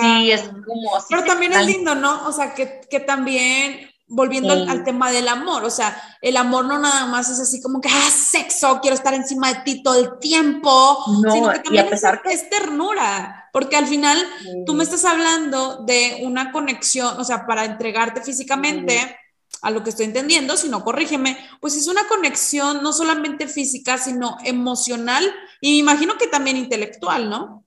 Sí, 0.00 0.30
es 0.30 0.42
como. 0.42 0.90
Pero 1.08 1.24
también 1.24 1.52
es 1.52 1.66
lindo, 1.66 1.94
¿no? 1.94 2.26
O 2.26 2.32
sea, 2.32 2.54
que, 2.54 2.80
que 2.88 3.00
también, 3.00 3.90
volviendo 4.06 4.52
al, 4.52 4.84
tema 4.84 5.10
del 5.10 5.28
amor, 5.28 5.64
o 5.64 5.70
sea, 5.70 6.00
el 6.20 6.36
amor 6.36 6.64
no 6.64 6.78
nada 6.78 7.06
más 7.06 7.28
es 7.30 7.38
así 7.40 7.60
como 7.60 7.80
que, 7.80 7.88
ah, 7.88 8.10
sexo, 8.10 8.80
quiero 8.80 8.96
estar 8.96 9.14
encima 9.14 9.52
de 9.52 9.60
ti 9.60 9.82
todo 9.82 9.98
el 9.98 10.18
tiempo, 10.18 10.98
no, 11.22 11.32
sino 11.32 11.52
que 11.52 11.58
también 11.58 11.88
es, 11.92 12.02
es, 12.24 12.50
ternura, 12.50 13.48
porque 13.52 13.76
al 13.76 13.86
final 13.86 14.18
tú 14.66 14.74
me 14.74 14.84
estás 14.84 15.04
hablando 15.04 15.84
de 15.84 16.22
una 16.22 16.52
conexión, 16.52 17.18
o 17.18 17.24
sea, 17.24 17.46
para 17.46 17.64
entregarte 17.64 18.22
físicamente. 18.22 19.18
a 19.60 19.70
lo 19.70 19.84
que 19.84 19.90
estoy 19.90 20.06
entendiendo, 20.06 20.56
si 20.56 20.68
no, 20.68 20.82
corrígeme, 20.82 21.38
pues 21.60 21.76
es 21.76 21.86
una 21.86 22.08
conexión 22.08 22.82
no 22.82 22.92
solamente 22.92 23.46
física, 23.46 23.96
sino 23.96 24.36
emocional 24.42 25.24
y 25.60 25.74
me 25.74 25.78
imagino 25.78 26.18
que 26.18 26.26
también 26.26 26.56
intelectual, 26.56 27.30
¿no? 27.30 27.62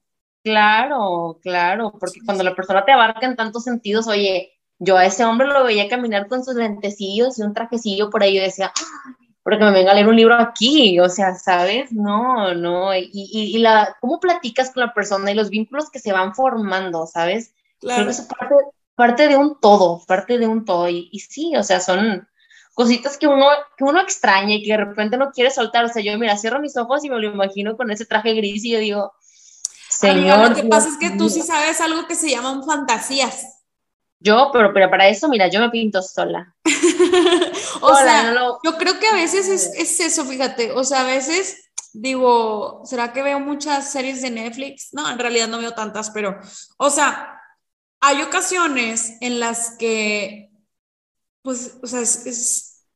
Claro, 0.46 1.40
claro, 1.42 1.92
porque 1.98 2.20
cuando 2.24 2.44
la 2.44 2.54
persona 2.54 2.84
te 2.84 2.92
abarca 2.92 3.26
en 3.26 3.34
tantos 3.34 3.64
sentidos, 3.64 4.06
oye, 4.06 4.52
yo 4.78 4.96
a 4.96 5.04
ese 5.04 5.24
hombre 5.24 5.48
lo 5.48 5.64
veía 5.64 5.88
caminar 5.88 6.28
con 6.28 6.44
sus 6.44 6.54
lentecillos 6.54 7.36
y 7.36 7.42
un 7.42 7.52
trajecillo 7.52 8.10
por 8.10 8.22
ahí, 8.22 8.36
yo 8.36 8.42
decía, 8.42 8.70
porque 9.42 9.64
me 9.64 9.72
venga 9.72 9.90
a 9.90 9.94
leer 9.94 10.06
un 10.06 10.14
libro 10.14 10.36
aquí, 10.36 11.00
o 11.00 11.08
sea, 11.08 11.34
¿sabes? 11.34 11.90
No, 11.90 12.54
no, 12.54 12.94
y, 12.94 13.10
y, 13.12 13.58
la, 13.58 13.96
cómo 14.00 14.20
platicas 14.20 14.70
con 14.70 14.82
la 14.82 14.94
persona 14.94 15.32
y 15.32 15.34
los 15.34 15.50
vínculos 15.50 15.90
que 15.90 15.98
se 15.98 16.12
van 16.12 16.32
formando, 16.32 17.06
¿sabes? 17.06 17.52
Claro. 17.80 18.04
Creo 18.04 18.06
que 18.06 18.12
es 18.12 18.20
parte, 18.20 18.54
parte, 18.94 19.26
de 19.26 19.36
un 19.36 19.58
todo, 19.60 20.02
parte 20.06 20.38
de 20.38 20.46
un 20.46 20.64
todo, 20.64 20.88
y, 20.88 21.08
y 21.10 21.18
sí, 21.18 21.56
o 21.56 21.64
sea, 21.64 21.80
son 21.80 22.28
cositas 22.74 23.18
que 23.18 23.26
uno, 23.26 23.46
que 23.76 23.82
uno 23.82 24.00
extraña 24.00 24.54
y 24.54 24.62
que 24.62 24.70
de 24.70 24.84
repente 24.84 25.16
no 25.16 25.32
quiere 25.32 25.50
soltar, 25.50 25.86
o 25.86 25.88
sea, 25.88 26.04
yo, 26.04 26.16
mira, 26.20 26.36
cierro 26.36 26.60
mis 26.60 26.76
ojos 26.76 27.04
y 27.04 27.10
me 27.10 27.18
lo 27.18 27.32
imagino 27.32 27.76
con 27.76 27.90
ese 27.90 28.06
traje 28.06 28.32
gris 28.34 28.64
y 28.64 28.70
yo 28.70 28.78
digo, 28.78 29.12
Señor. 29.98 30.50
lo 30.50 30.54
que 30.54 30.64
pasa 30.64 30.88
es 30.88 30.96
que 30.98 31.10
tú 31.10 31.28
sí 31.28 31.42
sabes 31.42 31.80
algo 31.80 32.06
que 32.06 32.14
se 32.14 32.30
llaman 32.30 32.64
fantasías. 32.64 33.56
Yo, 34.18 34.50
pero, 34.52 34.72
pero 34.72 34.90
para 34.90 35.08
eso, 35.08 35.28
mira, 35.28 35.48
yo 35.48 35.60
me 35.60 35.70
pinto 35.70 36.02
sola. 36.02 36.54
o 37.80 37.94
sea, 37.94 38.34
yo 38.64 38.76
creo 38.78 38.98
que 38.98 39.08
a 39.08 39.14
veces 39.14 39.48
es, 39.48 39.70
es, 39.76 40.00
eso, 40.00 40.24
fíjate, 40.24 40.72
o 40.72 40.84
sea, 40.84 41.02
a 41.02 41.06
veces 41.06 41.70
digo, 41.92 42.82
¿será 42.84 43.12
que 43.12 43.22
veo 43.22 43.40
muchas 43.40 43.90
series 43.90 44.22
de 44.22 44.30
Netflix? 44.30 44.92
No, 44.92 45.08
en 45.10 45.18
realidad 45.18 45.48
no 45.48 45.58
veo 45.58 45.72
tantas, 45.72 46.10
pero, 46.10 46.38
o 46.78 46.90
sea, 46.90 47.40
hay 48.00 48.22
ocasiones 48.22 49.16
en 49.20 49.40
las 49.40 49.76
que, 49.78 50.50
pues, 51.42 51.78
o 51.82 51.86
sea, 51.86 52.00
es, 52.00 52.26
es, 52.26 52.86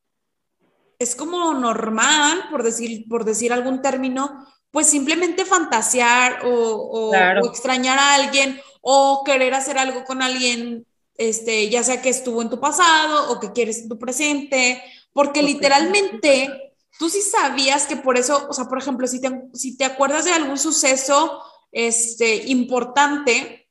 es 0.99 1.15
como 1.17 1.55
normal, 1.55 2.49
por 2.51 2.63
decir, 2.63 3.07
por 3.09 3.25
decir 3.25 3.53
algún 3.53 3.83
término, 3.83 4.47
pues 4.71 4.87
simplemente 4.87 5.45
fantasear 5.45 6.43
o, 6.45 7.13
extrañar 7.45 7.99
a 7.99 8.15
alguien 8.15 8.61
o 8.81 9.23
querer 9.25 9.55
hacer 9.55 9.79
algo 9.79 10.05
con 10.05 10.23
alguien, 10.23 10.87
este, 11.17 11.69
ya 11.69 11.83
sea 11.83 12.01
que 12.01 12.09
estuvo 12.09 12.41
en 12.41 12.51
tu 12.51 12.61
pasado 12.61 13.33
o 13.33 13.41
que 13.41 13.53
quieres 13.53 13.79
en 13.79 13.89
tu 13.89 13.99
presente, 13.99 14.83
porque 15.13 15.43
literalmente 15.43 16.75
tú 16.99 17.11
sí 17.11 17.21
sabías 17.21 17.87
que 17.87 17.97
por 17.97 18.17
eso, 18.17 18.47
o 18.49 18.53
sea, 18.53 18.67
por 18.67 18.79
ejemplo, 18.79 19.07
si 19.07 19.21
te, 19.21 19.31
si 19.55 19.77
te 19.77 19.85
acuerdas 19.85 20.25
de 20.25 20.33
algún 20.33 20.59
suceso 20.59 21.43
este, 21.73 22.49
importante, 22.49 23.69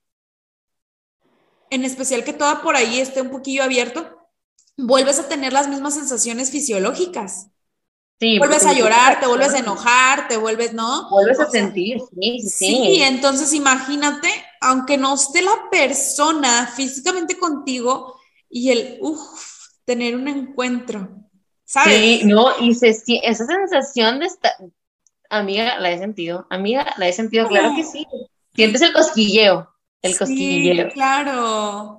en 1.70 1.86
especial 1.86 2.24
que 2.24 2.34
toda 2.34 2.62
por 2.62 2.76
ahí 2.76 3.00
esté 3.00 3.22
un 3.22 3.30
poquillo 3.30 3.64
abierto, 3.64 4.18
vuelves 4.76 5.20
a 5.20 5.28
tener 5.30 5.54
las 5.54 5.68
mismas 5.68 5.96
sensaciones 5.96 6.52
fisiológicas 6.52 7.48
vuelves 8.38 8.66
a 8.66 8.74
llorar, 8.74 9.20
te 9.20 9.28
vuelves 9.28 9.54
a 9.54 9.60
enojar, 9.60 10.28
te 10.28 10.38
vuelves, 10.38 10.74
¿no? 10.74 11.10
Vuelves 11.10 11.40
a 11.40 11.50
sentir, 11.50 12.00
sí, 12.00 12.42
sí. 12.42 12.50
Sí, 12.50 13.02
entonces 13.02 13.54
imagínate, 13.54 14.30
aunque 14.62 14.98
no 14.98 15.16
esté 15.16 15.42
la 15.42 15.70
persona 15.72 16.68
físicamente 16.68 17.38
contigo 17.38 18.20
y 18.50 18.72
el, 18.72 18.98
uff, 19.02 19.68
tener 19.86 20.16
un 20.16 20.28
encuentro, 20.28 21.10
¿sabes? 21.64 21.96
Sí, 21.96 22.22
no, 22.26 22.60
y 22.60 22.76
se, 22.76 22.90
esa 22.90 23.46
sensación 23.46 24.20
de 24.20 24.26
estar, 24.26 24.54
amiga, 25.30 25.80
la 25.80 25.92
he 25.92 25.98
sentido, 25.98 26.46
amiga, 26.50 26.94
la 26.98 27.08
he 27.08 27.14
sentido, 27.14 27.48
claro 27.48 27.74
que 27.76 27.84
sí. 27.84 28.06
Sientes 28.54 28.82
el 28.82 28.92
cosquilleo, 28.92 29.70
el 30.02 30.14
sí, 30.14 30.20
cosquilleo. 30.20 30.90
Claro. 30.90 31.99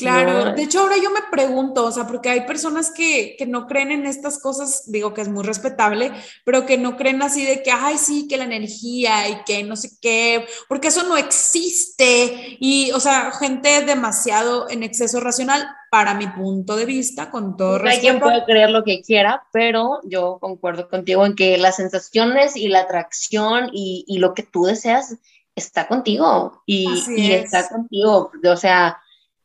Claro, 0.00 0.52
de 0.52 0.62
hecho 0.62 0.80
ahora 0.80 0.96
yo 1.02 1.10
me 1.10 1.20
pregunto, 1.30 1.84
o 1.84 1.92
sea, 1.92 2.06
porque 2.06 2.30
hay 2.30 2.46
personas 2.46 2.90
que, 2.90 3.36
que, 3.38 3.46
no 3.46 3.66
creen 3.66 3.92
en 3.92 4.06
estas 4.06 4.38
cosas, 4.38 4.90
digo 4.90 5.14
que 5.14 5.20
es 5.20 5.28
muy 5.28 5.44
respetable, 5.44 6.12
pero 6.44 6.66
que 6.66 6.78
no 6.78 6.96
creen 6.96 7.22
así 7.22 7.44
de 7.44 7.62
que, 7.62 7.70
ay, 7.70 7.98
sí, 7.98 8.26
que 8.28 8.36
la 8.36 8.44
energía 8.44 9.28
y 9.28 9.44
que 9.44 9.62
no 9.62 9.76
sé 9.76 9.90
qué, 10.00 10.46
porque 10.68 10.88
eso 10.88 11.02
no 11.04 11.16
existe. 11.16 12.56
Y, 12.60 12.90
o 12.92 13.00
sea, 13.00 13.32
gente 13.32 13.84
demasiado 13.84 14.68
en 14.70 14.82
exceso 14.82 15.20
racional, 15.20 15.68
para 15.90 16.14
mi 16.14 16.28
punto 16.28 16.76
de 16.76 16.84
vista, 16.84 17.30
con 17.30 17.56
todo 17.56 17.78
respeto. 17.78 17.94
Hay 17.94 18.00
quien 18.00 18.20
puede 18.20 18.44
creer 18.44 18.70
lo 18.70 18.84
que 18.84 19.02
quiera, 19.02 19.42
pero 19.52 19.98
yo 20.04 20.38
concuerdo 20.40 20.88
contigo 20.88 21.26
en 21.26 21.34
que 21.34 21.58
las 21.58 21.76
sensaciones 21.76 22.56
y 22.56 22.68
la 22.68 22.80
atracción 22.80 23.70
y, 23.72 24.04
y 24.06 24.18
lo 24.18 24.32
que 24.32 24.44
tú 24.44 24.64
deseas 24.64 25.16
está 25.56 25.88
contigo 25.88 26.62
y, 26.64 26.88
y 27.16 27.32
está 27.32 27.68
contigo, 27.68 28.30
o 28.44 28.56
sea 28.56 28.98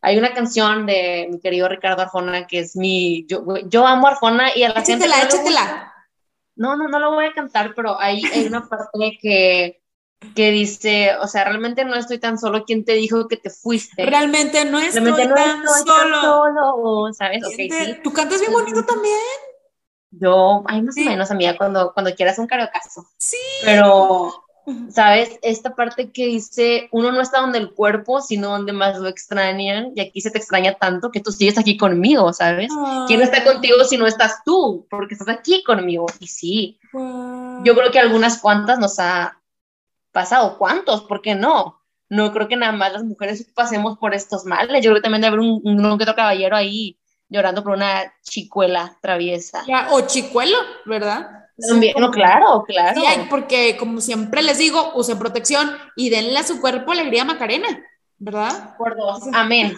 hay 0.06 0.18
una 0.18 0.32
canción 0.32 0.86
de 0.86 1.26
mi 1.32 1.40
querido 1.40 1.68
Ricardo 1.68 2.00
Arjona 2.00 2.46
que 2.46 2.60
es 2.60 2.76
mi. 2.76 3.26
Yo, 3.26 3.44
yo 3.66 3.84
amo 3.84 4.06
Arjona 4.06 4.56
y 4.56 4.62
a 4.62 4.68
la 4.68 4.82
gente. 4.82 5.08
No 5.08 5.14
échatela. 5.14 5.92
No, 6.54 6.76
no, 6.76 6.86
no 6.86 7.00
lo 7.00 7.10
voy 7.10 7.24
a 7.26 7.32
cantar, 7.32 7.74
pero 7.74 8.00
hay, 8.00 8.22
hay 8.32 8.46
una 8.46 8.68
parte 8.68 9.18
que, 9.20 9.82
que 10.36 10.52
dice, 10.52 11.16
o 11.20 11.26
sea, 11.26 11.42
realmente 11.42 11.84
no 11.84 11.96
estoy 11.96 12.18
tan 12.18 12.38
solo. 12.38 12.64
¿Quién 12.64 12.84
te 12.84 12.92
dijo 12.92 13.26
que 13.26 13.36
te 13.36 13.50
fuiste? 13.50 14.06
Realmente 14.06 14.64
no 14.64 14.78
estoy, 14.78 15.02
realmente 15.02 15.26
no 15.26 15.34
tan, 15.34 15.64
estoy 15.64 15.80
solo. 15.80 16.20
tan 16.22 16.22
solo. 16.22 17.12
¿Sabes? 17.12 17.44
Okay, 17.44 17.68
sí. 17.68 17.96
Tú 18.04 18.12
cantas 18.12 18.38
bien 18.38 18.52
bonito 18.52 18.84
también. 18.84 19.18
Yo, 20.12 20.62
ay, 20.68 20.82
más 20.82 20.96
o 20.96 21.00
menos, 21.00 21.32
amiga, 21.32 21.56
cuando, 21.56 21.92
cuando 21.92 22.14
quieras 22.14 22.38
un 22.38 22.46
caso. 22.46 23.08
Sí. 23.18 23.36
Pero 23.64 24.45
¿sabes? 24.90 25.38
Esta 25.42 25.74
parte 25.74 26.10
que 26.10 26.26
dice, 26.26 26.88
uno 26.90 27.12
no 27.12 27.20
está 27.20 27.40
donde 27.40 27.58
el 27.58 27.72
cuerpo, 27.72 28.20
sino 28.20 28.48
donde 28.48 28.72
más 28.72 28.98
lo 28.98 29.08
extrañan, 29.08 29.92
y 29.94 30.00
aquí 30.00 30.20
se 30.20 30.30
te 30.30 30.38
extraña 30.38 30.74
tanto 30.74 31.10
que 31.10 31.20
tú 31.20 31.32
sigues 31.32 31.58
aquí 31.58 31.76
conmigo, 31.76 32.32
¿sabes? 32.32 32.70
¿Quién 33.06 33.22
está 33.22 33.44
contigo 33.44 33.84
si 33.84 33.96
no 33.96 34.06
estás 34.06 34.42
tú? 34.44 34.86
Porque 34.90 35.14
estás 35.14 35.28
aquí 35.28 35.62
conmigo. 35.62 36.06
Y 36.18 36.26
sí, 36.26 36.78
yo 36.92 37.74
creo 37.74 37.90
que 37.90 37.98
algunas 37.98 38.38
cuantas 38.38 38.78
nos 38.78 38.98
ha 38.98 39.40
pasado. 40.12 40.58
¿Cuántos? 40.58 41.02
¿Por 41.02 41.20
qué 41.22 41.34
no? 41.34 41.82
No 42.08 42.32
creo 42.32 42.48
que 42.48 42.56
nada 42.56 42.72
más 42.72 42.92
las 42.92 43.04
mujeres 43.04 43.46
pasemos 43.54 43.98
por 43.98 44.14
estos 44.14 44.44
males. 44.44 44.84
Yo 44.84 44.90
creo 44.90 44.96
que 44.96 45.02
también 45.02 45.22
debe 45.22 45.36
haber 45.36 45.40
un, 45.40 45.60
un, 45.64 45.84
otro 45.84 46.14
caballero 46.14 46.56
ahí 46.56 46.98
llorando 47.28 47.62
por 47.62 47.72
una 47.72 48.12
chicuela 48.22 48.96
traviesa. 49.00 49.64
o 49.90 50.00
chicuelo, 50.02 50.56
¿verdad? 50.84 51.45
No, 51.56 52.10
claro, 52.10 52.64
claro. 52.66 53.00
Sí, 53.00 53.06
porque 53.30 53.76
como 53.76 54.00
siempre 54.00 54.42
les 54.42 54.58
digo, 54.58 54.92
usen 54.94 55.18
protección 55.18 55.76
y 55.96 56.10
denle 56.10 56.38
a 56.38 56.44
su 56.44 56.60
cuerpo 56.60 56.92
alegría 56.92 57.24
Macarena, 57.24 57.82
¿verdad? 58.18 58.76
Por 58.76 58.96
dos. 58.96 59.22
Amén. 59.32 59.76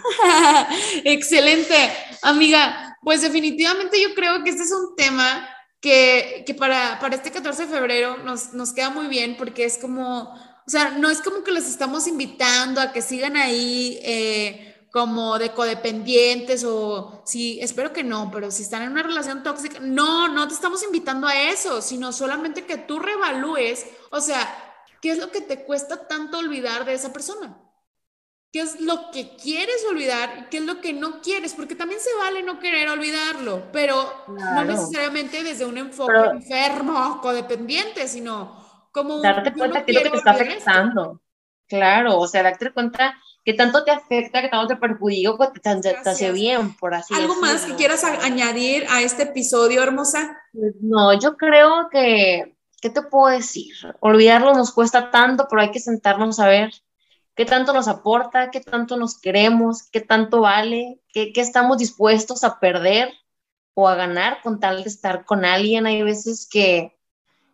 Excelente, 1.04 1.74
amiga. 2.22 2.96
Pues 3.02 3.22
definitivamente 3.22 4.00
yo 4.02 4.14
creo 4.14 4.42
que 4.42 4.50
este 4.50 4.64
es 4.64 4.72
un 4.72 4.96
tema 4.96 5.48
que, 5.80 6.42
que 6.46 6.54
para, 6.54 6.98
para, 6.98 7.14
este 7.14 7.30
14 7.30 7.66
de 7.66 7.72
febrero 7.72 8.16
nos, 8.18 8.52
nos 8.54 8.72
queda 8.72 8.90
muy 8.90 9.06
bien 9.06 9.36
porque 9.36 9.64
es 9.64 9.78
como, 9.78 10.22
o 10.22 10.70
sea, 10.70 10.90
no 10.90 11.08
es 11.08 11.22
como 11.22 11.44
que 11.44 11.52
los 11.52 11.66
estamos 11.66 12.08
invitando 12.08 12.80
a 12.80 12.92
que 12.92 13.02
sigan 13.02 13.36
ahí. 13.36 14.00
Eh, 14.02 14.67
como 14.90 15.38
de 15.38 15.52
codependientes 15.52 16.64
o 16.64 17.22
si, 17.24 17.60
espero 17.60 17.92
que 17.92 18.04
no, 18.04 18.30
pero 18.32 18.50
si 18.50 18.62
están 18.62 18.82
en 18.82 18.92
una 18.92 19.02
relación 19.02 19.42
tóxica, 19.42 19.78
no, 19.80 20.28
no 20.28 20.48
te 20.48 20.54
estamos 20.54 20.82
invitando 20.82 21.26
a 21.26 21.50
eso, 21.50 21.82
sino 21.82 22.12
solamente 22.12 22.64
que 22.64 22.78
tú 22.78 22.98
revalúes, 22.98 23.86
o 24.10 24.20
sea, 24.20 24.48
¿qué 25.02 25.10
es 25.10 25.18
lo 25.18 25.30
que 25.30 25.40
te 25.40 25.64
cuesta 25.64 26.08
tanto 26.08 26.38
olvidar 26.38 26.84
de 26.84 26.94
esa 26.94 27.12
persona? 27.12 27.58
¿Qué 28.50 28.60
es 28.60 28.80
lo 28.80 29.10
que 29.10 29.36
quieres 29.36 29.84
olvidar 29.90 30.48
qué 30.48 30.56
es 30.56 30.64
lo 30.64 30.80
que 30.80 30.94
no 30.94 31.20
quieres? 31.20 31.52
Porque 31.52 31.74
también 31.74 32.00
se 32.00 32.14
vale 32.14 32.42
no 32.42 32.58
querer 32.58 32.88
olvidarlo, 32.88 33.70
pero 33.72 34.10
no 34.26 34.64
necesariamente 34.64 35.42
desde 35.42 35.66
un 35.66 35.76
enfoque 35.76 36.14
enfermo, 36.32 37.20
codependiente, 37.20 38.08
sino 38.08 38.88
como 38.90 39.20
darte 39.20 39.52
cuenta 39.52 39.84
que 39.84 39.92
es 39.92 39.98
lo 39.98 40.04
que 40.04 40.10
te 40.10 40.16
está 40.16 40.30
afectando. 40.30 41.20
Claro, 41.68 42.18
o 42.18 42.26
sea, 42.26 42.42
darte 42.42 42.72
cuenta 42.72 43.14
que 43.44 43.54
tanto 43.54 43.84
te 43.84 43.90
afecta, 43.90 44.42
que 44.42 44.48
tanto 44.48 44.68
te 44.68 44.76
perjudica, 44.76 45.52
que 45.52 45.60
te, 45.60 45.80
te, 45.80 46.10
hace 46.10 46.32
bien, 46.32 46.74
por 46.76 46.94
así 46.94 47.14
¿Algo 47.14 47.36
más 47.36 47.64
que 47.64 47.74
quieras 47.76 48.04
añadir 48.04 48.86
a 48.90 49.02
este 49.02 49.24
episodio, 49.24 49.82
hermosa? 49.82 50.36
Pues 50.52 50.74
no, 50.80 51.18
yo 51.18 51.36
creo 51.36 51.88
que, 51.90 52.56
¿qué 52.80 52.90
te 52.90 53.02
puedo 53.02 53.34
decir? 53.34 53.74
Olvidarlo 54.00 54.54
nos 54.54 54.72
cuesta 54.72 55.10
tanto, 55.10 55.46
pero 55.48 55.62
hay 55.62 55.70
que 55.70 55.80
sentarnos 55.80 56.40
a 56.40 56.48
ver 56.48 56.72
qué 57.34 57.44
tanto 57.44 57.72
nos 57.72 57.88
aporta, 57.88 58.50
qué 58.50 58.60
tanto 58.60 58.96
nos 58.96 59.18
queremos, 59.18 59.82
qué 59.90 60.00
tanto 60.00 60.40
vale, 60.40 61.00
qué, 61.12 61.32
qué 61.32 61.40
estamos 61.40 61.78
dispuestos 61.78 62.44
a 62.44 62.58
perder 62.58 63.12
o 63.74 63.88
a 63.88 63.94
ganar 63.94 64.42
con 64.42 64.58
tal 64.58 64.82
de 64.82 64.90
estar 64.90 65.24
con 65.24 65.44
alguien. 65.44 65.86
Hay 65.86 66.02
veces 66.02 66.48
que 66.50 66.97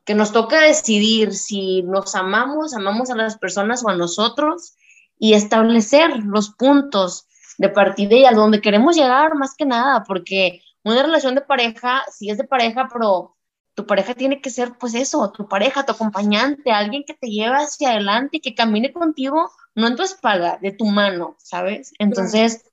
que 0.05 0.15
nos 0.15 0.33
toca 0.33 0.61
decidir 0.61 1.33
si 1.35 1.83
nos 1.83 2.15
amamos, 2.15 2.75
amamos 2.75 3.11
a 3.11 3.17
las 3.17 3.39
personas 3.39 3.85
o 3.85 3.89
a 3.89 3.97
nosotros 3.97 4.75
y 5.19 5.35
establecer 5.35 6.25
los 6.25 6.51
puntos 6.51 7.27
de 7.59 7.69
partida 7.69 8.17
y 8.17 8.25
a 8.25 8.33
donde 8.33 8.61
queremos 8.61 8.97
llegar 8.97 9.35
más 9.35 9.55
que 9.57 9.65
nada, 9.65 10.05
porque 10.07 10.61
una 10.83 11.03
relación 11.03 11.35
de 11.35 11.41
pareja, 11.41 12.05
sí 12.13 12.29
es 12.31 12.37
de 12.37 12.45
pareja, 12.45 12.89
pero 12.93 13.37
tu 13.75 13.87
pareja 13.87 14.15
tiene 14.15 14.41
que 14.41 14.51
ser 14.51 14.77
pues 14.79 14.95
eso, 14.95 15.33
tu 15.33 15.49
pareja, 15.49 15.87
tu 15.87 15.93
acompañante, 15.93 16.71
alguien 16.71 17.05
que 17.07 17.15
te 17.15 17.29
lleve 17.29 17.57
hacia 17.57 17.91
adelante 17.91 18.37
y 18.37 18.41
que 18.41 18.55
camine 18.55 18.93
contigo, 18.93 19.51
no 19.75 19.87
en 19.89 19.97
tu 19.97 20.03
espalda, 20.03 20.59
de 20.61 20.73
tu 20.73 20.85
mano, 20.87 21.37
¿sabes? 21.39 21.93
Entonces, 21.99 22.65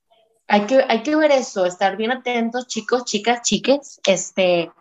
hay 0.47 0.65
que, 0.65 0.85
hay 0.87 1.01
que 1.01 1.15
ver 1.15 1.31
eso, 1.31 1.65
estar 1.65 1.95
bien 1.95 2.11
atentos, 2.11 2.67
chicos, 2.67 3.05
chicas, 3.05 3.41
chiques, 3.41 4.01
este, 4.05 4.71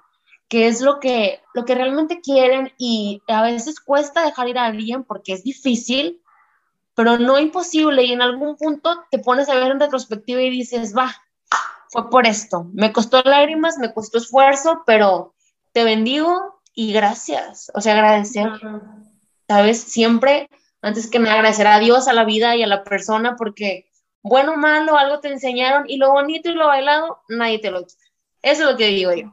qué 0.51 0.67
es 0.67 0.83
lo 0.83 0.99
que, 0.99 1.41
lo 1.55 1.65
que 1.65 1.77
realmente 1.77 2.21
quieren 2.21 2.73
y 2.77 3.23
a 3.29 3.41
veces 3.41 3.81
cuesta 3.81 4.25
dejar 4.25 4.49
ir 4.49 4.59
a 4.59 4.67
alguien 4.67 5.05
porque 5.05 5.33
es 5.33 5.45
difícil, 5.45 6.21
pero 6.95 7.19
no 7.19 7.39
imposible 7.39 8.03
y 8.03 8.13
en 8.13 8.21
algún 8.21 8.57
punto 8.57 9.05
te 9.13 9.21
pones 9.21 9.49
a 9.49 9.55
ver 9.55 9.71
en 9.71 9.81
retrospectiva 9.81 10.43
y 10.43 10.51
dices, 10.51 10.95
va, 10.95 11.15
fue 11.89 12.11
por 12.11 12.27
esto, 12.27 12.69
me 12.75 12.93
costó 12.93 13.23
lágrimas, 13.23 13.79
me 13.79 13.95
costó 13.95 14.19
esfuerzo, 14.19 14.83
pero 14.85 15.35
te 15.73 15.85
bendigo 15.85 16.61
y 16.75 16.93
gracias, 16.93 17.71
o 17.73 17.81
sea, 17.81 17.95
agradecer, 17.95 18.51
¿sabes? 19.47 19.81
Siempre, 19.81 20.51
antes 20.83 21.09
que 21.09 21.21
me 21.21 21.31
agradecer 21.31 21.69
a 21.69 21.79
Dios, 21.79 22.09
a 22.09 22.13
la 22.13 22.25
vida 22.25 22.57
y 22.57 22.65
a 22.65 22.67
la 22.67 22.83
persona, 22.83 23.37
porque 23.37 23.89
bueno 24.21 24.57
malo, 24.57 24.99
algo 24.99 25.21
te 25.21 25.29
enseñaron 25.29 25.89
y 25.89 25.97
lo 25.97 26.11
bonito 26.11 26.51
y 26.51 26.55
lo 26.55 26.67
bailado, 26.67 27.21
nadie 27.29 27.61
te 27.61 27.71
lo 27.71 27.87
quita. 27.87 28.03
Eso 28.43 28.65
es 28.65 28.71
lo 28.73 28.77
que 28.77 28.89
digo 28.89 29.13
yo. 29.13 29.33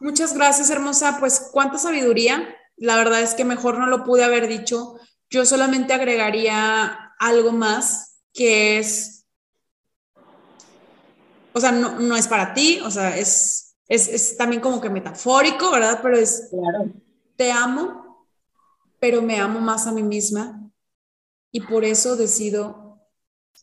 Muchas 0.00 0.34
gracias, 0.34 0.70
hermosa. 0.70 1.16
Pues 1.18 1.50
cuánta 1.52 1.78
sabiduría. 1.78 2.54
La 2.76 2.96
verdad 2.96 3.22
es 3.22 3.34
que 3.34 3.44
mejor 3.44 3.78
no 3.78 3.86
lo 3.86 4.04
pude 4.04 4.24
haber 4.24 4.48
dicho. 4.48 4.98
Yo 5.30 5.44
solamente 5.44 5.94
agregaría 5.94 7.14
algo 7.18 7.52
más 7.52 8.20
que 8.32 8.78
es, 8.78 9.26
o 11.52 11.60
sea, 11.60 11.72
no, 11.72 12.16
es 12.16 12.28
para 12.28 12.52
ti, 12.52 12.80
o 12.84 12.90
sea, 12.90 13.16
es, 13.16 13.76
es, 13.88 14.36
también 14.36 14.60
como 14.60 14.80
que 14.80 14.90
metafórico, 14.90 15.70
¿verdad? 15.70 16.00
Pero 16.02 16.18
es, 16.18 16.48
claro. 16.50 16.92
te 17.36 17.50
amo, 17.50 18.28
pero 19.00 19.22
me 19.22 19.40
amo 19.40 19.58
más 19.60 19.86
a 19.86 19.92
mí 19.92 20.02
misma 20.02 20.70
y 21.50 21.60
por 21.60 21.84
eso 21.84 22.16
decido 22.16 23.00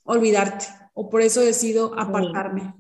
olvidarte 0.04 0.66
o 0.94 1.10
por 1.10 1.22
eso 1.22 1.42
decido 1.42 1.98
apartarme. 1.98 2.74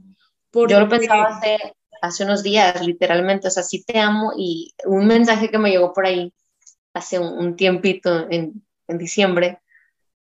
Yo 0.51 0.79
lo 0.79 0.89
pensaba 0.89 1.37
hace, 1.37 1.57
hace 2.03 2.25
unos 2.25 2.43
días, 2.43 2.85
literalmente, 2.85 3.47
o 3.47 3.51
sea, 3.51 3.63
sí 3.63 3.81
te 3.85 3.97
amo 3.97 4.33
y 4.35 4.73
un 4.83 5.07
mensaje 5.07 5.49
que 5.49 5.57
me 5.57 5.71
llegó 5.71 5.93
por 5.93 6.05
ahí 6.05 6.33
hace 6.91 7.17
un, 7.17 7.55
tiempito 7.55 8.29
en, 8.29 8.61
en, 8.89 8.97
diciembre, 8.97 9.61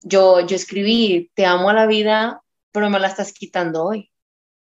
yo, 0.02 0.42
yo 0.42 0.56
escribí, 0.56 1.32
te 1.34 1.44
amo 1.48 1.72
a 1.72 1.74
la 1.74 1.88
vida, 1.88 2.44
pero 2.72 2.92
me 2.92 3.00
la 3.00 3.08
estás 3.08 3.34
quitando 3.34 3.84
hoy. 3.84 4.12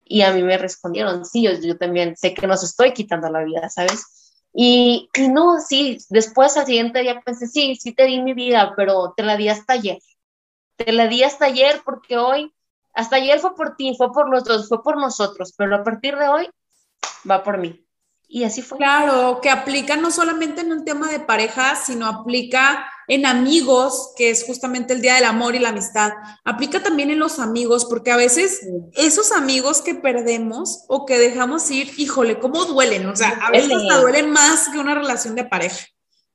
Y 0.02 0.22
a 0.22 0.32
mí 0.32 0.42
me 0.42 0.56
respondieron, 0.56 1.26
sí, 1.26 1.42
yo, 1.42 1.52
yo 1.60 1.76
también 1.76 2.16
sé 2.16 2.32
que 2.32 2.46
nos 2.46 2.64
estoy 2.64 2.94
quitando 2.94 3.28
la 3.28 3.44
vida, 3.44 3.68
¿sabes? 3.68 4.40
Y, 4.54 5.10
y, 5.14 5.28
no, 5.28 5.60
sí, 5.60 5.98
después 6.08 6.56
al 6.56 6.64
siguiente 6.64 7.02
día 7.02 7.20
pensé, 7.22 7.46
sí, 7.46 7.76
sí 7.76 7.94
te 7.94 8.06
di 8.06 8.22
mi 8.22 8.32
vida, 8.32 8.72
pero 8.76 9.12
te 9.14 9.22
la 9.22 9.36
di 9.36 9.50
hasta 9.50 9.74
ayer. 9.74 9.98
Te 10.76 10.90
la 10.90 11.06
di 11.06 11.22
hasta 11.22 11.44
ayer 11.44 11.82
porque 11.84 12.16
hoy, 12.16 12.54
hasta 12.94 13.16
ayer 13.16 13.40
fue 13.40 13.54
por 13.54 13.76
ti, 13.76 13.94
fue 13.98 14.10
por 14.10 14.30
los 14.30 14.42
dos, 14.44 14.68
fue 14.68 14.82
por 14.82 14.96
nosotros, 14.96 15.52
pero 15.56 15.76
a 15.76 15.84
partir 15.84 16.16
de 16.16 16.26
hoy 16.26 16.50
va 17.28 17.42
por 17.42 17.58
mí. 17.58 17.86
Y 18.32 18.44
así 18.44 18.62
fue. 18.62 18.78
Claro, 18.78 19.40
que 19.42 19.50
aplica 19.50 19.96
no 19.96 20.12
solamente 20.12 20.60
en 20.60 20.70
un 20.70 20.84
tema 20.84 21.10
de 21.10 21.18
pareja, 21.18 21.74
sino 21.74 22.06
aplica 22.06 22.86
en 23.08 23.26
amigos, 23.26 24.12
que 24.16 24.30
es 24.30 24.44
justamente 24.44 24.92
el 24.92 25.02
Día 25.02 25.16
del 25.16 25.24
Amor 25.24 25.56
y 25.56 25.58
la 25.58 25.70
Amistad. 25.70 26.12
Aplica 26.44 26.80
también 26.80 27.10
en 27.10 27.18
los 27.18 27.40
amigos, 27.40 27.86
porque 27.86 28.12
a 28.12 28.16
veces 28.16 28.60
esos 28.92 29.32
amigos 29.32 29.82
que 29.82 29.96
perdemos 29.96 30.84
o 30.86 31.06
que 31.06 31.18
dejamos 31.18 31.68
ir, 31.72 31.92
híjole, 31.98 32.38
¿cómo 32.38 32.66
duelen? 32.66 33.06
O 33.06 33.16
sea, 33.16 33.30
a 33.30 33.50
veces 33.50 33.72
hasta 33.72 34.00
duelen 34.00 34.30
más 34.30 34.68
que 34.68 34.78
una 34.78 34.94
relación 34.94 35.34
de 35.34 35.44
pareja. 35.44 35.84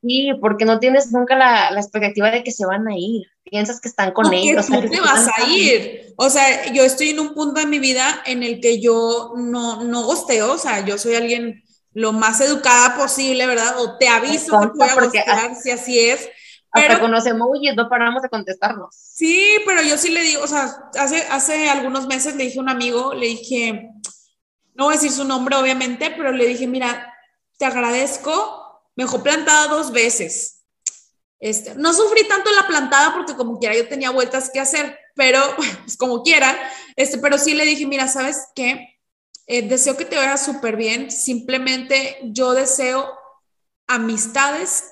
Sí, 0.01 0.31
porque 0.39 0.65
no 0.65 0.79
tienes 0.79 1.11
nunca 1.11 1.35
la, 1.35 1.71
la 1.71 1.79
expectativa 1.79 2.29
de 2.29 2.43
que 2.43 2.51
se 2.51 2.65
van 2.65 2.87
a 2.87 2.95
ir. 2.95 3.25
Piensas 3.43 3.81
que 3.81 3.89
están 3.89 4.11
con 4.11 4.33
ellos. 4.33 4.67
Tú 4.67 4.81
te 4.89 4.99
vas 4.99 5.27
a 5.27 5.47
ir. 5.47 6.13
O 6.17 6.29
sea, 6.29 6.71
yo 6.73 6.83
estoy 6.83 7.09
en 7.09 7.19
un 7.19 7.33
punto 7.33 7.59
de 7.59 7.67
mi 7.67 7.79
vida 7.79 8.21
en 8.25 8.43
el 8.43 8.59
que 8.59 8.79
yo 8.81 9.33
no, 9.35 9.83
no 9.83 10.03
gosteo. 10.03 10.53
O 10.53 10.57
sea, 10.57 10.85
yo 10.85 10.97
soy 10.97 11.15
alguien 11.15 11.63
lo 11.93 12.11
más 12.11 12.41
educada 12.41 12.97
posible, 12.97 13.47
¿verdad? 13.47 13.79
O 13.79 13.97
te 13.97 14.07
aviso 14.07 14.59
que 14.59 14.77
voy 14.77 14.89
a 14.89 14.95
gostear 14.95 15.55
si 15.55 15.71
así 15.71 15.99
es. 15.99 16.29
Pero, 16.73 16.87
hasta 16.87 16.99
conocemos 16.99 17.47
y 17.61 17.73
no 17.73 17.87
paramos 17.87 18.21
de 18.21 18.29
contestarnos. 18.29 18.89
Sí, 18.93 19.57
pero 19.65 19.81
yo 19.81 19.97
sí 19.97 20.09
le 20.09 20.21
digo, 20.21 20.43
o 20.43 20.47
sea, 20.47 20.91
hace, 20.99 21.23
hace 21.31 21.69
algunos 21.69 22.05
meses 22.05 22.35
le 22.35 22.43
dije 22.43 22.59
a 22.59 22.61
un 22.61 22.69
amigo, 22.69 23.13
le 23.13 23.27
dije, 23.27 23.89
no 24.73 24.85
voy 24.85 24.93
a 24.93 24.97
decir 24.97 25.11
su 25.11 25.23
nombre 25.23 25.55
obviamente, 25.55 26.13
pero 26.17 26.33
le 26.33 26.45
dije, 26.45 26.67
mira, 26.67 27.13
te 27.57 27.63
agradezco 27.63 28.64
me 28.95 29.03
dejó 29.03 29.23
plantada 29.23 29.67
dos 29.67 29.91
veces. 29.91 30.63
Este, 31.39 31.75
no 31.75 31.93
sufrí 31.93 32.27
tanto 32.27 32.51
la 32.53 32.65
plantada 32.67 33.13
porque 33.13 33.35
como 33.35 33.59
quiera 33.59 33.75
yo 33.75 33.87
tenía 33.87 34.09
vueltas 34.09 34.49
que 34.51 34.59
hacer, 34.59 34.97
pero 35.15 35.41
pues 35.83 35.97
como 35.97 36.23
quiera, 36.23 36.57
este, 36.95 37.17
pero 37.17 37.37
sí 37.37 37.53
le 37.53 37.65
dije, 37.65 37.85
mira, 37.85 38.07
¿sabes 38.07 38.47
qué? 38.55 38.99
Eh, 39.47 39.67
deseo 39.67 39.95
que 39.95 40.05
te 40.05 40.15
vaya 40.15 40.37
súper 40.37 40.75
bien, 40.75 41.11
simplemente 41.11 42.17
yo 42.23 42.53
deseo 42.53 43.07
amistades 43.87 44.85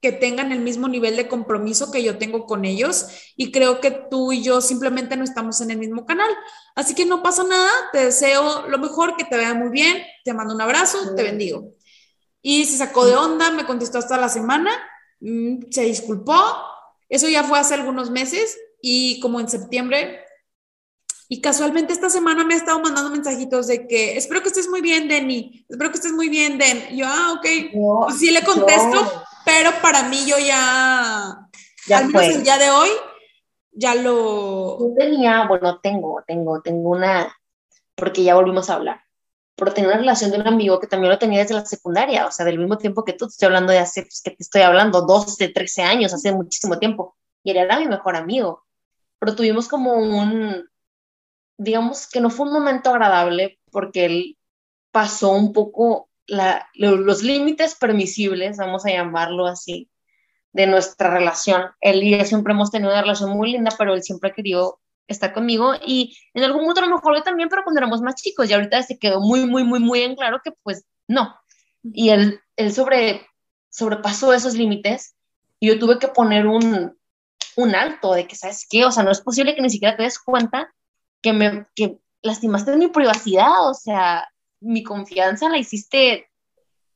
que 0.00 0.12
tengan 0.12 0.52
el 0.52 0.60
mismo 0.60 0.88
nivel 0.88 1.16
de 1.16 1.28
compromiso 1.28 1.90
que 1.90 2.02
yo 2.02 2.18
tengo 2.18 2.46
con 2.46 2.64
ellos 2.64 3.08
y 3.36 3.50
creo 3.50 3.80
que 3.80 3.90
tú 3.90 4.32
y 4.32 4.42
yo 4.42 4.60
simplemente 4.60 5.16
no 5.16 5.24
estamos 5.24 5.60
en 5.60 5.72
el 5.72 5.78
mismo 5.78 6.06
canal. 6.06 6.30
Así 6.76 6.94
que 6.94 7.04
no 7.04 7.22
pasa 7.22 7.42
nada, 7.42 7.70
te 7.92 8.04
deseo 8.06 8.68
lo 8.68 8.78
mejor, 8.78 9.16
que 9.16 9.24
te 9.24 9.36
vaya 9.36 9.54
muy 9.54 9.70
bien, 9.70 9.98
te 10.24 10.32
mando 10.32 10.54
un 10.54 10.60
abrazo, 10.60 11.14
te 11.16 11.24
bendigo. 11.24 11.74
Y 12.42 12.64
se 12.66 12.78
sacó 12.78 13.04
de 13.04 13.16
onda, 13.16 13.50
me 13.50 13.66
contestó 13.66 13.98
hasta 13.98 14.16
la 14.16 14.28
semana, 14.28 14.70
mm, 15.20 15.70
se 15.70 15.82
disculpó. 15.82 16.34
Eso 17.08 17.28
ya 17.28 17.42
fue 17.42 17.58
hace 17.58 17.74
algunos 17.74 18.10
meses 18.10 18.56
y 18.80 19.20
como 19.20 19.40
en 19.40 19.48
septiembre. 19.48 20.24
Y 21.28 21.40
casualmente 21.40 21.92
esta 21.92 22.08
semana 22.08 22.44
me 22.44 22.54
ha 22.54 22.56
estado 22.56 22.80
mandando 22.80 23.10
mensajitos 23.10 23.66
de 23.66 23.86
que 23.86 24.16
espero 24.16 24.42
que 24.42 24.48
estés 24.48 24.68
muy 24.68 24.80
bien, 24.80 25.08
Denny. 25.08 25.66
Espero 25.68 25.90
que 25.90 25.96
estés 25.96 26.12
muy 26.12 26.28
bien, 26.28 26.58
Den. 26.58 26.96
yo, 26.96 27.06
ah, 27.06 27.34
ok. 27.36 27.46
Pues 28.04 28.18
sí 28.18 28.30
le 28.30 28.42
contesto, 28.42 29.24
pero 29.44 29.70
para 29.82 30.04
mí 30.04 30.24
yo 30.26 30.38
ya, 30.38 31.48
ya 31.86 31.98
al 31.98 32.06
menos 32.06 32.22
el 32.22 32.44
día 32.44 32.56
de 32.56 32.70
hoy, 32.70 32.88
ya 33.72 33.94
lo... 33.94 34.78
Yo 34.78 34.94
tenía, 34.96 35.46
bueno, 35.46 35.80
tengo, 35.80 36.22
tengo, 36.26 36.62
tengo 36.62 36.90
una, 36.90 37.36
porque 37.94 38.22
ya 38.22 38.34
volvimos 38.34 38.70
a 38.70 38.74
hablar 38.74 39.07
pero 39.58 39.74
tenía 39.74 39.90
una 39.90 39.98
relación 39.98 40.30
de 40.30 40.38
un 40.38 40.46
amigo 40.46 40.78
que 40.78 40.86
también 40.86 41.10
lo 41.10 41.18
tenía 41.18 41.40
desde 41.40 41.54
la 41.54 41.66
secundaria, 41.66 42.26
o 42.26 42.30
sea, 42.30 42.46
del 42.46 42.60
mismo 42.60 42.78
tiempo 42.78 43.04
que 43.04 43.12
tú, 43.12 43.26
te 43.26 43.32
estoy 43.32 43.46
hablando 43.46 43.72
de 43.72 43.80
hace, 43.80 44.02
pues, 44.02 44.22
que 44.22 44.30
te 44.30 44.42
estoy 44.42 44.62
hablando, 44.62 45.02
12, 45.02 45.48
13 45.48 45.82
años, 45.82 46.14
hace 46.14 46.30
muchísimo 46.30 46.78
tiempo, 46.78 47.16
y 47.42 47.50
él 47.50 47.56
era 47.56 47.80
mi 47.80 47.88
mejor 47.88 48.14
amigo, 48.14 48.64
pero 49.18 49.34
tuvimos 49.34 49.66
como 49.66 49.94
un, 49.94 50.68
digamos 51.56 52.08
que 52.08 52.20
no 52.20 52.30
fue 52.30 52.46
un 52.46 52.52
momento 52.52 52.90
agradable 52.90 53.58
porque 53.72 54.04
él 54.04 54.38
pasó 54.92 55.32
un 55.32 55.52
poco 55.52 56.08
los 56.74 57.22
límites 57.24 57.74
permisibles, 57.74 58.58
vamos 58.58 58.86
a 58.86 58.90
llamarlo 58.90 59.46
así, 59.46 59.90
de 60.52 60.66
nuestra 60.66 61.10
relación. 61.10 61.62
Él 61.80 62.02
y 62.02 62.16
yo 62.16 62.24
siempre 62.24 62.52
hemos 62.52 62.70
tenido 62.70 62.92
una 62.92 63.00
relación 63.00 63.30
muy 63.30 63.50
linda, 63.50 63.74
pero 63.76 63.94
él 63.94 64.02
siempre 64.02 64.32
querido 64.32 64.78
está 65.08 65.32
conmigo 65.32 65.74
y 65.84 66.16
en 66.34 66.44
algún 66.44 66.62
momento 66.62 66.82
a 66.82 66.86
lo 66.86 66.94
mejor 66.94 67.16
yo 67.16 67.22
también, 67.22 67.48
pero 67.48 67.64
cuando 67.64 67.80
éramos 67.80 68.00
más 68.02 68.14
chicos 68.14 68.48
y 68.48 68.52
ahorita 68.52 68.82
se 68.82 68.98
quedó 68.98 69.20
muy, 69.20 69.44
muy, 69.46 69.64
muy, 69.64 69.80
muy 69.80 70.02
en 70.02 70.14
claro 70.14 70.40
que 70.44 70.52
pues 70.62 70.84
no. 71.08 71.34
Y 71.82 72.10
él, 72.10 72.40
él 72.56 72.72
sobre, 72.72 73.26
sobrepasó 73.70 74.32
esos 74.32 74.54
límites 74.54 75.16
y 75.58 75.68
yo 75.68 75.78
tuve 75.78 75.98
que 75.98 76.08
poner 76.08 76.46
un, 76.46 76.96
un 77.56 77.74
alto 77.74 78.12
de 78.12 78.26
que, 78.26 78.36
¿sabes 78.36 78.66
qué? 78.68 78.84
O 78.84 78.92
sea, 78.92 79.02
no 79.02 79.10
es 79.10 79.20
posible 79.20 79.54
que 79.54 79.62
ni 79.62 79.70
siquiera 79.70 79.96
te 79.96 80.04
des 80.04 80.18
cuenta 80.18 80.72
que 81.22 81.32
me 81.32 81.66
que 81.74 81.98
lastimaste 82.22 82.76
mi 82.76 82.88
privacidad, 82.88 83.68
o 83.68 83.74
sea, 83.74 84.28
mi 84.60 84.82
confianza 84.82 85.48
la 85.48 85.58
hiciste 85.58 86.28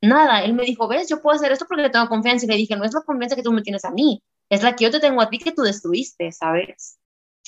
nada. 0.01 0.43
Él 0.43 0.53
me 0.53 0.63
dijo, 0.63 0.87
ves, 0.87 1.09
yo 1.09 1.21
puedo 1.21 1.35
hacer 1.35 1.51
esto 1.51 1.65
porque 1.67 1.89
tengo 1.89 2.07
confianza. 2.07 2.45
Y 2.45 2.49
le 2.49 2.55
dije, 2.55 2.75
no 2.75 2.85
es 2.85 2.93
la 2.93 3.01
confianza 3.01 3.35
que 3.35 3.43
tú 3.43 3.51
me 3.51 3.61
tienes 3.61 3.85
a 3.85 3.91
mí, 3.91 4.23
es 4.49 4.63
la 4.63 4.75
que 4.75 4.85
yo 4.85 4.91
te 4.91 4.99
tengo 4.99 5.21
a 5.21 5.29
ti 5.29 5.39
que 5.39 5.51
tú 5.51 5.63
destruiste, 5.63 6.31
¿sabes? 6.31 6.99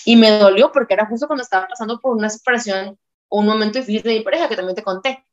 Y 0.03 0.15
me 0.15 0.37
dolió 0.37 0.71
porque 0.71 0.93
era 0.93 1.05
justo 1.05 1.27
cuando 1.27 1.43
estaba 1.43 1.67
pasando 1.67 1.99
por 1.99 2.15
una 2.15 2.29
separación 2.29 2.97
o 3.29 3.39
un 3.39 3.45
momento 3.45 3.79
difícil 3.79 4.03
de 4.03 4.17
mi 4.19 4.21
pareja 4.21 4.49
que 4.49 4.55
también 4.55 4.75
te 4.75 4.83
conté, 4.83 5.25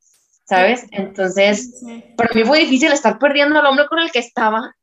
¿sabes? 0.45 0.85
Entonces, 0.91 1.83
para 2.15 2.33
mí 2.33 2.43
fue 2.43 2.59
difícil 2.59 2.91
estar 2.91 3.19
perdiendo 3.19 3.59
al 3.59 3.65
hombre 3.65 3.87
con 3.87 3.99
el 3.99 4.11
que 4.11 4.19
estaba 4.19 4.75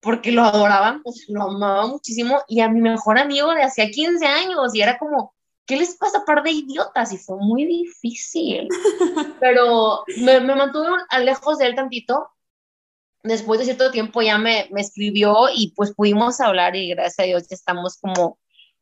porque 0.00 0.32
lo 0.32 0.42
adoraban, 0.44 1.02
pues 1.02 1.24
lo 1.28 1.42
amaba 1.42 1.86
muchísimo 1.86 2.40
y 2.46 2.60
a 2.60 2.68
mi 2.68 2.80
mejor 2.80 3.18
amigo 3.18 3.52
de 3.52 3.62
hacía 3.62 3.90
15 3.90 4.24
años 4.24 4.74
y 4.74 4.80
era 4.80 4.98
como, 4.98 5.34
¿qué 5.66 5.76
les 5.76 5.96
pasa 5.96 6.24
par 6.24 6.42
de 6.42 6.52
idiotas? 6.52 7.12
Y 7.12 7.18
fue 7.18 7.36
muy 7.38 7.64
difícil, 7.64 8.68
pero 9.40 10.04
me, 10.18 10.40
me 10.40 10.54
mantuve 10.54 10.88
lejos 11.20 11.58
de 11.58 11.66
él 11.66 11.74
tantito. 11.74 12.30
Después 13.24 13.58
de 13.58 13.64
cierto 13.64 13.90
tiempo 13.90 14.22
ya 14.22 14.38
me, 14.38 14.68
me 14.70 14.80
escribió 14.80 15.48
y 15.52 15.72
pues 15.74 15.92
pudimos 15.92 16.40
hablar 16.40 16.76
y 16.76 16.90
gracias 16.90 17.18
a 17.18 17.22
Dios 17.24 17.48
ya 17.48 17.56
estamos 17.56 17.98
como 17.98 18.38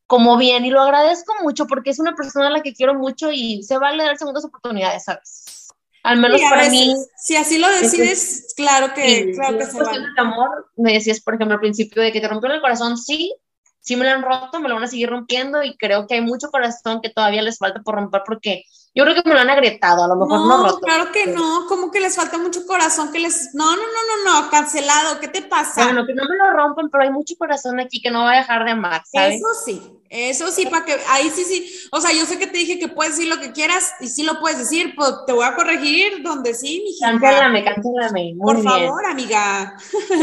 como 0.07 0.37
bien 0.37 0.65
y 0.65 0.71
lo 0.71 0.81
agradezco 0.81 1.35
mucho 1.43 1.67
porque 1.67 1.91
es 1.91 1.99
una 1.99 2.15
persona 2.15 2.49
a 2.49 2.51
la 2.51 2.63
que 2.63 2.75
quiero 2.75 2.95
mucho 2.95 3.31
y 3.33 3.63
se 3.63 3.79
vale 3.79 4.05
dar 4.05 4.17
segundas 4.17 4.45
oportunidades, 4.45 5.05
¿sabes? 5.05 5.69
Al 6.03 6.19
menos 6.19 6.41
para 6.49 6.69
mí. 6.69 6.95
Si 7.17 7.35
así 7.35 7.59
lo 7.59 7.69
decides, 7.69 8.55
claro 8.57 8.95
que, 8.95 9.33
claro 9.35 9.59
que 9.59 9.67
se 9.67 9.83
vale. 9.83 9.99
El 9.99 10.19
amor, 10.19 10.71
me 10.77 10.93
decías, 10.93 11.21
por 11.21 11.35
ejemplo, 11.35 11.55
al 11.55 11.61
principio 11.61 12.01
de 12.01 12.13
que 12.13 12.21
te 12.21 12.29
rompió 12.29 12.49
el 12.53 12.61
corazón, 12.61 12.97
sí, 12.97 13.35
sí 13.81 13.97
me 13.97 14.05
lo 14.05 14.13
han 14.13 14.23
roto, 14.23 14.61
me 14.61 14.69
lo 14.69 14.77
van 14.77 14.85
a 14.85 14.89
seguir 14.89 15.11
rompiendo 15.11 15.65
y 15.65 15.77
creo 15.77 16.07
que 16.07 16.15
hay 16.15 16.21
mucho 16.21 16.49
corazón 16.51 17.01
que 17.01 17.11
todavía 17.11 17.43
les 17.43 17.59
falta 17.59 17.81
por 17.81 17.97
romper 17.97 18.23
porque 18.25 18.63
yo 18.97 19.05
creo 19.05 19.15
que 19.15 19.29
me 19.29 19.35
lo 19.35 19.41
han 19.41 19.51
agrietado, 19.51 20.05
a 20.05 20.09
lo 20.09 20.17
mejor 20.17 20.41
no, 20.41 20.47
no 20.47 20.65
roto. 20.65 20.81
Claro 20.81 21.13
que 21.13 21.27
no, 21.27 21.67
como 21.69 21.91
que 21.91 22.01
les 22.01 22.17
falta 22.17 22.39
mucho 22.39 22.67
corazón, 22.67 23.13
que 23.13 23.19
les, 23.19 23.55
no, 23.55 23.77
no, 23.77 23.83
no, 23.83 24.25
no, 24.25 24.43
no, 24.43 24.51
cancelado, 24.51 25.21
¿qué 25.21 25.29
te 25.29 25.43
pasa? 25.43 25.85
Bueno, 25.85 26.07
que 26.07 26.15
no 26.15 26.25
me 26.25 26.35
lo 26.35 26.57
rompen, 26.57 26.89
pero 26.89 27.05
hay 27.05 27.11
mucho 27.11 27.35
corazón 27.37 27.79
aquí 27.79 28.01
que 28.01 28.11
no 28.11 28.25
va 28.25 28.33
a 28.33 28.37
dejar 28.37 28.65
de 28.65 28.71
amar, 28.71 29.03
¿sabes? 29.05 29.35
Eso 29.35 29.49
sí, 29.67 29.83
eso 30.09 30.51
sí, 30.51 30.65
para 30.65 30.87
que, 30.87 30.97
ahí 31.11 31.29
sí, 31.29 31.45
sí, 31.45 31.89
o 31.93 32.01
sea, 32.01 32.11
yo 32.13 32.25
sé 32.25 32.39
que 32.39 32.47
te 32.47 32.57
dije 32.57 32.79
que 32.79 32.89
puedes 32.89 33.19
decir 33.19 33.29
lo 33.29 33.39
que 33.39 33.53
quieras 33.53 33.93
y 34.01 34.09
sí 34.09 34.23
lo 34.23 34.41
puedes 34.41 34.59
decir, 34.59 34.95
pues 34.97 35.13
te 35.27 35.35
voy 35.35 35.45
a 35.45 35.55
corregir 35.55 36.23
donde 36.23 36.55
sí, 36.55 36.81
mi 36.83 36.91
hija. 36.93 37.11
Cancélame, 37.11 37.65
cancélame. 37.65 38.35
Por 38.41 38.63
favor, 38.63 39.05
amiga. 39.05 39.77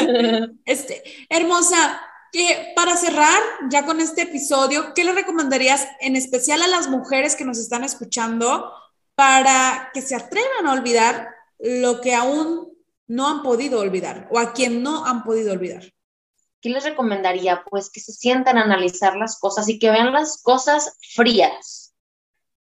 este, 0.66 1.04
hermosa, 1.30 2.02
que 2.34 2.74
para 2.76 2.98
cerrar 2.98 3.42
ya 3.70 3.86
con 3.86 4.02
este 4.02 4.24
episodio, 4.24 4.94
¿qué 4.94 5.06
le 5.06 5.14
recomendarías 5.14 5.88
en 6.02 6.18
especial 6.18 6.62
a 6.64 6.68
las 6.68 6.90
mujeres 6.90 7.38
que 7.38 7.46
nos 7.46 7.58
están 7.58 7.86
escuchando 7.86 8.74
para 9.16 9.92
que 9.94 10.02
se 10.02 10.16
atrevan 10.16 10.68
a 10.68 10.74
olvidar 10.74 11.30
lo 11.60 12.02
que 12.02 12.14
aún 12.14 12.74
no 13.08 13.30
han 13.30 13.44
podido 13.44 13.80
olvidar 13.80 14.28
o 14.32 14.40
a 14.40 14.52
quien 14.52 14.84
no 14.84 15.06
han 15.06 15.24
podido 15.24 15.54
olvidar? 15.54 15.94
¿qué 16.64 16.70
les 16.70 16.86
recomendaría? 16.86 17.64
Pues 17.70 17.92
que 17.92 18.00
se 18.00 18.14
sientan 18.14 18.58
a 18.58 18.64
analizar 18.64 19.18
las 19.18 19.38
cosas 19.38 19.68
y 19.68 19.78
que 19.78 19.92
vean 19.92 20.14
las 20.14 20.42
cosas 20.42 20.98
frías. 21.14 21.94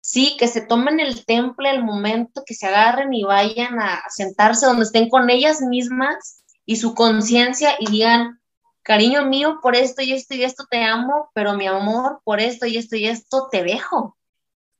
Sí, 0.01 0.35
que 0.39 0.47
se 0.47 0.61
tomen 0.61 0.99
el 0.99 1.23
temple, 1.23 1.69
el 1.69 1.83
momento, 1.83 2.43
que 2.43 2.55
se 2.55 2.65
agarren 2.65 3.13
y 3.13 3.23
vayan 3.23 3.79
a 3.79 4.01
sentarse 4.09 4.65
donde 4.65 4.85
estén 4.85 5.07
con 5.07 5.29
ellas 5.29 5.61
mismas 5.61 6.43
y 6.65 6.77
su 6.77 6.95
conciencia 6.95 7.75
y 7.79 7.91
digan, 7.91 8.40
cariño 8.83 9.25
mío, 9.25 9.59
por 9.61 9.75
esto 9.75 10.01
y 10.01 10.13
esto 10.13 10.35
y 10.35 10.43
esto 10.43 10.65
te 10.69 10.83
amo, 10.83 11.29
pero 11.33 11.53
mi 11.53 11.67
amor, 11.67 12.21
por 12.23 12.39
esto 12.39 12.65
y 12.65 12.77
esto 12.77 12.95
y 12.95 13.07
esto 13.07 13.47
te 13.51 13.63
dejo, 13.63 14.17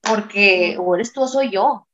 porque 0.02 0.78
o 0.80 0.96
eres 0.96 1.14
tú 1.14 1.22
o 1.22 1.28
soy 1.28 1.52
yo. 1.52 1.88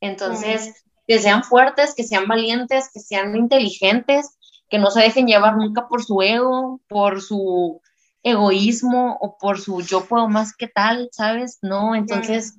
Entonces, 0.00 0.84
que 1.06 1.18
sean 1.18 1.44
fuertes, 1.44 1.94
que 1.94 2.04
sean 2.04 2.26
valientes, 2.26 2.90
que 2.92 3.00
sean 3.00 3.36
inteligentes, 3.36 4.36
que 4.68 4.78
no 4.78 4.90
se 4.90 5.00
dejen 5.00 5.26
llevar 5.26 5.56
nunca 5.56 5.86
por 5.88 6.02
su 6.02 6.22
ego, 6.22 6.80
por 6.88 7.20
su 7.20 7.80
egoísmo 8.22 9.18
o 9.20 9.36
por 9.36 9.60
su 9.60 9.82
yo 9.82 10.04
puedo 10.06 10.28
más 10.28 10.56
que 10.56 10.68
tal, 10.68 11.08
¿sabes? 11.12 11.58
No, 11.62 11.94
entonces 11.94 12.56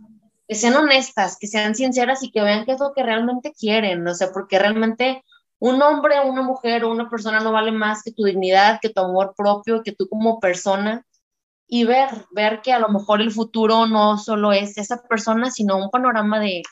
que 0.48 0.56
sean 0.56 0.76
honestas, 0.76 1.38
que 1.40 1.48
sean 1.48 1.74
sinceras 1.74 2.22
y 2.22 2.32
que 2.32 2.42
vean 2.42 2.66
qué 2.66 2.74
es 2.74 2.80
lo 2.80 2.94
que 2.94 3.04
realmente 3.04 3.54
quieren, 3.54 4.06
o 4.08 4.14
sea, 4.14 4.32
porque 4.32 4.60
realmente 4.60 5.24
un 5.64 5.82
hombre, 5.82 6.20
una 6.20 6.42
mujer 6.42 6.84
o 6.84 6.92
una 6.92 7.10
persona 7.10 7.40
no 7.40 7.54
vale 7.54 7.72
más 7.72 8.04
que 8.04 8.12
tu 8.12 8.26
dignidad, 8.26 8.80
que 8.82 8.90
tu 8.90 9.00
amor 9.00 9.34
propio, 9.34 9.82
que 9.82 9.94
tú 9.94 10.10
como 10.10 10.42
persona 10.42 11.06
y 11.68 11.86
ver, 11.86 12.10
ver 12.32 12.62
que 12.62 12.74
a 12.74 12.80
lo 12.80 12.90
mejor 12.90 13.22
el 13.22 13.32
futuro 13.32 13.88
no 13.88 14.18
solo 14.18 14.52
es 14.52 14.78
esa 14.78 15.02
persona, 15.04 15.52
sino 15.52 15.78
un 15.78 15.90
panorama 15.90 16.42
de, 16.42 16.64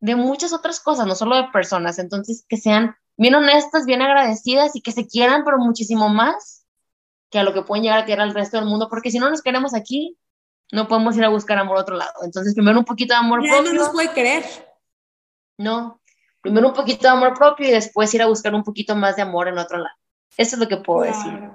de 0.00 0.16
muchas 0.16 0.54
otras 0.54 0.80
cosas, 0.80 1.06
no 1.06 1.14
solo 1.14 1.36
de 1.36 1.48
personas, 1.52 1.98
entonces 1.98 2.46
que 2.48 2.56
sean 2.56 2.96
bien 3.18 3.34
honestas, 3.34 3.84
bien 3.84 4.00
agradecidas 4.00 4.74
y 4.74 4.80
que 4.80 4.92
se 4.92 5.06
quieran, 5.06 5.44
pero 5.44 5.58
muchísimo 5.58 6.08
más 6.08 6.64
que 7.28 7.40
a 7.40 7.42
lo 7.42 7.52
que 7.52 7.60
pueden 7.60 7.82
llegar 7.82 7.98
a 7.98 8.06
querer 8.06 8.22
al 8.22 8.32
resto 8.32 8.56
del 8.56 8.66
mundo, 8.66 8.88
porque 8.88 9.10
si 9.10 9.18
no 9.18 9.28
nos 9.28 9.42
queremos 9.42 9.74
aquí, 9.74 10.16
no 10.72 10.88
podemos 10.88 11.14
ir 11.18 11.24
a 11.24 11.28
buscar 11.28 11.58
amor 11.58 11.76
a 11.76 11.82
otro 11.82 11.96
lado. 11.96 12.14
Entonces, 12.22 12.54
primero 12.54 12.78
un 12.78 12.86
poquito 12.86 13.12
de 13.12 13.18
amor 13.18 13.40
propio. 13.40 13.70
no 13.70 13.72
nos 13.74 13.90
puede 13.90 14.14
querer. 14.14 14.44
No, 15.58 16.00
primero 16.44 16.68
un 16.68 16.74
poquito 16.74 17.08
de 17.08 17.08
amor 17.08 17.32
propio 17.32 17.66
y 17.66 17.72
después 17.72 18.12
ir 18.12 18.20
a 18.20 18.26
buscar 18.26 18.54
un 18.54 18.62
poquito 18.62 18.94
más 18.94 19.16
de 19.16 19.22
amor 19.22 19.48
en 19.48 19.56
otro 19.56 19.78
lado. 19.78 19.96
Eso 20.36 20.56
es 20.56 20.60
lo 20.60 20.68
que 20.68 20.76
puedo 20.76 21.00
decir. 21.00 21.50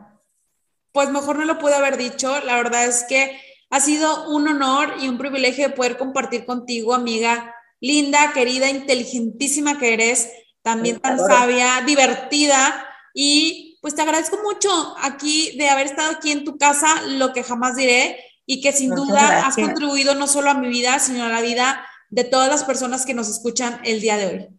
Pues 0.91 1.11
mejor 1.11 1.37
no 1.37 1.45
lo 1.45 1.59
pude 1.59 1.75
haber 1.75 1.95
dicho. 1.95 2.41
La 2.41 2.55
verdad 2.55 2.85
es 2.85 3.05
que 3.07 3.39
ha 3.69 3.79
sido 3.79 4.27
un 4.31 4.47
honor 4.47 4.95
y 4.99 5.07
un 5.07 5.19
privilegio 5.19 5.67
de 5.67 5.75
poder 5.75 5.97
compartir 5.99 6.43
contigo, 6.43 6.95
amiga 6.95 7.55
linda, 7.79 8.33
querida, 8.33 8.67
inteligentísima 8.67 9.77
que 9.77 9.93
eres 9.93 10.31
también 10.63 10.99
tan 10.99 11.19
sabia, 11.19 11.81
divertida 11.85 12.85
y 13.13 13.77
pues 13.81 13.95
te 13.95 14.01
agradezco 14.01 14.39
mucho 14.43 14.69
aquí 15.01 15.55
de 15.57 15.69
haber 15.69 15.85
estado 15.85 16.11
aquí 16.11 16.31
en 16.31 16.43
tu 16.43 16.57
casa, 16.57 17.01
lo 17.03 17.31
que 17.31 17.43
jamás 17.43 17.75
diré 17.75 18.19
y 18.45 18.59
que 18.59 18.73
sin 18.73 18.89
duda 18.89 19.45
has 19.45 19.55
contribuido 19.55 20.15
no 20.15 20.27
solo 20.27 20.49
a 20.49 20.55
mi 20.55 20.67
vida, 20.67 20.97
sino 20.99 21.23
a 21.23 21.29
la 21.29 21.41
vida 21.41 21.85
de 22.09 22.23
todas 22.23 22.49
las 22.49 22.63
personas 22.63 23.05
que 23.05 23.13
nos 23.13 23.29
escuchan 23.29 23.79
el 23.85 24.01
día 24.01 24.17
de 24.17 24.25
hoy. 24.25 24.58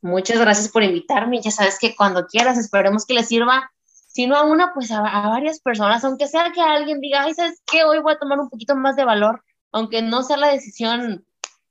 Muchas 0.00 0.38
gracias 0.38 0.68
por 0.68 0.82
invitarme. 0.82 1.40
Ya 1.40 1.50
sabes 1.50 1.78
que 1.78 1.96
cuando 1.96 2.26
quieras, 2.26 2.58
esperemos 2.58 3.04
que 3.04 3.14
le 3.14 3.24
sirva, 3.24 3.70
si 4.06 4.26
no 4.26 4.36
a 4.36 4.44
una, 4.44 4.72
pues 4.74 4.90
a, 4.90 5.00
varias 5.00 5.60
personas, 5.60 6.04
aunque 6.04 6.28
sea 6.28 6.52
que 6.52 6.60
alguien 6.60 7.00
diga, 7.00 7.22
ay, 7.22 7.34
¿sabes 7.34 7.62
qué? 7.66 7.84
Hoy 7.84 8.00
voy 8.00 8.14
a 8.14 8.18
tomar 8.18 8.38
un 8.38 8.48
poquito 8.48 8.76
más 8.76 8.96
de 8.96 9.04
valor, 9.04 9.42
aunque 9.72 10.02
no 10.02 10.22
sea 10.22 10.36
la 10.36 10.48
decisión 10.48 11.26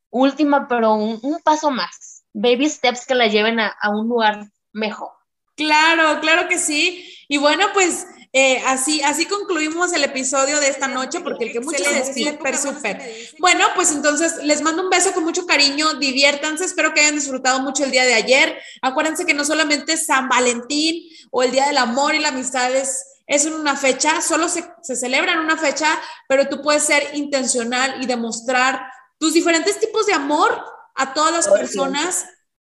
última, 0.10 0.68
pero 0.68 0.94
un 0.94 1.40
paso 1.44 1.72
más 1.72 2.18
baby 2.38 2.70
steps 2.70 3.06
que 3.06 3.16
la 3.16 3.28
lleven 3.28 3.60
a, 3.60 3.76
un 3.90 4.08
lugar 4.08 4.52
mejor. 4.72 5.10
Claro, 5.56 6.20
claro 6.22 6.48
que 6.48 6.60
sí. 6.60 7.04
Y 7.28 7.38
bueno, 7.38 7.66
pues 7.74 8.08
eh, 8.40 8.62
así, 8.68 9.02
así 9.02 9.26
concluimos 9.26 9.94
el 9.94 10.04
episodio 10.04 10.60
de 10.60 10.68
esta 10.68 10.88
noche, 10.88 11.22
porque 11.22 11.46
el 11.46 11.52
que 11.52 11.60
mucho 11.60 11.84
se 11.84 11.92
despide, 11.92 12.34
súper, 12.34 12.56
súper. 12.56 13.12
Bueno, 13.40 13.66
pues 13.74 13.92
entonces 13.92 14.44
les 14.44 14.62
mando 14.62 14.84
un 14.84 14.92
beso 14.92 15.12
con 15.12 15.24
mucho 15.24 15.48
cariño, 15.48 15.96
diviértanse, 15.96 16.66
espero 16.66 16.94
que 16.94 17.00
hayan 17.00 17.16
disfrutado 17.16 17.62
mucho 17.62 17.84
el 17.84 17.90
día 17.90 18.06
de 18.06 18.14
ayer. 18.14 18.56
Acuérdense 18.84 19.26
que 19.26 19.34
no 19.34 19.44
solamente 19.44 19.98
San 19.98 20.30
Valentín 20.30 21.10
o 21.32 21.42
el 21.42 21.50
Día 21.50 21.66
del 21.66 21.80
Amor 21.80 22.14
y 22.14 22.20
la 22.20 22.28
Amistad 22.28 22.76
es, 22.76 23.22
es 23.26 23.48
una 23.48 23.76
fecha, 23.76 24.22
solo 24.22 24.48
se, 24.50 24.64
se 24.84 24.96
celebra 24.96 25.32
en 25.34 25.40
una 25.40 25.58
fecha, 25.58 25.88
pero 26.28 26.48
tú 26.48 26.62
puedes 26.62 26.84
ser 26.84 27.16
intencional 27.16 28.04
y 28.04 28.06
demostrar 28.06 28.86
tus 29.18 29.34
diferentes 29.34 29.80
tipos 29.80 30.06
de 30.06 30.14
amor 30.14 30.64
a 30.94 31.16
todas 31.16 31.34
las 31.34 31.48
personas 31.48 32.28